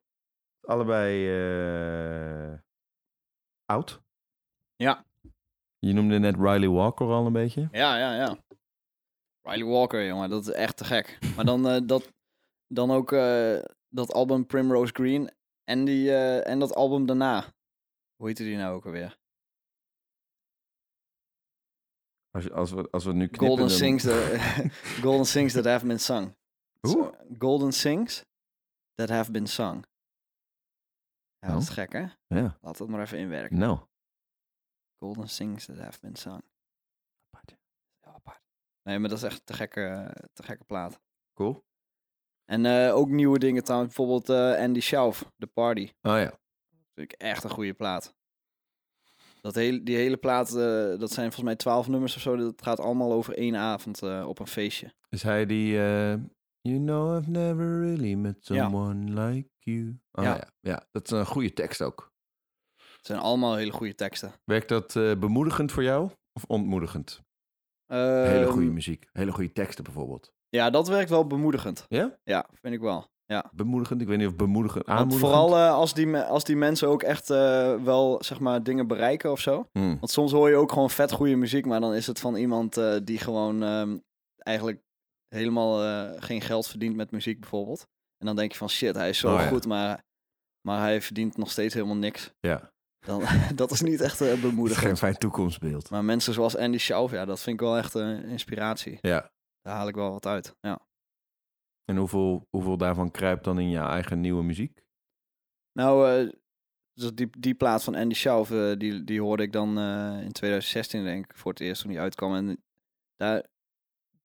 Allebei 0.60 1.28
oud. 3.64 4.02
Ja. 4.78 5.04
Je 5.78 5.92
noemde 5.92 6.18
net 6.18 6.34
Riley 6.34 6.68
Walker 6.68 7.06
al 7.06 7.26
een 7.26 7.32
beetje. 7.32 7.68
Ja, 7.72 7.96
ja, 7.98 8.14
ja. 8.14 8.38
Riley 9.42 9.64
Walker, 9.66 10.06
jongen, 10.06 10.30
dat 10.30 10.46
is 10.48 10.52
echt 10.54 10.76
te 10.76 10.84
gek. 10.84 11.18
Maar 11.36 11.44
dan, 11.44 11.68
eh, 11.68 11.80
dat, 11.86 12.12
dan 12.66 12.90
ook 12.90 13.12
eh, 13.12 13.58
dat 13.88 14.12
album 14.12 14.46
Primrose 14.46 14.92
Green 14.92 15.30
en, 15.64 15.84
die, 15.84 16.10
eh, 16.10 16.46
en 16.46 16.58
dat 16.58 16.74
album 16.74 17.06
daarna. 17.06 17.44
Hoe 18.16 18.26
heette 18.26 18.42
die 18.42 18.56
nou 18.56 18.74
ook 18.74 18.86
alweer? 18.86 19.18
Als, 22.30 22.50
als, 22.50 22.70
we, 22.70 22.88
als 22.90 23.04
we 23.04 23.12
nu 23.12 23.26
knippen... 23.26 23.46
Golden 23.48 23.70
Sings, 23.70 24.02
that, 24.02 24.40
Golden 25.04 25.26
Sings 25.26 25.52
That 25.52 25.64
Have 25.64 25.86
Been 25.86 26.00
Sung. 26.00 26.34
Hoe? 26.80 27.14
Golden 27.38 27.72
Sings 27.72 28.24
That 28.94 29.08
Have 29.08 29.30
Been 29.30 29.46
Sung. 29.46 29.86
Ja, 31.38 31.48
dat 31.52 31.62
is 31.62 31.68
Oh. 31.68 31.74
gek, 31.74 31.92
hè? 31.92 32.06
Ja, 32.26 32.58
Laat 32.60 32.78
dat 32.78 32.88
maar 32.88 33.00
even 33.00 33.18
inwerken. 33.18 33.58
nou. 33.58 33.78
Golden 34.98 35.28
Sings 35.28 35.64
That 35.66 35.78
Have 35.78 35.98
Been 36.00 36.16
Sung. 36.16 36.42
Ja, 38.00 38.12
apart. 38.14 38.40
Nee, 38.82 38.98
maar 38.98 39.08
dat 39.08 39.18
is 39.18 39.24
echt 39.24 39.46
te 39.46 39.52
gekke, 39.52 40.14
te 40.32 40.42
gekke 40.42 40.64
plaat. 40.64 41.00
Cool. 41.34 41.64
En 42.44 42.66
eh, 42.66 42.94
ook 42.94 43.08
nieuwe 43.08 43.38
dingen 43.38 43.64
trouwens. 43.64 43.94
Bijvoorbeeld 43.94 44.28
eh, 44.28 44.62
Andy 44.62 44.80
Schauf, 44.80 45.30
The 45.38 45.46
Party. 45.46 45.92
Oh 46.02 46.18
ja. 46.18 46.38
Vind 46.94 47.12
ik 47.12 47.20
echt 47.20 47.44
een 47.44 47.50
goede 47.50 47.74
plaat. 47.74 48.16
Dat 49.40 49.54
hele, 49.54 49.82
die 49.82 49.96
hele 49.96 50.16
plaat, 50.16 50.48
eh, 50.48 50.54
dat 50.98 51.10
zijn 51.10 51.24
volgens 51.26 51.42
mij 51.42 51.56
twaalf 51.56 51.88
nummers 51.88 52.16
of 52.16 52.22
zo. 52.22 52.36
Dat 52.36 52.62
gaat 52.62 52.80
allemaal 52.80 53.12
over 53.12 53.34
één 53.36 53.56
avond 53.56 54.02
op 54.02 54.38
een 54.38 54.46
feestje. 54.46 54.94
Is 55.08 55.22
hij 55.22 55.46
die... 55.46 55.72
you 55.72 56.78
know 56.78 57.18
I've 57.18 57.30
never 57.30 57.80
really 57.80 58.14
met 58.14 58.46
Ja. 58.46 58.62
someone 58.62 59.24
like 59.26 59.48
you. 59.58 60.00
Oh, 60.12 60.24
Ja. 60.24 60.34
ja. 60.34 60.48
ja. 60.60 60.86
dat 60.90 61.04
is 61.04 61.10
een 61.10 61.26
goede 61.26 61.52
tekst 61.52 61.82
ook. 61.82 62.12
Het 62.98 63.06
zijn 63.06 63.18
allemaal 63.18 63.54
hele 63.56 63.72
goede 63.72 63.94
teksten. 63.94 64.32
Werkt 64.44 64.68
dat 64.68 64.96
eh, 64.96 65.12
bemoedigend 65.18 65.72
voor 65.72 65.82
jou? 65.82 66.10
Of 66.32 66.44
ontmoedigend? 66.46 67.20
Hele 67.86 68.46
goede 68.46 68.64
Ehm, 68.66 68.72
muziek. 68.74 69.08
Hele 69.12 69.32
goede 69.32 69.52
teksten 69.52 69.84
bijvoorbeeld. 69.84 70.32
Ja, 70.48 70.70
dat 70.70 70.88
werkt 70.88 71.10
wel 71.10 71.26
bemoedigend. 71.26 71.84
Ja? 71.88 72.18
Ja, 72.24 72.46
vind 72.52 72.74
ik 72.74 72.80
wel. 72.80 73.06
Ja. 73.26 73.50
Bemoedigend? 73.54 74.00
Ik 74.00 74.06
weet 74.06 74.18
niet 74.18 74.26
of 74.26 74.36
bemoedigend... 74.36 74.86
Want 74.86 74.98
Aanmoedigend? 74.98 75.30
vooral 75.32 75.56
eh, 75.56 75.72
als, 75.74 75.94
die, 75.94 76.16
als 76.16 76.44
die 76.44 76.56
mensen 76.56 76.88
ook 76.88 77.02
echt 77.02 77.30
eh, 77.30 77.74
wel, 77.82 78.22
zeg 78.24 78.40
maar, 78.40 78.62
dingen 78.62 78.86
bereiken 78.86 79.30
of 79.30 79.40
zo. 79.40 79.68
Hmm. 79.72 79.98
Want 79.98 80.10
soms 80.10 80.32
hoor 80.32 80.48
je 80.48 80.56
ook 80.56 80.72
gewoon 80.72 80.90
vet 80.90 81.12
goede 81.12 81.36
muziek, 81.36 81.66
maar 81.66 81.80
dan 81.80 81.94
is 81.94 82.06
het 82.06 82.20
van 82.20 82.36
iemand 82.36 82.80
die 83.04 83.18
gewoon 83.18 83.62
ehm, 83.62 83.98
eigenlijk 84.36 84.82
helemaal 85.28 85.78
geen 86.20 86.40
geld 86.40 86.66
verdient 86.66 86.96
met 86.96 87.10
muziek 87.10 87.40
bijvoorbeeld. 87.40 87.86
En 88.18 88.26
dan 88.26 88.36
denk 88.36 88.52
je 88.52 88.58
van 88.58 88.68
shit, 88.68 88.94
hij 88.94 89.08
is 89.08 89.18
zo 89.18 89.32
Oh, 89.34 89.40
ja. 89.40 89.46
goed, 89.46 89.66
maar, 89.66 90.04
maar 90.60 90.80
hij 90.80 91.02
verdient 91.02 91.36
nog 91.36 91.50
steeds 91.50 91.74
helemaal 91.74 91.96
niks. 91.96 92.32
Ja, 92.40 92.72
Dan, 93.08 93.22
dat 93.54 93.70
is 93.70 93.80
niet 93.80 94.00
echt 94.00 94.20
eh, 94.20 94.32
is 94.32 94.40
bemoedigend. 94.40 94.86
geen 94.86 94.96
fijn 94.96 95.14
toekomstbeeld. 95.14 95.90
Maar 95.90 96.04
mensen 96.04 96.32
zoals 96.34 96.56
Andy 96.56 96.78
Schauf, 96.78 97.10
ja, 97.10 97.24
dat 97.24 97.40
vind 97.40 97.60
ik 97.60 97.66
wel 97.66 97.76
echt 97.76 97.94
een 97.94 98.24
inspiratie. 98.24 98.98
Ja. 99.00 99.30
Daar 99.62 99.76
haal 99.76 99.88
ik 99.88 99.94
wel 99.94 100.10
wat 100.10 100.26
uit. 100.26 100.56
Ja. 100.60 100.80
En 101.84 101.96
hoeveel, 101.96 102.46
hoeveel 102.50 102.76
daarvan 102.76 103.10
kruipt 103.10 103.44
dan 103.44 103.58
in 103.58 103.68
je 103.68 103.78
eigen 103.78 104.20
nieuwe 104.20 104.42
muziek? 104.42 104.82
Nou, 105.72 106.10
eh, 106.10 106.32
dus 106.92 107.14
die, 107.14 107.30
die 107.38 107.54
plaat 107.54 107.84
van 107.84 107.94
Andy 107.94 108.14
Schauf, 108.14 108.50
eh, 108.50 108.72
die, 108.76 109.04
die 109.04 109.20
hoorde 109.20 109.42
ik 109.42 109.52
dan 109.52 109.78
eh, 109.78 110.22
in 110.22 110.32
2016 110.32 111.04
denk 111.04 111.24
ik 111.24 111.36
voor 111.36 111.50
het 111.50 111.60
eerst 111.60 111.80
toen 111.80 111.90
die 111.90 112.00
uitkwam. 112.00 112.34
En 112.34 112.62
daar, 113.16 113.46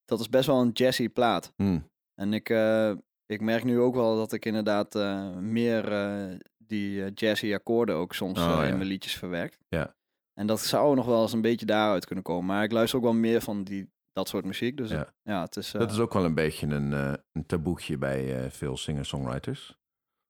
dat 0.05 0.19
is 0.19 0.29
best 0.29 0.47
wel 0.47 0.61
een 0.61 0.71
jazzy 0.71 1.09
plaat. 1.09 1.53
Hmm. 1.55 1.91
En 2.15 2.33
ik, 2.33 2.49
eh, 2.49 2.91
ik 3.25 3.41
merk 3.41 3.63
nu 3.63 3.79
ook 3.79 3.95
wel 3.95 4.15
dat 4.15 4.33
ik 4.33 4.45
inderdaad 4.45 4.95
eh, 4.95 5.35
meer 5.35 5.91
eh, 5.91 6.39
die 6.73 7.03
eh, 7.03 7.11
jazzy 7.15 7.53
akkoorden 7.53 7.95
ook 7.95 8.13
soms 8.13 8.39
Oh, 8.39 8.45
eh, 8.45 8.51
ja. 8.51 8.63
in 8.63 8.77
mijn 8.77 8.87
liedjes 8.89 9.15
verwerkt. 9.15 9.57
Ja. 9.69 9.95
En 10.33 10.47
dat 10.47 10.59
zou 10.61 10.95
nog 10.95 11.05
wel 11.05 11.21
eens 11.21 11.33
een 11.33 11.41
beetje 11.41 11.65
daaruit 11.65 12.05
kunnen 12.05 12.23
komen. 12.23 12.45
Maar 12.45 12.63
ik 12.63 12.71
luister 12.71 12.97
ook 12.97 13.03
wel 13.05 13.13
meer 13.13 13.41
van 13.41 13.63
die, 13.63 13.91
dat 14.13 14.27
soort 14.27 14.45
muziek. 14.45 14.77
Dus 14.77 14.89
Ja. 14.89 15.13
ja, 15.23 15.41
het 15.43 15.55
is... 15.55 15.71
Dat 15.71 15.87
eh, 15.87 15.93
is 15.93 15.99
ook 15.99 16.13
wel 16.13 16.25
een 16.25 16.33
beetje 16.35 16.67
een, 16.67 16.91
een 17.31 17.45
taboetje 17.45 17.97
bij 17.97 18.51
veel 18.51 18.77
singer-songwriters. 18.77 19.77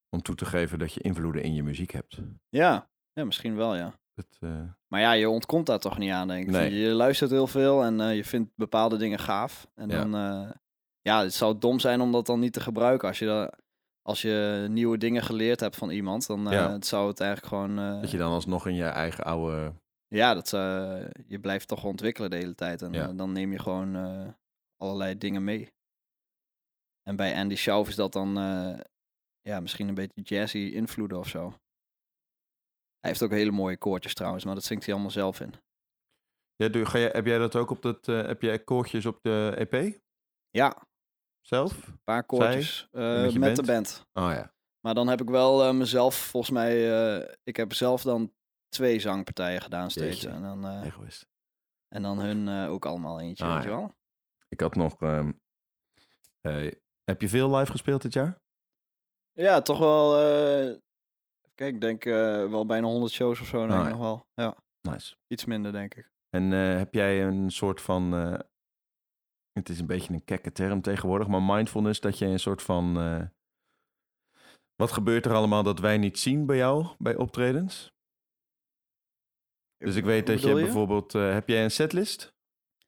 Om 0.10 0.21
toe 0.21 0.36
te 0.36 0.45
geven 0.45 0.79
dat 0.79 0.93
je 0.93 0.99
invloeden 1.01 1.43
in 1.43 1.53
je 1.53 1.63
muziek 1.63 1.91
hebt. 1.91 2.17
ja, 2.49 2.89
ja, 3.13 3.25
misschien 3.25 3.56
wel, 3.56 3.75
ja. 3.75 3.93
Dat, 4.15 4.38
eh, 4.39 4.49
Maar 4.88 5.01
ja, 5.01 5.12
je 5.12 5.29
ontkomt 5.29 5.65
daar 5.65 5.79
toch 5.79 5.97
niet 5.97 6.12
aan, 6.12 6.27
denk 6.27 6.45
ik. 6.45 6.51
Nee. 6.51 6.73
Je 6.75 6.89
luistert 6.89 7.32
heel 7.32 7.47
veel 7.47 7.84
en 7.84 8.15
je 8.15 8.23
vindt 8.25 8.51
bepaalde 8.56 8.97
dingen 8.97 9.19
gaaf. 9.19 9.67
En 9.75 9.89
Ja. 9.89 9.97
dan, 10.06 10.15
eh, 10.15 10.51
ja, 11.01 11.21
het 11.23 11.34
zou 11.34 11.58
dom 11.58 11.79
zijn 11.79 12.01
om 12.01 12.12
dat 12.12 12.25
dan 12.25 12.39
niet 12.39 12.53
te 12.53 12.60
gebruiken. 12.60 13.08
Als 13.08 13.19
je, 13.19 13.25
da- 13.25 13.53
als 14.03 14.21
je 14.21 14.65
nieuwe 14.69 14.97
dingen 14.97 15.23
geleerd 15.23 15.59
hebt 15.59 15.75
van 15.75 15.89
iemand, 15.89 16.27
dan 16.27 16.51
eh, 16.51 16.71
het 16.71 16.85
zou 16.85 17.07
het 17.07 17.19
eigenlijk 17.19 17.53
gewoon... 17.53 17.79
eh, 17.79 18.01
dat 18.01 18.11
je 18.11 18.17
dan 18.17 18.31
alsnog 18.31 18.67
in 18.67 18.75
je 18.75 18.85
eigen 18.85 19.23
oude... 19.23 19.73
Ja, 20.07 20.33
dat, 20.33 20.53
eh, 20.53 21.05
je 21.27 21.39
blijft 21.39 21.67
toch 21.67 21.83
ontwikkelen 21.83 22.29
de 22.29 22.35
hele 22.35 22.55
tijd. 22.55 22.81
En 22.81 22.93
Ja. 22.93 23.13
dan 23.13 23.31
neem 23.31 23.51
je 23.51 23.59
gewoon 23.59 23.95
allerlei 24.77 25.17
dingen 25.17 25.43
mee. 25.43 25.71
En 27.01 27.15
bij 27.15 27.35
Andy 27.35 27.55
Schauf 27.55 27.87
is 27.87 27.95
dat 27.95 28.13
dan 28.13 28.29
ja, 29.41 29.59
misschien 29.59 29.87
een 29.87 29.93
beetje 29.93 30.21
jazzy 30.21 30.57
invloeden 30.57 31.17
of 31.19 31.27
zo. 31.27 31.49
Hij 32.99 33.09
heeft 33.11 33.23
ook 33.23 33.31
hele 33.31 33.51
mooie 33.51 33.77
koortjes 33.77 34.13
trouwens, 34.13 34.45
maar 34.45 34.55
dat 34.55 34.63
zingt 34.63 34.83
hij 34.85 34.93
allemaal 34.93 35.11
zelf 35.11 35.39
in. 35.39 35.53
Ja, 36.55 36.67
doe, 36.69 36.85
ga 36.85 36.99
jij, 36.99 37.09
heb 37.13 37.25
jij 37.25 37.37
dat 37.37 37.55
ook 37.55 37.69
op 37.69 37.81
dat... 37.81 38.05
heb 38.05 38.41
jij 38.41 38.63
koortjes 38.63 39.05
op 39.05 39.19
de 39.21 39.53
EP 39.57 39.99
Ja, 40.49 40.87
zelf? 41.47 41.88
een 41.88 42.01
paar 42.03 42.23
koortjes 42.23 42.88
eh, 42.91 43.32
met 43.34 43.56
de 43.56 43.63
band? 43.63 44.06
Oh 44.13 44.32
ja. 44.32 44.53
Maar 44.79 44.93
dan 44.93 45.08
heb 45.08 45.21
ik 45.21 45.29
wel 45.29 45.63
eh, 45.63 45.73
mezelf, 45.73 46.15
volgens 46.15 46.51
mij, 46.53 46.91
eh, 47.19 47.34
ik 47.43 47.56
heb 47.56 47.73
zelf 47.73 48.01
dan 48.01 48.34
twee 48.69 48.99
zangpartijen 48.99 49.62
gedaan 49.62 49.91
steeds. 49.91 50.21
Jeetje. 50.21 50.36
En 50.36 50.41
dan, 50.41 50.65
en 51.88 52.01
dan 52.01 52.19
hun 52.19 52.67
ook 52.67 52.86
allemaal 52.86 53.19
eentje, 53.19 53.43
Ah, 53.45 53.53
weet 53.53 53.63
je 53.63 53.69
ja. 53.69 53.75
wel. 53.75 53.95
Ik 54.49 54.60
had 54.60 54.75
nog... 54.75 55.01
ehm, 55.01 55.32
eh, 56.41 56.71
heb 57.03 57.21
je 57.21 57.29
veel 57.29 57.56
live 57.56 57.71
gespeeld 57.71 58.01
dit 58.01 58.13
jaar? 58.13 58.41
Ja, 59.32 59.62
toch 59.62 59.79
wel. 59.79 60.12
kijk, 61.56 61.73
ik 61.75 61.82
denk 61.82 62.03
wel 62.49 62.65
bijna 62.65 62.88
100 62.88 63.12
shows 63.13 63.39
of 63.41 63.47
zo. 63.47 63.60
Denk 63.67 63.71
Ah, 63.79 63.84
ja. 63.84 63.89
nog 63.89 63.99
wel. 63.99 64.27
Ja, 64.34 64.56
Nice. 64.82 65.15
iets 65.27 65.45
minder, 65.45 65.71
denk 65.71 65.93
ik. 65.95 66.12
En 66.29 66.51
heb 66.51 66.93
jij 66.93 67.23
een 67.25 67.51
soort 67.51 67.82
van. 67.82 68.12
Het 69.53 69.69
is 69.69 69.79
een 69.79 69.85
beetje 69.87 70.13
een 70.13 70.23
kekke 70.23 70.51
term 70.51 70.81
tegenwoordig, 70.81 71.27
maar 71.27 71.41
mindfulness, 71.43 71.99
dat 71.99 72.17
je 72.17 72.25
een 72.25 72.39
soort 72.39 72.61
van. 72.61 72.97
eh, 72.97 73.21
wat 74.75 74.91
gebeurt 74.91 75.25
er 75.25 75.33
allemaal 75.33 75.63
dat 75.63 75.79
wij 75.79 75.97
niet 75.97 76.19
zien 76.19 76.45
bij 76.45 76.57
jou 76.57 76.87
bij 76.97 77.15
optredens? 77.15 77.91
Dus 79.77 79.95
ik 79.95 80.03
weet 80.05 80.27
dat 80.27 80.41
je, 80.41 80.53
bijvoorbeeld. 80.53 81.15
eh, 81.15 81.31
heb 81.33 81.47
jij 81.47 81.63
een 81.63 81.71
setlist? 81.71 82.33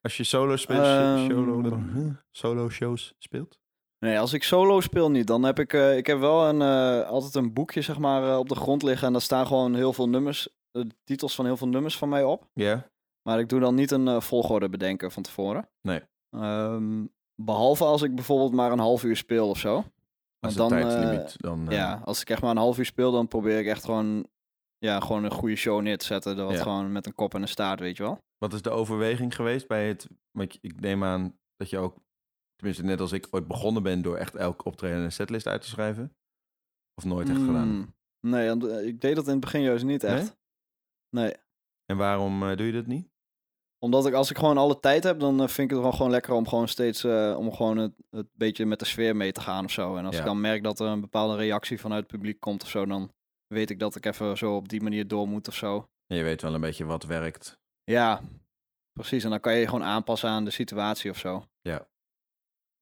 Als 0.01 0.17
je 0.17 0.23
solo, 0.23 0.55
speelt, 0.55 0.85
Ehm, 0.85 1.27
solo, 1.27 2.13
solo 2.31 2.69
shows 2.69 3.13
speelt? 3.17 3.59
Nee, 3.99 4.19
als 4.19 4.33
ik 4.33 4.43
solo 4.43 4.79
speel 4.81 5.11
niet, 5.11 5.27
dan 5.27 5.43
heb 5.43 5.59
ik. 5.59 5.73
eh, 5.73 5.97
ik 5.97 6.07
heb 6.07 6.19
wel 6.19 6.49
een, 6.49 6.61
altijd 7.05 7.35
een 7.35 7.53
boekje, 7.53 7.81
zeg 7.81 7.97
maar, 7.99 8.37
op 8.37 8.49
de 8.49 8.55
grond 8.55 8.83
liggen. 8.83 9.07
En 9.07 9.13
daar 9.13 9.21
staan 9.21 9.47
gewoon 9.47 9.75
heel 9.75 9.93
veel 9.93 10.09
nummers. 10.09 10.49
De 10.71 10.87
titels 11.03 11.35
van 11.35 11.45
heel 11.45 11.57
veel 11.57 11.67
nummers 11.67 11.97
van 11.97 12.09
mij 12.09 12.23
op. 12.23 12.49
Ja. 12.53 12.89
Maar 13.21 13.39
ik 13.39 13.49
doe 13.49 13.59
dan 13.59 13.75
niet 13.75 13.91
een 13.91 14.21
volgorde 14.21 14.69
bedenken 14.69 15.11
van 15.11 15.23
tevoren. 15.23 15.69
Nee. 15.81 16.01
Ehm, 16.35 17.05
behalve 17.35 17.83
als 17.83 18.01
ik 18.01 18.15
bijvoorbeeld 18.15 18.51
maar 18.53 18.71
een 18.71 18.79
half 18.79 19.03
uur 19.03 19.15
speel 19.15 19.49
of 19.49 19.57
zo. 19.57 19.83
Als 20.39 20.53
dan, 20.55 20.69
tijdslimiet 20.69 21.35
dan. 21.41 21.69
eh, 21.69 21.75
Ja, 21.77 22.01
als 22.05 22.21
ik 22.21 22.29
echt 22.29 22.41
maar 22.41 22.51
een 22.51 22.57
half 22.57 22.77
uur 22.77 22.85
speel, 22.85 23.11
dan 23.11 23.27
probeer 23.27 23.59
ik 23.59 23.65
echt 23.65 23.83
gewoon, 23.85 24.27
ja, 24.77 24.99
gewoon 24.99 25.23
een 25.23 25.31
goede 25.31 25.55
show 25.55 25.81
neer 25.81 25.97
te 25.97 26.05
zetten. 26.05 26.35
Dat 26.35 26.51
Ja. 26.51 26.61
gewoon 26.61 26.91
met 26.91 27.05
een 27.05 27.15
kop 27.15 27.33
en 27.33 27.41
een 27.41 27.47
staart, 27.47 27.79
weet 27.79 27.97
je 27.97 28.03
wel. 28.03 28.17
Wat 28.37 28.53
is 28.53 28.61
de 28.61 28.69
overweging 28.69 29.35
geweest 29.35 29.67
bij 29.67 29.87
het... 29.87 30.07
Want 30.31 30.57
ik 30.61 30.79
neem 30.79 31.03
aan 31.03 31.37
dat 31.55 31.69
je 31.69 31.77
ook, 31.77 31.97
tenminste 32.55 32.83
net 32.83 32.99
als 32.99 33.11
ik, 33.11 33.27
ooit 33.31 33.47
begonnen 33.47 33.83
bent 33.83 34.03
door 34.03 34.17
echt 34.17 34.35
elk 34.35 34.65
optreden 34.65 34.99
een 35.03 35.11
setlist 35.11 35.47
uit 35.47 35.61
te 35.61 35.67
schrijven. 35.67 36.15
Of 36.95 37.05
nooit 37.05 37.29
echt 37.29 37.39
gedaan. 37.39 37.67
Mm, 37.67 37.93
Nee, 38.19 38.49
eh, 38.49 38.87
ik 38.87 39.01
deed 39.01 39.15
dat 39.15 39.25
in 39.25 39.31
het 39.31 39.39
begin 39.39 39.61
juist 39.61 39.83
niet 39.85 40.03
echt. 40.03 40.35
Nee. 41.09 41.33
En 41.85 41.97
waarom 41.97 42.43
eh, 42.49 42.57
doe 42.57 42.65
je 42.65 42.73
dat 42.73 42.85
niet? 42.85 43.09
Omdat 43.79 44.05
ik, 44.05 44.13
als 44.13 44.29
ik 44.29 44.37
gewoon 44.37 44.57
alle 44.57 44.79
tijd 44.79 45.03
heb, 45.03 45.19
dan 45.19 45.41
eh, 45.41 45.47
vind 45.47 45.69
ik 45.69 45.75
het 45.75 45.83
wel 45.85 45.91
gewoon 45.91 46.11
lekker 46.11 46.33
om 46.33 46.47
gewoon 46.47 46.67
steeds, 46.67 47.03
eh, 47.03 47.35
om 47.37 47.53
gewoon 47.53 47.77
het, 47.77 47.91
het 48.09 48.27
beetje 48.33 48.65
met 48.65 48.79
de 48.79 48.85
sfeer 48.85 49.15
mee 49.15 49.31
te 49.31 49.41
gaan 49.41 49.65
of 49.65 49.71
zo. 49.71 49.95
En 49.95 50.05
als 50.05 50.13
Ja. 50.15 50.19
ik 50.21 50.25
dan 50.27 50.41
merk 50.41 50.63
dat 50.63 50.79
er 50.79 50.87
een 50.87 51.01
bepaalde 51.01 51.35
reactie 51.35 51.79
vanuit 51.79 52.01
het 52.03 52.11
publiek 52.11 52.39
komt 52.39 52.63
of 52.63 52.69
zo, 52.69 52.85
dan 52.85 53.11
weet 53.47 53.69
ik 53.69 53.79
dat 53.79 53.95
ik 53.95 54.05
even 54.05 54.37
zo 54.37 54.55
op 54.55 54.69
die 54.69 54.81
manier 54.81 55.07
door 55.07 55.27
moet 55.27 55.47
of 55.47 55.55
zo. 55.55 55.87
En 56.07 56.17
je 56.17 56.23
weet 56.23 56.41
wel 56.41 56.53
een 56.53 56.61
beetje 56.61 56.85
wat 56.85 57.03
werkt. 57.03 57.57
Ja, 57.83 58.21
precies. 58.93 59.23
En 59.23 59.29
dan 59.29 59.39
kan 59.39 59.53
je 59.53 59.59
je 59.59 59.65
gewoon 59.67 59.83
aanpassen 59.83 60.29
aan 60.29 60.45
de 60.45 60.51
situatie 60.51 61.11
of 61.11 61.17
zo. 61.17 61.43
Ja. 61.61 61.87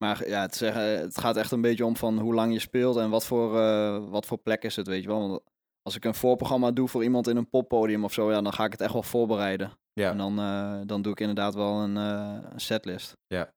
Maar 0.04 0.28
ja, 0.28 0.40
het, 0.40 0.54
zeggen, 0.54 0.82
het 0.82 1.18
gaat 1.18 1.36
echt 1.36 1.50
een 1.50 1.60
beetje 1.60 1.84
om 1.84 1.96
van 1.96 2.18
hoe 2.18 2.34
lang 2.34 2.52
je 2.52 2.58
speelt 2.58 2.96
en 2.96 3.10
wat 3.10 3.26
voor, 3.26 3.58
eh, 3.60 4.08
wat 4.08 4.26
voor 4.26 4.38
plek 4.38 4.62
is 4.62 4.76
het, 4.76 4.86
weet 4.86 5.02
je 5.02 5.08
wel. 5.08 5.28
Want 5.28 5.42
als 5.82 5.96
ik 5.96 6.04
een 6.04 6.14
voorprogramma 6.14 6.70
doe 6.70 6.88
voor 6.88 7.02
iemand 7.02 7.28
in 7.28 7.36
een 7.36 7.48
poppodium 7.50 8.04
of 8.04 8.12
zo, 8.12 8.30
ja, 8.30 8.40
dan 8.42 8.52
ga 8.52 8.64
ik 8.64 8.72
het 8.72 8.80
echt 8.80 8.92
wel 8.92 9.02
voorbereiden. 9.02 9.72
Ja. 9.94 10.10
En 10.10 10.16
dan, 10.16 10.38
eh, 10.38 10.80
dan 10.86 11.02
doe 11.02 11.12
ik 11.12 11.20
inderdaad 11.20 11.54
wel 11.54 11.80
een, 11.82 11.96
eh, 11.96 12.50
een 12.52 12.60
setlist. 12.60 13.16
Ja. 13.26 13.52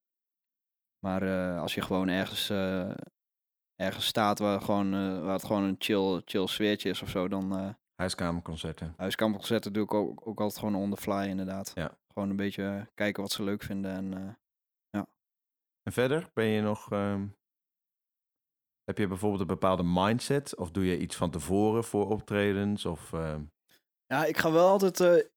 Maar 1.00 1.22
eh, 1.22 1.62
als 1.62 1.74
je 1.76 1.82
gewoon 1.82 2.08
ergens, 2.08 2.50
ergens 3.76 4.06
staat 4.06 4.40
waar, 4.40 4.62
gewoon, 4.62 4.92
waar 5.24 5.34
het 5.34 5.46
gewoon 5.46 5.64
een 5.64 5.76
chill, 5.80 6.22
chill 6.26 6.48
sfeertje 6.48 6.90
is 6.90 7.02
of 7.02 7.10
zo, 7.10 7.28
dan 7.28 7.76
Huiskamerconcerten. 7.96 8.94
huiskamperconcerten 8.98 9.74
doe 9.74 9.84
ik 9.84 9.94
ook, 9.94 10.28
ook 10.28 10.40
altijd 10.40 10.60
gewoon 10.60 10.76
on 10.76 10.90
the 10.90 10.98
fly 11.02 11.26
inderdaad. 11.28 11.72
Ja. 11.76 11.98
Gewoon 12.14 12.30
een 12.30 12.36
beetje 12.36 12.90
kijken 12.94 13.22
wat 13.22 13.32
ze 13.32 13.44
leuk 13.44 13.64
vinden. 13.64 13.92
En, 13.92 14.14
eh, 14.14 14.34
En 15.82 15.94
verder 15.94 16.30
ben 16.34 16.46
je 16.46 16.62
nog. 16.62 16.92
ehm, 16.92 17.28
heb 18.84 18.98
je 18.98 19.08
bijvoorbeeld 19.08 19.42
een 19.42 19.48
bepaalde 19.48 19.84
mindset? 19.86 20.56
Of 20.56 20.72
doe 20.72 20.86
je 20.86 21.00
iets 21.00 21.16
van 21.16 21.32
tevoren 21.32 21.84
voor 21.84 22.10
optredens? 22.10 22.86
Of, 22.86 23.14
ehm, 23.14 23.44
Ja, 24.06 24.26
ik 24.26 24.38
ga 24.38 24.52
wel 24.52 24.68
altijd. 24.68 25.30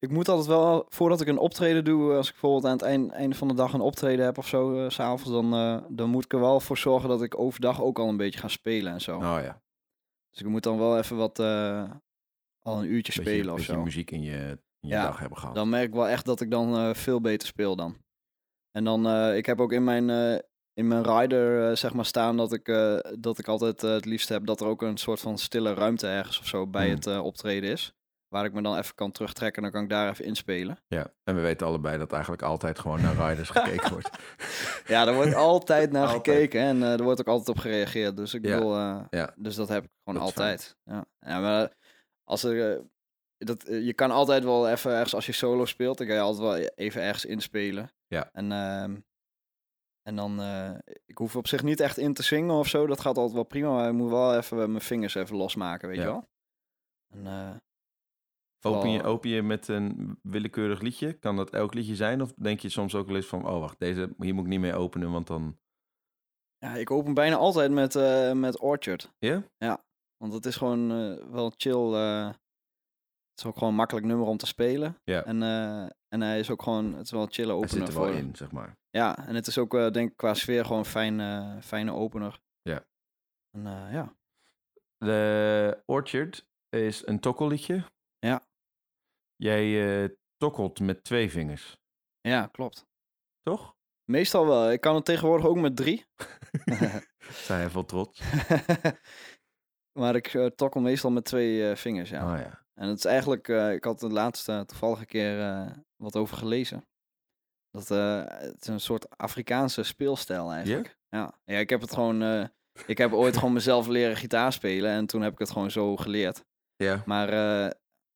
Eh, 0.00 0.08
ik 0.08 0.10
moet 0.14 0.28
altijd 0.28 0.46
wel, 0.48 0.86
voordat 0.88 1.20
ik 1.20 1.26
een 1.28 1.38
optreden 1.38 1.84
doe, 1.84 2.10
eh, 2.10 2.16
als 2.16 2.26
ik 2.26 2.32
bijvoorbeeld 2.32 2.64
aan 2.64 2.72
het 2.72 2.82
eind, 2.82 3.10
einde 3.12 3.36
van 3.36 3.48
de 3.48 3.54
dag 3.54 3.72
een 3.72 3.80
optreden 3.80 4.24
heb 4.24 4.38
of 4.38 4.46
zo, 4.48 4.78
eh, 4.84 4.90
s 4.90 4.94
s'avonds, 4.94 5.24
dan, 5.30 5.52
eh, 5.54 5.78
dan 5.88 6.10
moet 6.10 6.24
ik 6.24 6.32
er 6.32 6.40
wel 6.40 6.60
voor 6.60 6.78
zorgen 6.78 7.08
dat 7.08 7.22
ik 7.22 7.38
overdag 7.38 7.82
ook 7.82 7.98
al 7.98 8.08
een 8.08 8.16
beetje 8.16 8.40
ga 8.40 8.48
spelen 8.48 8.92
en 8.92 9.00
zo. 9.00 9.16
oh 9.16 9.20
ja, 9.42 9.62
Dus 10.30 10.40
ik 10.40 10.46
moet 10.46 10.62
dan 10.62 10.78
wel 10.78 10.98
even 10.98 11.16
wat, 11.16 11.38
eh, 11.38 11.90
al 12.62 12.78
een 12.78 12.88
uurtje 12.92 13.12
beetje, 13.22 13.30
spelen 13.36 13.54
of 13.54 13.60
zo. 13.60 13.82
muziek 13.82 14.10
in 14.10 14.22
je, 14.22 14.58
in 14.80 14.88
je 14.88 14.94
Ja, 14.94 15.02
dag 15.06 15.18
hebben 15.18 15.38
gehad. 15.38 15.54
Dan 15.54 15.68
merk 15.68 15.86
ik 15.88 15.94
wel 15.94 16.08
echt 16.08 16.24
dat 16.24 16.40
ik 16.40 16.50
dan 16.50 16.74
eh, 16.76 16.94
veel 16.94 17.20
beter 17.20 17.48
speel 17.48 17.76
dan. 17.76 17.96
En 18.70 18.84
dan, 18.84 19.06
eh, 19.06 19.36
ik 19.36 19.46
heb 19.46 19.60
ook 19.60 19.72
in 19.72 19.84
mijn, 19.84 20.10
eh, 20.10 20.38
in 20.74 20.88
mijn 20.88 21.02
rider 21.02 21.70
eh, 21.70 21.76
zeg 21.76 21.94
maar 21.94 22.04
staan 22.04 22.36
dat 22.36 22.52
ik, 22.52 22.68
eh, 22.68 22.98
dat 23.18 23.38
ik 23.38 23.48
altijd 23.48 23.82
eh, 23.82 23.90
het 23.90 24.04
liefst 24.04 24.28
heb 24.28 24.46
dat 24.46 24.60
er 24.60 24.66
ook 24.66 24.82
een 24.82 24.96
soort 24.96 25.20
van 25.20 25.38
stille 25.38 25.74
ruimte 25.74 26.06
ergens 26.06 26.38
of 26.38 26.46
zo 26.46 26.66
bij 26.66 26.84
Hmm. 26.86 26.94
het 26.94 27.06
eh, 27.06 27.24
optreden 27.24 27.70
is. 27.70 27.94
Waar 28.28 28.44
ik 28.44 28.52
me 28.52 28.62
dan 28.62 28.76
even 28.76 28.94
kan 28.94 29.10
terugtrekken 29.10 29.56
en 29.56 29.62
dan 29.62 29.72
kan 29.72 29.82
ik 29.82 29.88
daar 29.88 30.10
even 30.10 30.24
inspelen. 30.24 30.78
Ja, 30.88 31.12
en 31.24 31.34
we 31.34 31.40
weten 31.40 31.66
allebei 31.66 31.98
dat 31.98 32.12
eigenlijk 32.12 32.42
altijd 32.42 32.78
gewoon 32.78 33.02
naar 33.02 33.28
riders 33.28 33.50
gekeken 33.58 33.90
wordt. 33.90 34.10
Ja, 34.86 35.04
daar 35.04 35.14
wordt 35.14 35.34
altijd 35.34 35.90
naar 35.92 36.06
Altijd. 36.06 36.36
gekeken 36.36 36.60
en 36.60 36.82
eh, 36.82 36.92
er 36.92 37.02
wordt 37.02 37.20
ook 37.20 37.26
altijd 37.26 37.48
op 37.48 37.58
gereageerd. 37.58 38.16
Dus 38.16 38.34
ik 38.34 38.44
Ja, 38.44 38.54
bedoel, 38.56 38.76
eh, 38.76 39.04
ja. 39.10 39.34
dus 39.36 39.54
dat 39.54 39.68
heb 39.68 39.84
ik 39.84 39.90
gewoon 40.04 40.18
Dat 40.18 40.28
altijd. 40.28 40.76
Ja. 40.84 41.04
ja, 41.20 41.40
maar 41.40 41.72
als 42.24 42.42
er, 42.44 42.72
eh, 42.72 42.80
dat, 43.38 43.62
je 43.66 43.92
kan 43.94 44.10
altijd 44.10 44.44
wel 44.44 44.68
even 44.68 44.90
ergens, 44.92 45.14
als 45.14 45.26
je 45.26 45.32
solo 45.32 45.64
speelt, 45.64 45.98
dan 45.98 46.06
kan 46.06 46.16
je 46.16 46.22
altijd 46.22 46.42
wel 46.42 46.68
even 46.74 47.02
ergens 47.02 47.24
inspelen. 47.24 47.90
Ja. 48.06 48.30
En, 48.32 48.52
ehm, 48.52 48.96
en 50.02 50.16
dan, 50.16 50.40
ik 51.06 51.18
hoef 51.18 51.36
op 51.36 51.48
zich 51.48 51.62
niet 51.62 51.80
echt 51.80 51.98
in 51.98 52.14
te 52.14 52.22
zingen 52.22 52.54
of 52.54 52.68
zo, 52.68 52.86
dat 52.86 53.00
gaat 53.00 53.16
altijd 53.16 53.34
wel 53.34 53.44
prima, 53.44 53.70
maar 53.70 53.88
ik 53.88 53.94
moet 53.94 54.10
wel 54.10 54.36
even 54.36 54.56
mijn 54.56 54.80
vingers 54.80 55.14
even 55.14 55.36
losmaken, 55.36 55.88
weet 55.88 55.98
je 55.98 56.04
wel. 56.04 56.28
En, 57.14 57.60
Open 58.60 58.90
je, 58.90 59.02
open 59.02 59.30
je 59.30 59.42
met 59.42 59.68
een 59.68 60.18
willekeurig 60.22 60.80
liedje? 60.80 61.12
Kan 61.12 61.36
dat 61.36 61.50
elk 61.50 61.74
liedje 61.74 61.94
zijn? 61.96 62.22
Of 62.22 62.32
denk 62.32 62.60
je 62.60 62.68
soms 62.68 62.94
ook 62.94 63.06
wel 63.06 63.16
eens 63.16 63.26
van, 63.26 63.46
oh 63.48 63.60
wacht, 63.60 63.78
deze, 63.78 64.14
hier 64.18 64.34
moet 64.34 64.44
ik 64.44 64.50
niet 64.50 64.60
mee 64.60 64.74
openen, 64.74 65.10
want 65.10 65.26
dan... 65.26 65.58
ja, 66.58 66.74
ik 66.74 66.90
open 66.90 67.14
bijna 67.14 67.36
altijd 67.36 67.70
met, 67.70 67.94
eh, 67.94 68.32
met 68.32 68.60
Orchard. 68.60 69.12
Ja? 69.18 69.84
Want 70.16 70.32
het 70.32 70.46
is 70.46 70.56
gewoon 70.56 70.90
eh, 70.90 71.30
wel 71.30 71.52
chill. 71.56 71.92
eh, 71.94 72.26
het 72.26 73.44
is 73.44 73.44
ook 73.44 73.54
gewoon 73.54 73.68
een 73.68 73.78
makkelijk 73.78 74.06
nummer 74.06 74.26
om 74.26 74.36
te 74.36 74.46
spelen. 74.46 74.96
Ja. 75.04 75.24
En, 75.24 75.42
en 76.08 76.20
hij 76.20 76.38
is 76.38 76.50
ook 76.50 76.62
gewoon, 76.62 76.94
het 76.94 77.04
is 77.04 77.10
wel 77.10 77.22
een 77.22 77.32
chille 77.32 77.46
Hij 77.46 77.56
opener 77.56 77.86
zit 77.86 77.88
er 77.88 78.00
wel 78.00 78.12
voor. 78.12 78.14
in, 78.14 78.36
zeg 78.36 78.50
maar. 78.52 78.76
Ja, 78.90 79.26
en 79.26 79.34
het 79.34 79.46
is 79.46 79.58
ook 79.58 79.70
denk 79.70 80.10
ik 80.10 80.16
qua 80.16 80.34
sfeer 80.34 80.64
gewoon 80.64 80.78
een 80.78 80.84
fijn, 80.84 81.62
fijne 81.62 81.92
opener. 81.92 82.40
Ja. 82.62 82.84
En 83.50 83.62
ja. 83.92 84.14
De 84.98 85.82
Orchard 85.86 86.46
is 86.68 87.06
een 87.06 87.20
tokkelliedje. 87.20 87.84
Jij 89.36 90.02
eh 90.02 90.10
tokkelt 90.36 90.80
met 90.80 91.04
twee 91.04 91.30
vingers, 91.30 91.76
ja, 92.20 92.46
klopt. 92.46 92.86
toch? 93.42 93.74
Meestal 94.04 94.46
wel. 94.46 94.72
Ik 94.72 94.80
kan 94.80 94.94
het 94.94 95.04
tegenwoordig 95.04 95.46
ook 95.46 95.56
met 95.56 95.76
drie. 95.76 96.04
Zijn 97.46 97.60
hij 97.60 97.70
vol 97.70 97.84
trots. 97.84 98.22
maar 100.00 100.14
ik 100.14 100.34
eh, 100.34 100.46
tokkel 100.46 100.80
meestal 100.80 101.10
met 101.10 101.24
twee 101.24 101.70
eh, 101.70 101.76
vingers, 101.76 102.10
ja. 102.10 102.32
Oh 102.32 102.38
ja. 102.38 102.64
En 102.74 102.88
het 102.88 102.98
is 102.98 103.04
eigenlijk, 103.04 103.48
ik 103.48 103.84
had 103.84 104.00
het 104.00 104.12
laatste 104.12 104.64
toevallig 104.66 105.00
een 105.00 105.06
keer 105.06 105.66
wat 105.96 106.16
over 106.16 106.36
gelezen. 106.36 106.88
Dat 107.70 107.88
het 107.88 108.62
is 108.62 108.68
een 108.68 108.80
soort 108.80 109.18
Afrikaanse 109.18 109.82
speelstijl 109.82 110.52
eigenlijk. 110.52 110.98
Ja, 111.08 111.38
ja 111.44 111.58
ik 111.58 111.70
heb 111.70 111.80
het 111.80 111.94
gewoon, 111.94 112.50
ik 112.86 112.98
heb 112.98 113.12
ooit 113.12 113.36
gewoon 113.36 113.52
mezelf 113.52 113.86
leren 113.86 114.16
gitaar 114.16 114.52
spelen 114.52 114.90
en 114.90 115.06
toen 115.06 115.22
heb 115.22 115.32
ik 115.32 115.38
het 115.38 115.50
gewoon 115.50 115.70
zo 115.70 115.96
geleerd. 115.96 116.44
Ja. 116.76 117.02
Maar 117.06 117.28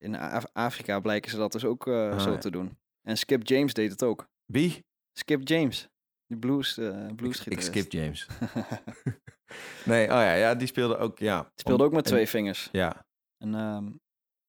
in 0.04 0.16
Af- 0.16 0.50
Afrika 0.52 1.00
blijken 1.00 1.30
ze 1.30 1.36
dat 1.36 1.52
dus 1.52 1.64
ook 1.64 1.86
eh, 1.86 2.10
Ah, 2.10 2.20
zo 2.20 2.30
ja. 2.32 2.38
te 2.38 2.50
doen. 2.50 2.78
En 3.02 3.16
Skip 3.16 3.46
James 3.46 3.74
deed 3.74 3.90
het 3.90 4.02
ook. 4.02 4.28
Wie? 4.52 4.84
Skip 5.18 5.48
James, 5.48 5.88
die 6.26 6.38
blues, 6.38 6.78
eh 6.78 7.08
Ik, 7.08 7.16
blues 7.16 7.44
ik 7.46 7.60
skip 7.60 7.90
James. 7.92 8.26
nee, 9.84 10.04
oh 10.04 10.12
ja, 10.12 10.34
ja, 10.34 10.54
die 10.54 10.66
speelde 10.66 10.96
ook, 10.96 11.18
ja. 11.18 11.50
Speelde 11.54 11.84
ook 11.84 11.92
met 11.92 12.04
en- 12.04 12.10
twee 12.10 12.26
vingers. 12.28 12.68
Ja. 12.72 13.06
En 13.44 13.54
ehm, 13.54 13.92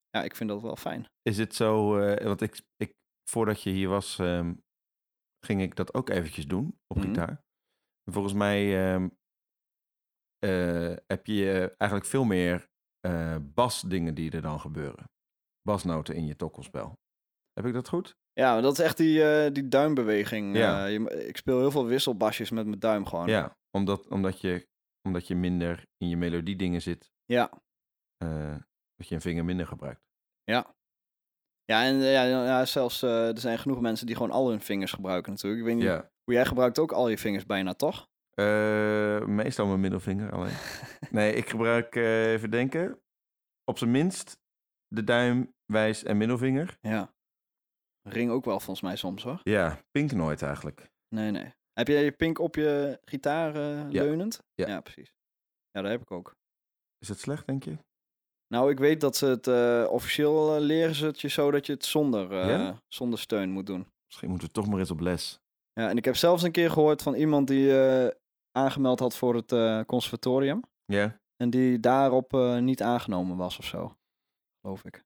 ja, 0.09 0.23
ik 0.23 0.35
vind 0.35 0.49
dat 0.49 0.61
wel 0.61 0.75
fijn. 0.75 1.05
Is 1.21 1.37
het 1.37 1.55
zo, 1.55 1.97
eh, 1.97 2.25
want 2.25 2.41
ik, 2.41 2.61
ik, 2.75 2.93
voordat 3.29 3.63
je 3.63 3.69
hier 3.69 3.89
was, 3.89 4.19
ehm, 4.19 4.53
ging 5.45 5.61
ik 5.61 5.75
dat 5.75 5.93
ook 5.93 6.09
eventjes 6.09 6.45
doen 6.47 6.79
op 6.87 6.97
Mhm. 6.97 7.07
gitaar. 7.07 7.41
Volgens 8.11 8.33
mij 8.33 8.91
ehm, 8.93 9.09
eh, 10.39 10.95
heb 11.07 11.25
je 11.25 11.73
eigenlijk 11.77 12.09
veel 12.09 12.23
meer 12.23 12.69
eh 12.99 13.35
basdingen 13.41 14.13
die 14.15 14.31
er 14.31 14.41
dan 14.41 14.59
gebeuren. 14.59 15.09
Basnoten 15.61 16.15
in 16.15 16.25
je 16.25 16.35
tokkelspel. 16.35 16.99
Heb 17.53 17.65
ik 17.65 17.73
dat 17.73 17.87
goed? 17.89 18.17
Ja, 18.33 18.53
maar 18.53 18.61
dat 18.61 18.71
is 18.79 18.85
echt 18.85 18.97
die, 18.97 19.23
eh, 19.23 19.53
die 19.53 19.67
duimbeweging. 19.67 20.57
Ja. 20.57 20.85
Eh, 20.85 20.93
je, 20.93 21.25
ik 21.27 21.37
speel 21.37 21.59
heel 21.59 21.71
veel 21.71 21.85
wisselbasjes 21.85 22.49
met 22.49 22.65
mijn 22.65 22.79
duim 22.79 23.05
gewoon. 23.05 23.27
Ja, 23.27 23.57
omdat, 23.71 24.07
omdat, 24.07 24.41
je, 24.41 24.67
omdat 25.07 25.27
je 25.27 25.35
minder 25.35 25.85
in 25.97 26.09
je 26.09 26.17
melodiedingen 26.17 26.81
zit, 26.81 27.11
Ja, 27.25 27.51
eh, 28.17 28.55
dat 28.95 29.07
je 29.07 29.15
een 29.15 29.21
vinger 29.21 29.45
minder 29.45 29.67
gebruikt. 29.67 30.01
ja. 30.43 30.75
Ja, 31.65 31.83
en 31.83 31.95
ja, 31.95 32.23
ja, 32.23 32.65
zelfs 32.65 33.01
er 33.01 33.39
zijn 33.39 33.59
genoeg 33.59 33.81
mensen 33.81 34.05
die 34.05 34.15
gewoon 34.15 34.31
al 34.31 34.49
hun 34.49 34.61
vingers 34.61 34.91
gebruiken 34.91 35.31
natuurlijk. 35.31 35.61
Ik 35.61 35.67
weet 35.67 35.75
niet, 35.75 35.85
Ja, 35.85 36.11
hoe 36.23 36.33
jij 36.33 36.45
gebruikt 36.45 36.79
ook 36.79 36.91
al 36.91 37.09
je 37.09 37.17
vingers 37.17 37.45
bijna, 37.45 37.73
toch? 37.73 38.09
Meestal 39.25 39.67
mijn 39.67 39.79
middelvinger 39.79 40.31
alleen. 40.31 40.53
nee, 41.11 41.33
ik 41.33 41.49
gebruik, 41.49 41.95
even 41.95 42.51
denken, 42.51 43.01
op 43.63 43.77
zijn 43.77 43.91
minst 43.91 44.39
de 44.93 45.03
duim, 45.03 45.53
wijs 45.65 46.03
en 46.03 46.17
middelvinger. 46.17 46.77
Ja. 46.81 47.13
Ring 48.09 48.31
ook 48.31 48.45
wel 48.45 48.59
volgens 48.59 48.81
mij 48.81 48.95
soms 48.95 49.23
hoor. 49.23 49.39
Ja, 49.43 49.79
pink 49.91 50.11
nooit 50.11 50.41
eigenlijk. 50.41 50.91
Nee, 51.15 51.31
nee. 51.31 51.53
Heb 51.73 51.87
jij 51.87 52.03
je 52.03 52.11
pink 52.11 52.39
op 52.39 52.55
je 52.55 52.99
gitaar 53.05 53.55
Ja. 53.57 53.87
leunend? 54.03 54.43
Ja. 54.53 54.81
precies. 54.81 55.13
Ja, 55.71 55.81
dat 55.81 55.91
heb 55.91 56.01
ik 56.01 56.11
ook. 56.11 56.35
Is 56.97 57.07
het 57.07 57.19
slecht, 57.19 57.45
denk 57.47 57.63
je? 57.63 57.77
Nou, 58.47 58.71
ik 58.71 58.79
weet 58.79 59.01
dat 59.01 59.15
ze 59.15 59.25
het 59.25 59.47
eh, 59.47 59.87
officieel 59.91 60.55
eh, 60.55 60.61
leren 60.61 60.95
ze 60.95 61.05
het 61.05 61.21
je 61.21 61.27
zo 61.27 61.51
dat 61.51 61.65
je 61.65 61.73
het 61.73 61.85
zonder, 61.85 62.47
Ja? 62.49 62.81
zonder 62.87 63.19
steun 63.19 63.49
moet 63.51 63.65
doen. 63.65 63.87
Misschien 64.05 64.29
moeten 64.29 64.47
we 64.47 64.53
toch 64.53 64.67
maar 64.67 64.79
eens 64.79 64.91
op 64.91 64.99
les. 64.99 65.39
Ja, 65.73 65.89
en 65.89 65.97
ik 65.97 66.05
heb 66.05 66.15
zelfs 66.15 66.43
een 66.43 66.51
keer 66.51 66.71
gehoord 66.71 67.01
van 67.01 67.13
iemand 67.13 67.47
die 67.47 67.73
aangemeld 68.51 68.99
had 68.99 69.15
voor 69.15 69.35
het 69.35 69.85
conservatorium. 69.85 70.61
Ja? 70.85 71.19
En 71.35 71.49
die 71.49 71.79
daarop 71.79 72.31
niet 72.59 72.81
aangenomen 72.81 73.37
was 73.37 73.57
of 73.57 73.65
zo. 73.65 73.95
Geloof 74.61 74.83
ik. 74.85 75.03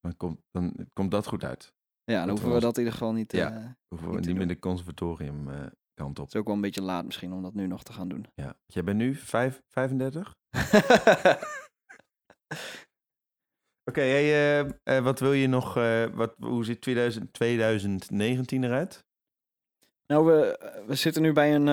Dan 0.00 0.16
komt, 0.16 0.40
dan 0.50 0.88
komt 0.92 1.10
dat 1.10 1.26
goed 1.26 1.44
uit. 1.44 1.74
Ja, 2.04 2.20
dan 2.20 2.28
hoeven 2.28 2.52
we 2.54 2.60
dat 2.60 2.72
in 2.72 2.78
ieder 2.78 2.92
geval 2.98 3.12
niet. 3.12 3.32
Ja. 3.32 3.52
eh, 3.56 3.70
Hoeven 3.88 4.12
we 4.12 4.20
Niet 4.20 4.36
meer 4.36 4.48
de 4.48 4.58
conservatorium 4.58 5.48
eh, 5.50 5.66
kant 5.94 6.18
op. 6.18 6.24
het 6.24 6.34
is 6.34 6.40
ook 6.40 6.46
wel 6.46 6.54
een 6.54 6.60
beetje 6.60 6.82
laat 6.82 7.04
misschien 7.04 7.32
om 7.32 7.42
dat 7.42 7.54
nu 7.54 7.66
nog 7.66 7.82
te 7.82 7.92
gaan 7.92 8.08
doen. 8.08 8.26
Ja. 8.34 8.56
Jij 8.66 8.84
bent 8.84 8.96
nu 8.98 9.14
vijf, 9.14 9.62
35? 9.68 10.34
Oké, 13.90 14.00
hey, 14.00 14.60
eh, 14.82 15.02
wat 15.02 15.20
wil 15.20 15.32
je 15.32 15.46
nog? 15.46 15.74
wat, 16.14 16.34
hoe 16.38 16.64
ziet 16.64 16.80
2000, 16.80 17.32
2019 17.32 18.64
eruit? 18.64 19.04
nou, 20.06 20.26
we, 20.26 20.58
we 20.86 20.94
zitten 20.94 21.22
nu 21.22 21.32
bij 21.32 21.54
een, 21.54 21.66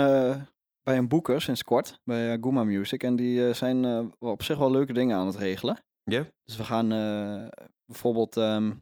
bij 0.83 0.97
een 0.97 1.07
boeker 1.07 1.41
sinds 1.41 1.63
kort. 1.63 1.99
Bij 2.03 2.33
uh, 2.33 2.37
Gooma 2.41 2.63
Music. 2.63 3.03
En 3.03 3.15
die 3.15 3.47
eh, 3.47 3.53
zijn 3.53 3.85
eh, 3.85 4.05
op 4.19 4.43
zich 4.43 4.57
wel 4.57 4.71
leuke 4.71 4.93
dingen 4.93 5.17
aan 5.17 5.27
het 5.27 5.35
regelen. 5.35 5.83
Ja? 6.03 6.25
Dus 6.43 6.57
we 6.57 6.63
gaan 6.63 6.87
bijvoorbeeld 7.85 8.37
ehm, 8.37 8.73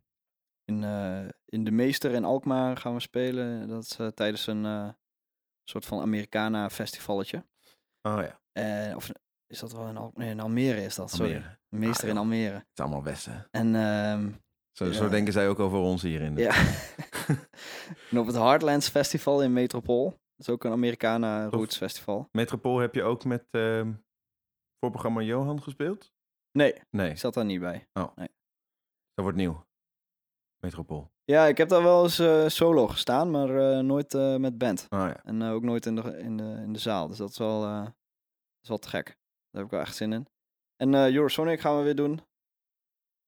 in, 0.65 0.83
in 1.45 1.63
De 1.63 1.71
Meester 1.71 2.11
in 2.11 2.25
Alkmaar 2.25 2.77
gaan 2.77 2.93
we 2.93 2.99
spelen. 2.99 3.67
Dat 3.67 3.83
is 3.83 3.97
tijdens 4.13 4.47
een 4.47 4.95
soort 5.63 5.85
van 5.85 6.01
Americana 6.01 6.69
festivalletje. 6.69 7.45
Oh 8.01 8.21
ja. 8.53 8.95
Of 8.95 9.11
is 9.47 9.59
dat 9.59 9.71
wel 9.71 9.87
in, 9.87 9.97
Al 9.97 10.11
nee, 10.15 10.29
in 10.29 10.39
Almere 10.39 10.83
is 10.83 10.95
dat, 10.95 11.11
sorry. 11.11 11.33
Almere. 11.33 11.57
Meester 11.69 12.03
Ah, 12.03 12.09
in. 12.09 12.17
Almere. 12.17 12.53
Het 12.53 12.67
is 12.73 12.79
allemaal 12.83 13.03
Westen. 13.03 13.47
En 13.51 13.75
ehm, 13.75 14.31
Zo, 14.71 14.91
zo 14.91 15.09
denken 15.09 15.33
zij 15.33 15.49
ook 15.49 15.59
over 15.59 15.77
ons 15.77 16.01
hier 16.01 16.21
in 16.21 16.35
de... 16.35 16.41
ja. 16.41 16.55
en 18.09 18.19
op 18.19 18.25
het 18.25 18.35
Heartlands 18.35 18.89
Festival 18.89 19.43
in 19.43 19.53
Metropool. 19.53 20.19
Dat 20.39 20.47
is 20.47 20.53
ook 20.53 20.63
een 20.63 20.71
Americana 20.71 21.45
Roots 21.45 21.77
Festival. 21.77 22.27
Metropool 22.31 22.77
heb 22.77 22.93
je 22.95 23.03
ook 23.03 23.25
met 23.25 23.47
ehm 23.51 23.93
voorprogramma 24.79 25.21
Johan 25.21 25.61
gespeeld? 25.61 26.11
Nee, 26.51 26.81
Nee, 26.89 27.09
ik 27.09 27.17
zat 27.17 27.33
daar 27.33 27.45
niet 27.45 27.59
bij. 27.59 27.87
dat 27.93 29.23
wordt 29.23 29.37
nieuw. 29.37 29.65
Metropool. 30.57 31.11
Ja, 31.23 31.45
ik 31.45 31.57
heb 31.57 31.69
daar 31.69 31.83
wel 31.83 32.03
eens 32.03 32.19
eh, 32.19 32.47
solo 32.47 32.87
gestaan, 32.87 33.31
maar 33.31 33.49
eh, 33.49 33.79
nooit 33.79 34.13
eh, 34.13 34.35
met 34.35 34.57
band. 34.57 34.85
Ah 34.89 34.99
ja. 34.99 35.23
En 35.23 35.41
ook 35.41 35.63
nooit 35.63 35.85
in 35.85 35.95
de, 35.95 36.17
in, 36.17 36.37
de, 36.37 36.43
in 36.43 36.73
de 36.73 36.79
zaal. 36.79 37.07
Dus 37.07 37.17
dat 37.17 37.29
is 37.29 37.37
wel, 37.37 37.61
dat 37.61 37.93
is 38.61 38.67
wel 38.67 38.77
te 38.77 38.89
gek. 38.89 39.05
Daar 39.05 39.61
heb 39.61 39.63
ik 39.63 39.71
wel 39.71 39.79
echt 39.79 39.95
zin 39.95 40.13
in. 40.13 40.27
En 40.75 40.93
Eurosonic 40.93 41.59
gaan 41.59 41.77
we 41.77 41.83
weer 41.83 41.95
doen. 41.95 42.21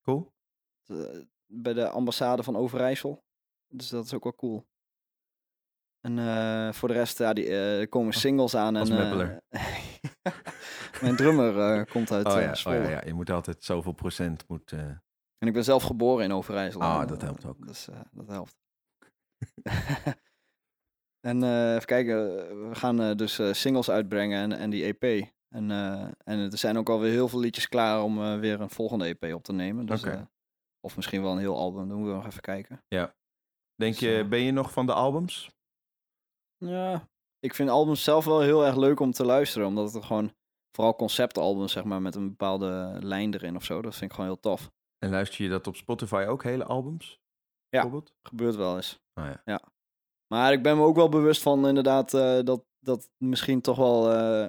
Cool. 0.02 0.32
Bij 1.46 1.74
de 1.74 1.90
ambassade 1.90 2.44
van 2.44 2.56
Overijssel. 2.56 3.24
Dus 3.68 3.90
dat 3.90 4.06
is 4.06 4.14
ook 4.14 4.24
wel 4.24 4.36
cool. 4.36 4.66
En 6.02 6.20
eh, 6.20 6.74
voor 6.74 6.88
de 6.88 6.94
rest, 6.94 7.18
ja, 7.18 7.34
die, 7.34 7.48
eh, 7.48 7.90
komen 7.90 8.14
singles 8.14 8.56
aan. 8.56 8.76
als 8.76 8.90
en, 8.90 8.98
meppeler. 8.98 9.42
mijn 11.02 11.16
drummer 11.16 11.86
komt 11.86 12.12
uit 12.12 12.26
Oh 12.26 12.42
ja, 12.42 12.52
oh 12.52 12.84
ja, 12.84 12.90
ja, 12.90 13.02
je 13.06 13.14
moet 13.14 13.30
altijd 13.30 13.64
zoveel 13.64 13.92
procent... 13.92 14.48
Moet, 14.48 14.72
En 14.72 15.48
ik 15.48 15.54
ben 15.54 15.64
zelf 15.64 15.84
geboren 15.84 16.24
in 16.24 16.34
Overijssel. 16.34 16.82
Ah, 16.82 17.08
dat 17.08 17.22
helpt 17.22 17.46
ook. 17.46 17.68
Dus 17.68 17.88
dat 18.12 18.28
helpt. 18.28 18.56
en 21.30 21.44
even 21.74 21.86
kijken, 21.86 22.18
we 22.70 22.76
gaan 22.76 23.18
dus 23.18 23.40
singles 23.52 23.90
uitbrengen 23.90 24.42
en, 24.42 24.60
en 24.60 24.70
die 24.70 24.84
EP. 24.84 25.30
En, 25.50 25.72
en 26.24 26.40
er 26.40 26.58
zijn 26.58 26.78
ook 26.78 26.90
alweer 26.90 27.12
heel 27.12 27.28
veel 27.28 27.40
liedjes 27.40 27.68
klaar 27.68 28.04
om 28.04 28.40
weer 28.40 28.62
een 28.62 28.70
volgende 28.70 29.06
EP 29.06 29.34
op 29.34 29.44
te 29.44 29.54
nemen. 29.54 29.86
Dus, 29.86 30.04
of 30.80 30.96
misschien 30.96 31.22
wel 31.22 31.32
een 31.32 31.38
heel 31.38 31.58
album, 31.58 31.88
dan 31.88 31.98
moeten 31.98 32.16
we 32.16 32.22
nog 32.22 32.28
even 32.28 32.42
kijken. 32.42 32.84
Denk 33.76 33.96
je, 33.96 34.18
Zo. 34.18 34.28
ben 34.28 34.42
je 34.42 34.52
nog 34.52 34.72
van 34.72 34.86
de 34.86 34.94
albums? 34.94 35.50
Ja, 36.66 37.10
ik 37.40 37.54
vind 37.54 37.70
albums 37.70 38.04
zelf 38.04 38.26
wel 38.26 38.42
heel 38.42 38.66
erg 38.66 38.76
leuk 38.76 39.00
om 39.00 39.12
te 39.12 39.26
luisteren. 39.26 39.68
Omdat 39.68 39.94
het 39.94 40.04
gewoon, 40.04 40.34
vooral 40.76 40.96
conceptalbums 40.96 41.72
zeg 41.72 41.84
maar, 41.84 42.02
met 42.02 42.16
een 42.16 42.30
bepaalde 42.30 42.98
lijn 43.02 43.34
erin 43.34 43.56
of 43.56 43.64
zo. 43.64 43.82
Dat 43.82 43.96
vind 43.96 44.10
ik 44.10 44.16
gewoon 44.16 44.32
heel 44.32 44.40
tof. 44.40 44.72
En 44.98 45.10
luister 45.10 45.44
je 45.44 45.50
dat 45.50 45.68
op 45.68 45.76
Spotify 45.76 46.26
ook, 46.28 46.44
hele 46.44 46.64
albums? 46.64 47.20
Ja. 47.70 47.82
Bijvoorbeeld? 47.82 48.14
Gebeurt 48.22 48.56
wel 48.56 48.76
eens. 48.76 49.00
Ah 49.14 49.32
ja. 49.46 49.62
Maar 50.28 50.54
ik 50.54 50.64
ben 50.64 50.78
me 50.78 50.84
ook 50.84 50.96
wel 50.96 51.10
bewust 51.10 51.42
van 51.42 51.68
inderdaad 51.68 52.14
eh, 52.14 52.40
dat 52.44 52.66
dat 52.80 53.10
misschien 53.18 53.62
toch 53.62 53.78
wel 53.78 54.12
eh, 54.12 54.48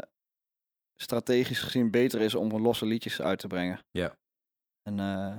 strategisch 0.95 1.61
gezien 1.61 1.91
beter 1.91 2.21
is 2.21 2.35
om 2.35 2.61
losse 2.61 2.87
liedjes 2.87 3.21
uit 3.21 3.39
te 3.39 3.47
brengen. 3.47 3.81
Ja. 3.91 4.17
En, 4.83 4.99
eh, 4.99 5.39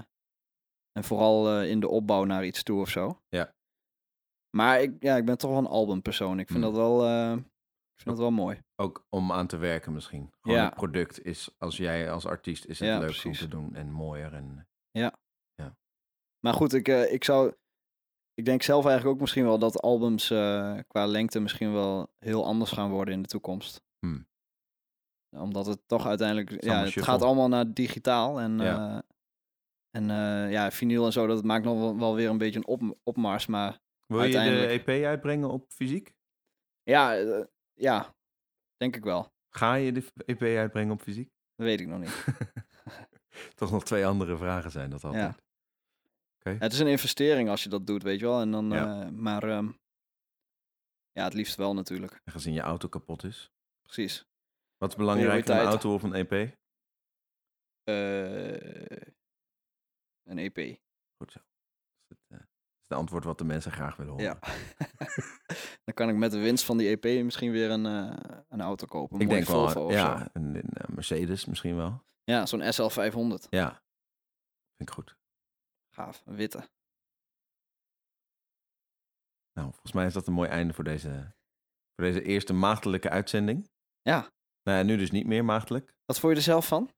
en 0.92 1.04
vooral 1.04 1.50
eh, 1.50 1.70
in 1.70 1.80
de 1.80 1.88
opbouw 1.88 2.24
naar 2.24 2.46
iets 2.46 2.64
toe 2.64 2.82
of 2.82 2.90
zo. 2.90 3.22
Ja. 3.30 3.54
Maar 4.56 4.82
ik, 4.82 4.96
ja, 5.00 5.16
ik 5.16 5.26
ben 5.26 5.38
toch 5.38 5.50
wel 5.50 5.60
een 5.60 5.66
albumpersoon. 5.68 6.40
Ik 6.40 6.48
vind 6.48 6.64
Hmm. 6.64 6.74
dat 6.74 6.82
wel, 6.84 7.06
eh, 7.06 7.32
ik 7.32 8.00
vind 8.02 8.10
dat 8.10 8.18
wel 8.18 8.32
mooi. 8.32 8.60
Ook 8.76 9.06
om 9.10 9.32
aan 9.32 9.48
te 9.48 9.58
werken 9.58 9.94
misschien. 9.94 10.32
Gewoon 10.42 10.58
Ja. 10.58 10.66
het 10.66 10.74
product 10.76 11.26
is, 11.26 11.50
als 11.58 11.78
jij 11.78 12.12
als 12.12 12.26
artiest, 12.26 12.66
is 12.66 12.80
het 12.80 12.88
Ja, 12.88 12.98
leuk 13.00 13.06
precies. 13.10 13.26
om 13.42 13.50
te 13.50 13.56
doen 13.56 13.76
en 13.76 13.92
mooier. 13.92 14.34
En, 14.34 14.68
Maar 16.46 16.54
goed, 16.54 16.74
ik, 16.74 16.88
eh, 16.88 17.14
ik 17.14 17.24
zou. 17.24 17.54
Ik 18.34 18.46
denk 18.46 18.62
zelf 18.62 18.86
eigenlijk 18.86 19.16
ook 19.16 19.22
misschien 19.22 19.44
wel 19.44 19.60
dat 19.60 19.82
albums 19.82 20.30
eh, 20.30 20.78
qua 20.88 21.06
lengte 21.06 21.40
misschien 21.40 21.74
wel 21.74 22.14
heel 22.20 22.46
anders 22.46 22.72
gaan 22.72 22.90
worden 22.90 23.14
in 23.14 23.22
de 23.22 23.28
toekomst. 23.28 23.82
Hmm. 24.00 24.28
Omdat 25.38 25.66
het 25.66 25.88
toch 25.88 26.06
uiteindelijk. 26.08 26.50
Ja, 26.50 26.58
allemaal 26.58 26.80
het 26.84 26.92
shuffle. 26.92 27.12
gaat 27.12 27.22
allemaal 27.22 27.48
naar 27.48 27.74
digitaal. 27.74 28.40
En, 28.40 28.58
Ja. 28.60 29.04
en 29.92 30.04
ja, 30.50 30.72
vinyl 30.72 31.06
en 31.06 31.12
zo, 31.12 31.28
dat 31.28 31.44
maakt 31.44 31.66
nog 31.66 31.80
wel, 31.80 31.98
wel 31.98 32.16
weer 32.16 32.30
een 32.30 32.38
beetje 32.38 32.60
een 32.60 32.68
op, 32.68 32.98
opmars. 33.04 33.46
Maar 33.48 33.80
Wil 34.14 34.24
je 34.24 34.32
de. 34.52 34.68
EP 34.68 34.88
uitbrengen 35.06 35.50
op 35.50 35.72
fysiek? 35.72 36.14
ja, 36.84 37.18
eh, 37.18 37.46
ja, 37.74 38.16
denk 38.78 38.96
ik 38.96 39.04
wel. 39.04 39.32
Ga 39.50 39.74
je 39.74 39.92
de 39.92 40.12
EP 40.26 40.42
uitbrengen 40.42 40.94
op 40.94 41.02
fysiek? 41.02 41.32
Dat 41.56 41.66
weet 41.66 41.80
ik 41.80 41.88
nog 41.88 42.00
niet. 42.00 42.26
Toch 43.56 43.72
nog 43.72 43.84
twee 43.84 44.06
andere 44.06 44.38
vragen 44.38 44.72
zijn 44.72 44.90
dat 44.90 45.04
altijd. 45.04 45.42
het 46.40 46.74
is 46.74 46.80
een 46.80 46.88
investering 46.88 47.50
als 47.50 47.64
je 47.64 47.70
dat 47.70 47.88
doet, 47.88 48.04
weet 48.04 48.20
je 48.20 48.26
wel. 48.26 48.40
En 48.42 48.52
dan, 48.52 48.70
Ja. 48.70 49.02
eh, 49.02 49.10
maar 49.10 49.44
ehm, 49.44 49.72
ja, 51.12 51.24
het 51.24 51.34
liefst 51.34 51.56
wel 51.56 51.74
natuurlijk. 51.74 52.22
En 52.24 52.32
Gezien 52.32 52.54
je 52.54 52.62
auto 52.62 52.88
kapot 52.88 53.24
is. 53.24 53.52
Precies. 53.82 54.26
Wat 54.78 54.90
is 54.90 54.96
belangrijker, 54.96 55.56
een 55.56 55.66
auto 55.66 55.94
of 55.94 56.04
een 56.04 56.14
EP? 56.14 56.32
Eh, 57.84 59.08
een 60.24 60.38
EP. 60.38 60.80
Goed 61.18 61.32
zo. 61.32 61.40
Dat 61.40 61.48
is 62.02 62.10
het, 62.10 62.20
eh, 62.28 62.38
dat 62.38 62.82
is 62.82 62.83
het 62.94 63.02
antwoord 63.02 63.24
wat 63.24 63.38
de 63.38 63.44
mensen 63.44 63.72
graag 63.72 63.96
willen 63.96 64.12
horen. 64.12 64.26
Ja. 64.26 64.40
dan 65.86 65.94
kan 65.94 66.10
ik 66.10 66.16
met 66.16 66.32
de 66.32 66.40
winst 66.40 66.66
van 66.66 66.78
die 66.78 66.98
EP 67.00 67.24
misschien 67.24 67.52
weer 67.52 67.70
een, 67.72 67.86
eh, 67.86 68.42
een 68.50 68.62
auto 68.62 68.88
kopen. 68.88 69.16
Een 69.16 69.22
Ik 69.22 69.30
denk 69.30 69.46
wel, 69.46 69.70
Volvo 69.70 69.92
ja, 69.92 70.30
een, 70.34 70.56
een, 70.56 70.70
eh, 70.70 70.88
Mercedes 70.88 71.46
misschien 71.46 71.76
wel. 71.76 72.04
Ja, 72.24 72.46
zo'n 72.46 72.62
SL500. 72.62 73.48
Ja, 73.50 73.70
vind 74.76 74.90
ik 74.90 74.92
goed. 74.92 75.18
Gaaf, 75.96 76.24
een 76.26 76.36
witte. 76.36 76.70
Nou, 79.54 79.70
volgens 79.72 79.92
mij 79.92 80.06
is 80.06 80.14
dat 80.14 80.28
een 80.28 80.34
mooi 80.34 80.50
einde 80.50 80.74
voor 80.74 80.84
deze, 80.84 81.34
voor 81.96 82.06
deze 82.06 82.24
eerste 82.24 82.54
maagdelijke 82.54 83.10
uitzending. 83.10 83.70
Ja. 84.02 84.32
Nou 84.64 84.78
ja, 84.78 84.84
nu 84.84 84.98
dus 84.98 85.12
niet 85.12 85.26
meer 85.26 85.46
maagdelijk. 85.46 85.94
Wat 86.06 86.20
vond 86.20 86.32
je 86.32 86.38
er 86.38 86.46
zelf 86.46 86.68
van? 86.68 86.90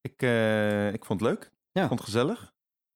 Ik, 0.00 0.22
eh, 0.22 0.92
ik 0.92 1.04
vond 1.04 1.20
het 1.20 1.28
leuk. 1.30 1.50
Ja. 1.72 1.82
Ik 1.82 1.88
vond 1.88 2.00
het 2.00 2.08
gezellig. 2.08 2.52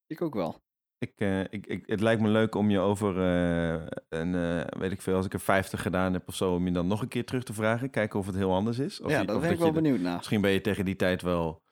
Ik 0.07 0.23
ook 0.23 0.35
wel. 0.35 0.64
Ik, 1.05 1.13
eh, 1.21 1.41
ik, 1.41 1.67
ik, 1.67 1.87
het 1.87 2.01
lijkt 2.01 2.23
me 2.23 2.29
leuk 2.29 2.55
om 2.55 2.71
je 2.71 2.79
over 2.79 3.17
eh, 3.21 3.87
een, 4.09 4.35
eh, 4.35 4.81
weet 4.81 4.93
ik 4.93 5.03
veel, 5.03 5.17
als 5.17 5.27
ik 5.27 5.33
er 5.33 5.41
50 5.41 5.83
gedaan 5.83 6.13
heb 6.13 6.29
of 6.29 6.35
zo, 6.35 6.55
om 6.55 6.67
je 6.67 6.73
dan 6.73 6.87
nog 6.87 7.03
een 7.03 7.09
keer 7.09 7.25
terug 7.25 7.43
te 7.45 7.53
vragen. 7.53 7.91
Kijken 7.91 8.19
of 8.19 8.27
het 8.27 8.35
heel 8.35 8.53
anders 8.55 8.79
is. 8.79 9.01
Of 9.01 9.11
ja, 9.11 9.21
je- 9.21 9.27
daar 9.27 9.41
ben 9.41 9.51
ik 9.51 9.59
wel 9.59 9.73
benieuwd 9.73 10.01
naar. 10.01 10.17
Misschien 10.17 10.41
ben 10.41 10.51
je 10.51 10.61
tegen 10.61 10.85
die 10.85 10.97
tijd 10.97 11.23
wel 11.23 11.63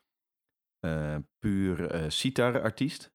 puur 1.39 2.05
sitar-artiest. 2.09 3.11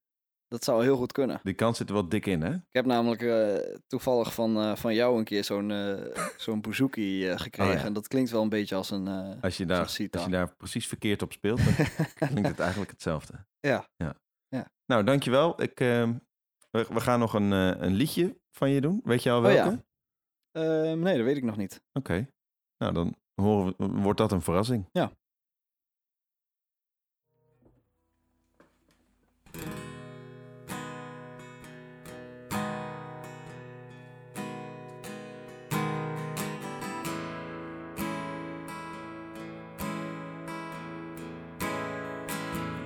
Dat 0.48 0.64
zou 0.64 0.84
heel 0.84 0.98
goed 0.98 1.12
kunnen. 1.12 1.40
Die 1.44 1.54
kans 1.54 1.78
zit 1.78 1.88
er 1.88 1.94
wel 1.94 2.10
dik 2.10 2.26
in, 2.26 2.42
hè? 2.42 2.54
Ik 2.54 2.62
heb 2.72 2.86
namelijk 2.86 3.24
toevallig 3.88 4.34
van, 4.34 4.78
van 4.78 4.94
jou 4.94 5.18
een 5.18 5.24
keer 5.24 5.44
zo'n 5.44 5.72
eh 5.72 6.26
zo'n 6.38 6.62
bouzouki 6.62 7.38
gekregen. 7.38 7.74
Oh 7.74 7.80
ja. 7.80 7.86
En 7.86 7.94
dat 7.94 8.08
klinkt 8.08 8.30
wel 8.32 8.42
een 8.42 8.50
beetje 8.50 8.76
als 8.76 8.92
een... 8.92 9.08
Als 9.42 9.58
je, 9.58 9.66
daar, 9.66 9.80
als 9.80 9.98
je 9.98 10.10
daar 10.30 10.56
precies 10.56 10.88
verkeerd 10.88 11.22
op 11.22 11.32
speelt, 11.32 11.60
dan 12.20 12.30
klinkt 12.30 12.50
het 12.50 12.60
eigenlijk 12.70 12.92
hetzelfde. 12.92 13.34
Ja. 13.60 13.88
ja. 13.96 14.16
Nou, 14.88 15.04
dankjewel. 15.04 15.62
Ik, 15.62 15.80
eh, 15.80 16.10
we, 16.72 16.88
we 16.90 17.00
gaan 17.00 17.20
nog 17.20 17.34
een, 17.34 17.54
eh, 17.54 17.82
een 17.82 17.94
liedje 17.94 18.38
van 18.52 18.70
je 18.70 18.82
doen. 18.82 19.02
Weet 19.04 19.24
je 19.24 19.32
al 19.32 19.46
Oh 19.46 19.52
ja. 19.52 19.64
welke? 19.64 19.86
Ehm, 20.52 21.00
nee, 21.00 21.18
dat 21.18 21.26
weet 21.26 21.38
ik 21.38 21.44
nog 21.44 21.58
niet. 21.58 21.82
Oké. 21.94 22.30
Nou, 22.78 22.94
dan 22.94 23.16
horen 23.36 23.74
we, 23.78 23.88
wordt 23.88 24.20
dat 24.20 24.32
een 24.32 24.42
verrassing. 24.42 24.90
Ja. 24.92 25.12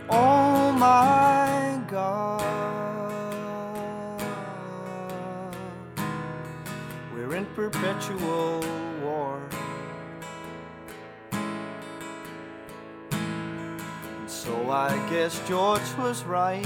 Oh 0.10 0.74
my 0.80 1.21
perpetual 7.70 8.60
war. 9.04 9.40
And 14.20 14.28
so 14.28 14.72
I 14.72 14.98
guess 15.12 15.40
George 15.48 15.90
was 16.00 16.24
right. 16.24 16.66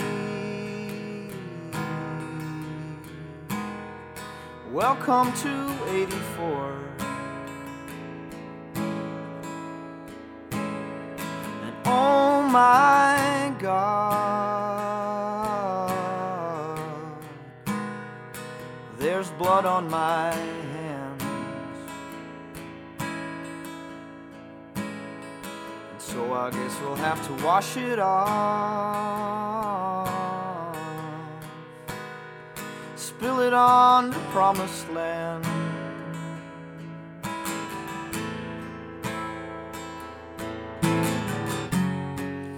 Welcome 4.72 5.34
to 5.44 5.54
84. 5.90 6.80
And 11.64 11.76
oh 11.86 12.42
my 12.42 13.54
God, 13.60 14.15
there's 19.16 19.32
blood 19.32 19.66
on 19.66 19.90
my 19.90 20.34
hands. 20.34 21.24
And 25.90 26.00
so 26.00 26.34
I 26.34 26.52
guess 26.52 26.78
we'll 26.82 26.96
have 26.96 27.26
to 27.26 27.34
wash 27.46 27.78
it 27.78 27.98
off. 27.98 28.76
Spill 32.98 33.40
it 33.40 33.54
on 33.54 34.10
the 34.10 34.20
promised 34.36 34.90
land. 34.90 35.46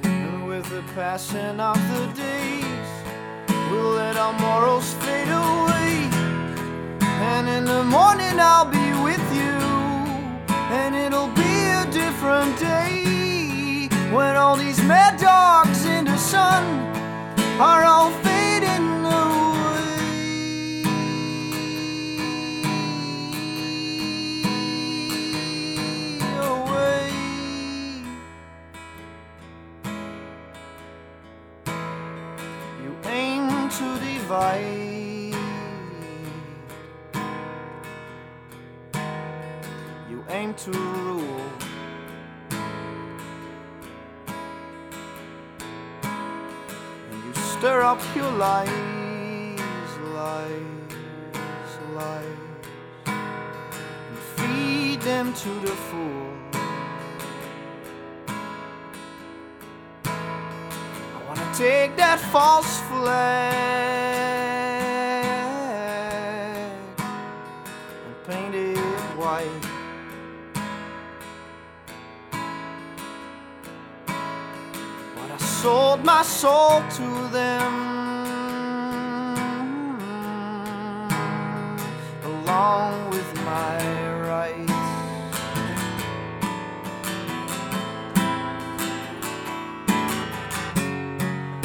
And 0.03 0.47
with 0.47 0.66
the 0.72 0.82
passing 0.95 1.60
of 1.60 1.78
the 1.93 2.08
days, 2.16 2.89
we'll 3.70 3.91
let 3.91 4.18
our 4.18 4.34
morals 4.39 4.95
fade 4.95 5.28
away. 5.28 5.76
And 7.20 7.49
in 7.49 7.65
the 7.65 7.84
morning, 7.84 8.39
I'll 8.39 8.70
be 8.70 8.93
with 9.03 9.26
you, 9.34 9.57
and 10.70 10.95
it'll 10.95 11.30
be 11.30 11.55
a 11.82 11.86
different 11.91 12.59
day 12.59 13.89
when 14.11 14.36
all 14.36 14.55
these 14.55 14.80
mad 14.84 15.20
dogs 15.20 15.86
in 15.86 16.05
the 16.05 16.18
sun 16.18 16.63
are 17.59 17.84
all 17.84 18.11
fading 18.11 18.36
to 40.58 40.72
rule. 40.72 41.51
And 47.12 47.24
you 47.26 47.34
stir 47.34 47.82
up 47.84 48.01
your 48.16 48.32
lies, 48.32 48.70
lies, 50.16 50.62
lies, 51.93 52.26
and 53.05 54.18
feed 54.36 55.01
them 55.01 55.34
to 55.34 55.49
the 55.60 55.76
fool. 55.88 56.34
I 61.16 61.24
wanna 61.28 61.49
take 61.55 61.95
that 61.97 62.20
false 62.32 62.80
flag 62.89 64.46
sold 75.68 76.01
my 76.05 76.24
soul 76.24 76.82
to 76.97 77.07
them 77.39 77.72
along 82.24 83.09
with 83.09 83.30
my 83.51 83.76
rights. 84.32 84.72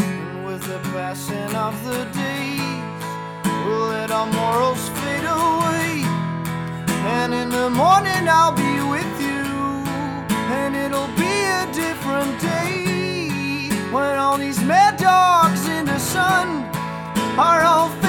And 0.01 0.45
with 0.47 0.63
the 0.65 0.81
passing 0.91 1.55
of 1.55 1.75
the 1.85 2.03
days, 2.23 3.03
we'll 3.65 3.87
let 3.97 4.11
our 4.11 4.27
morals 4.39 4.85
fade 4.99 5.29
away. 5.43 6.03
And 7.19 7.33
in 7.33 7.51
the 7.51 7.71
morning, 7.71 8.25
I'll 8.39 8.57
be 8.67 8.75
with 8.95 9.15
you, 9.29 9.47
and 10.59 10.75
it'll 10.75 11.15
be 11.25 11.35
a 11.61 11.65
different 11.73 12.41
day 12.41 13.12
when 13.93 14.17
all 14.17 14.39
these 14.39 14.63
mad 14.65 14.97
dogs 14.97 15.69
in 15.69 15.85
the 15.85 15.99
sun 15.99 16.65
are 17.39 17.63
all 17.63 18.02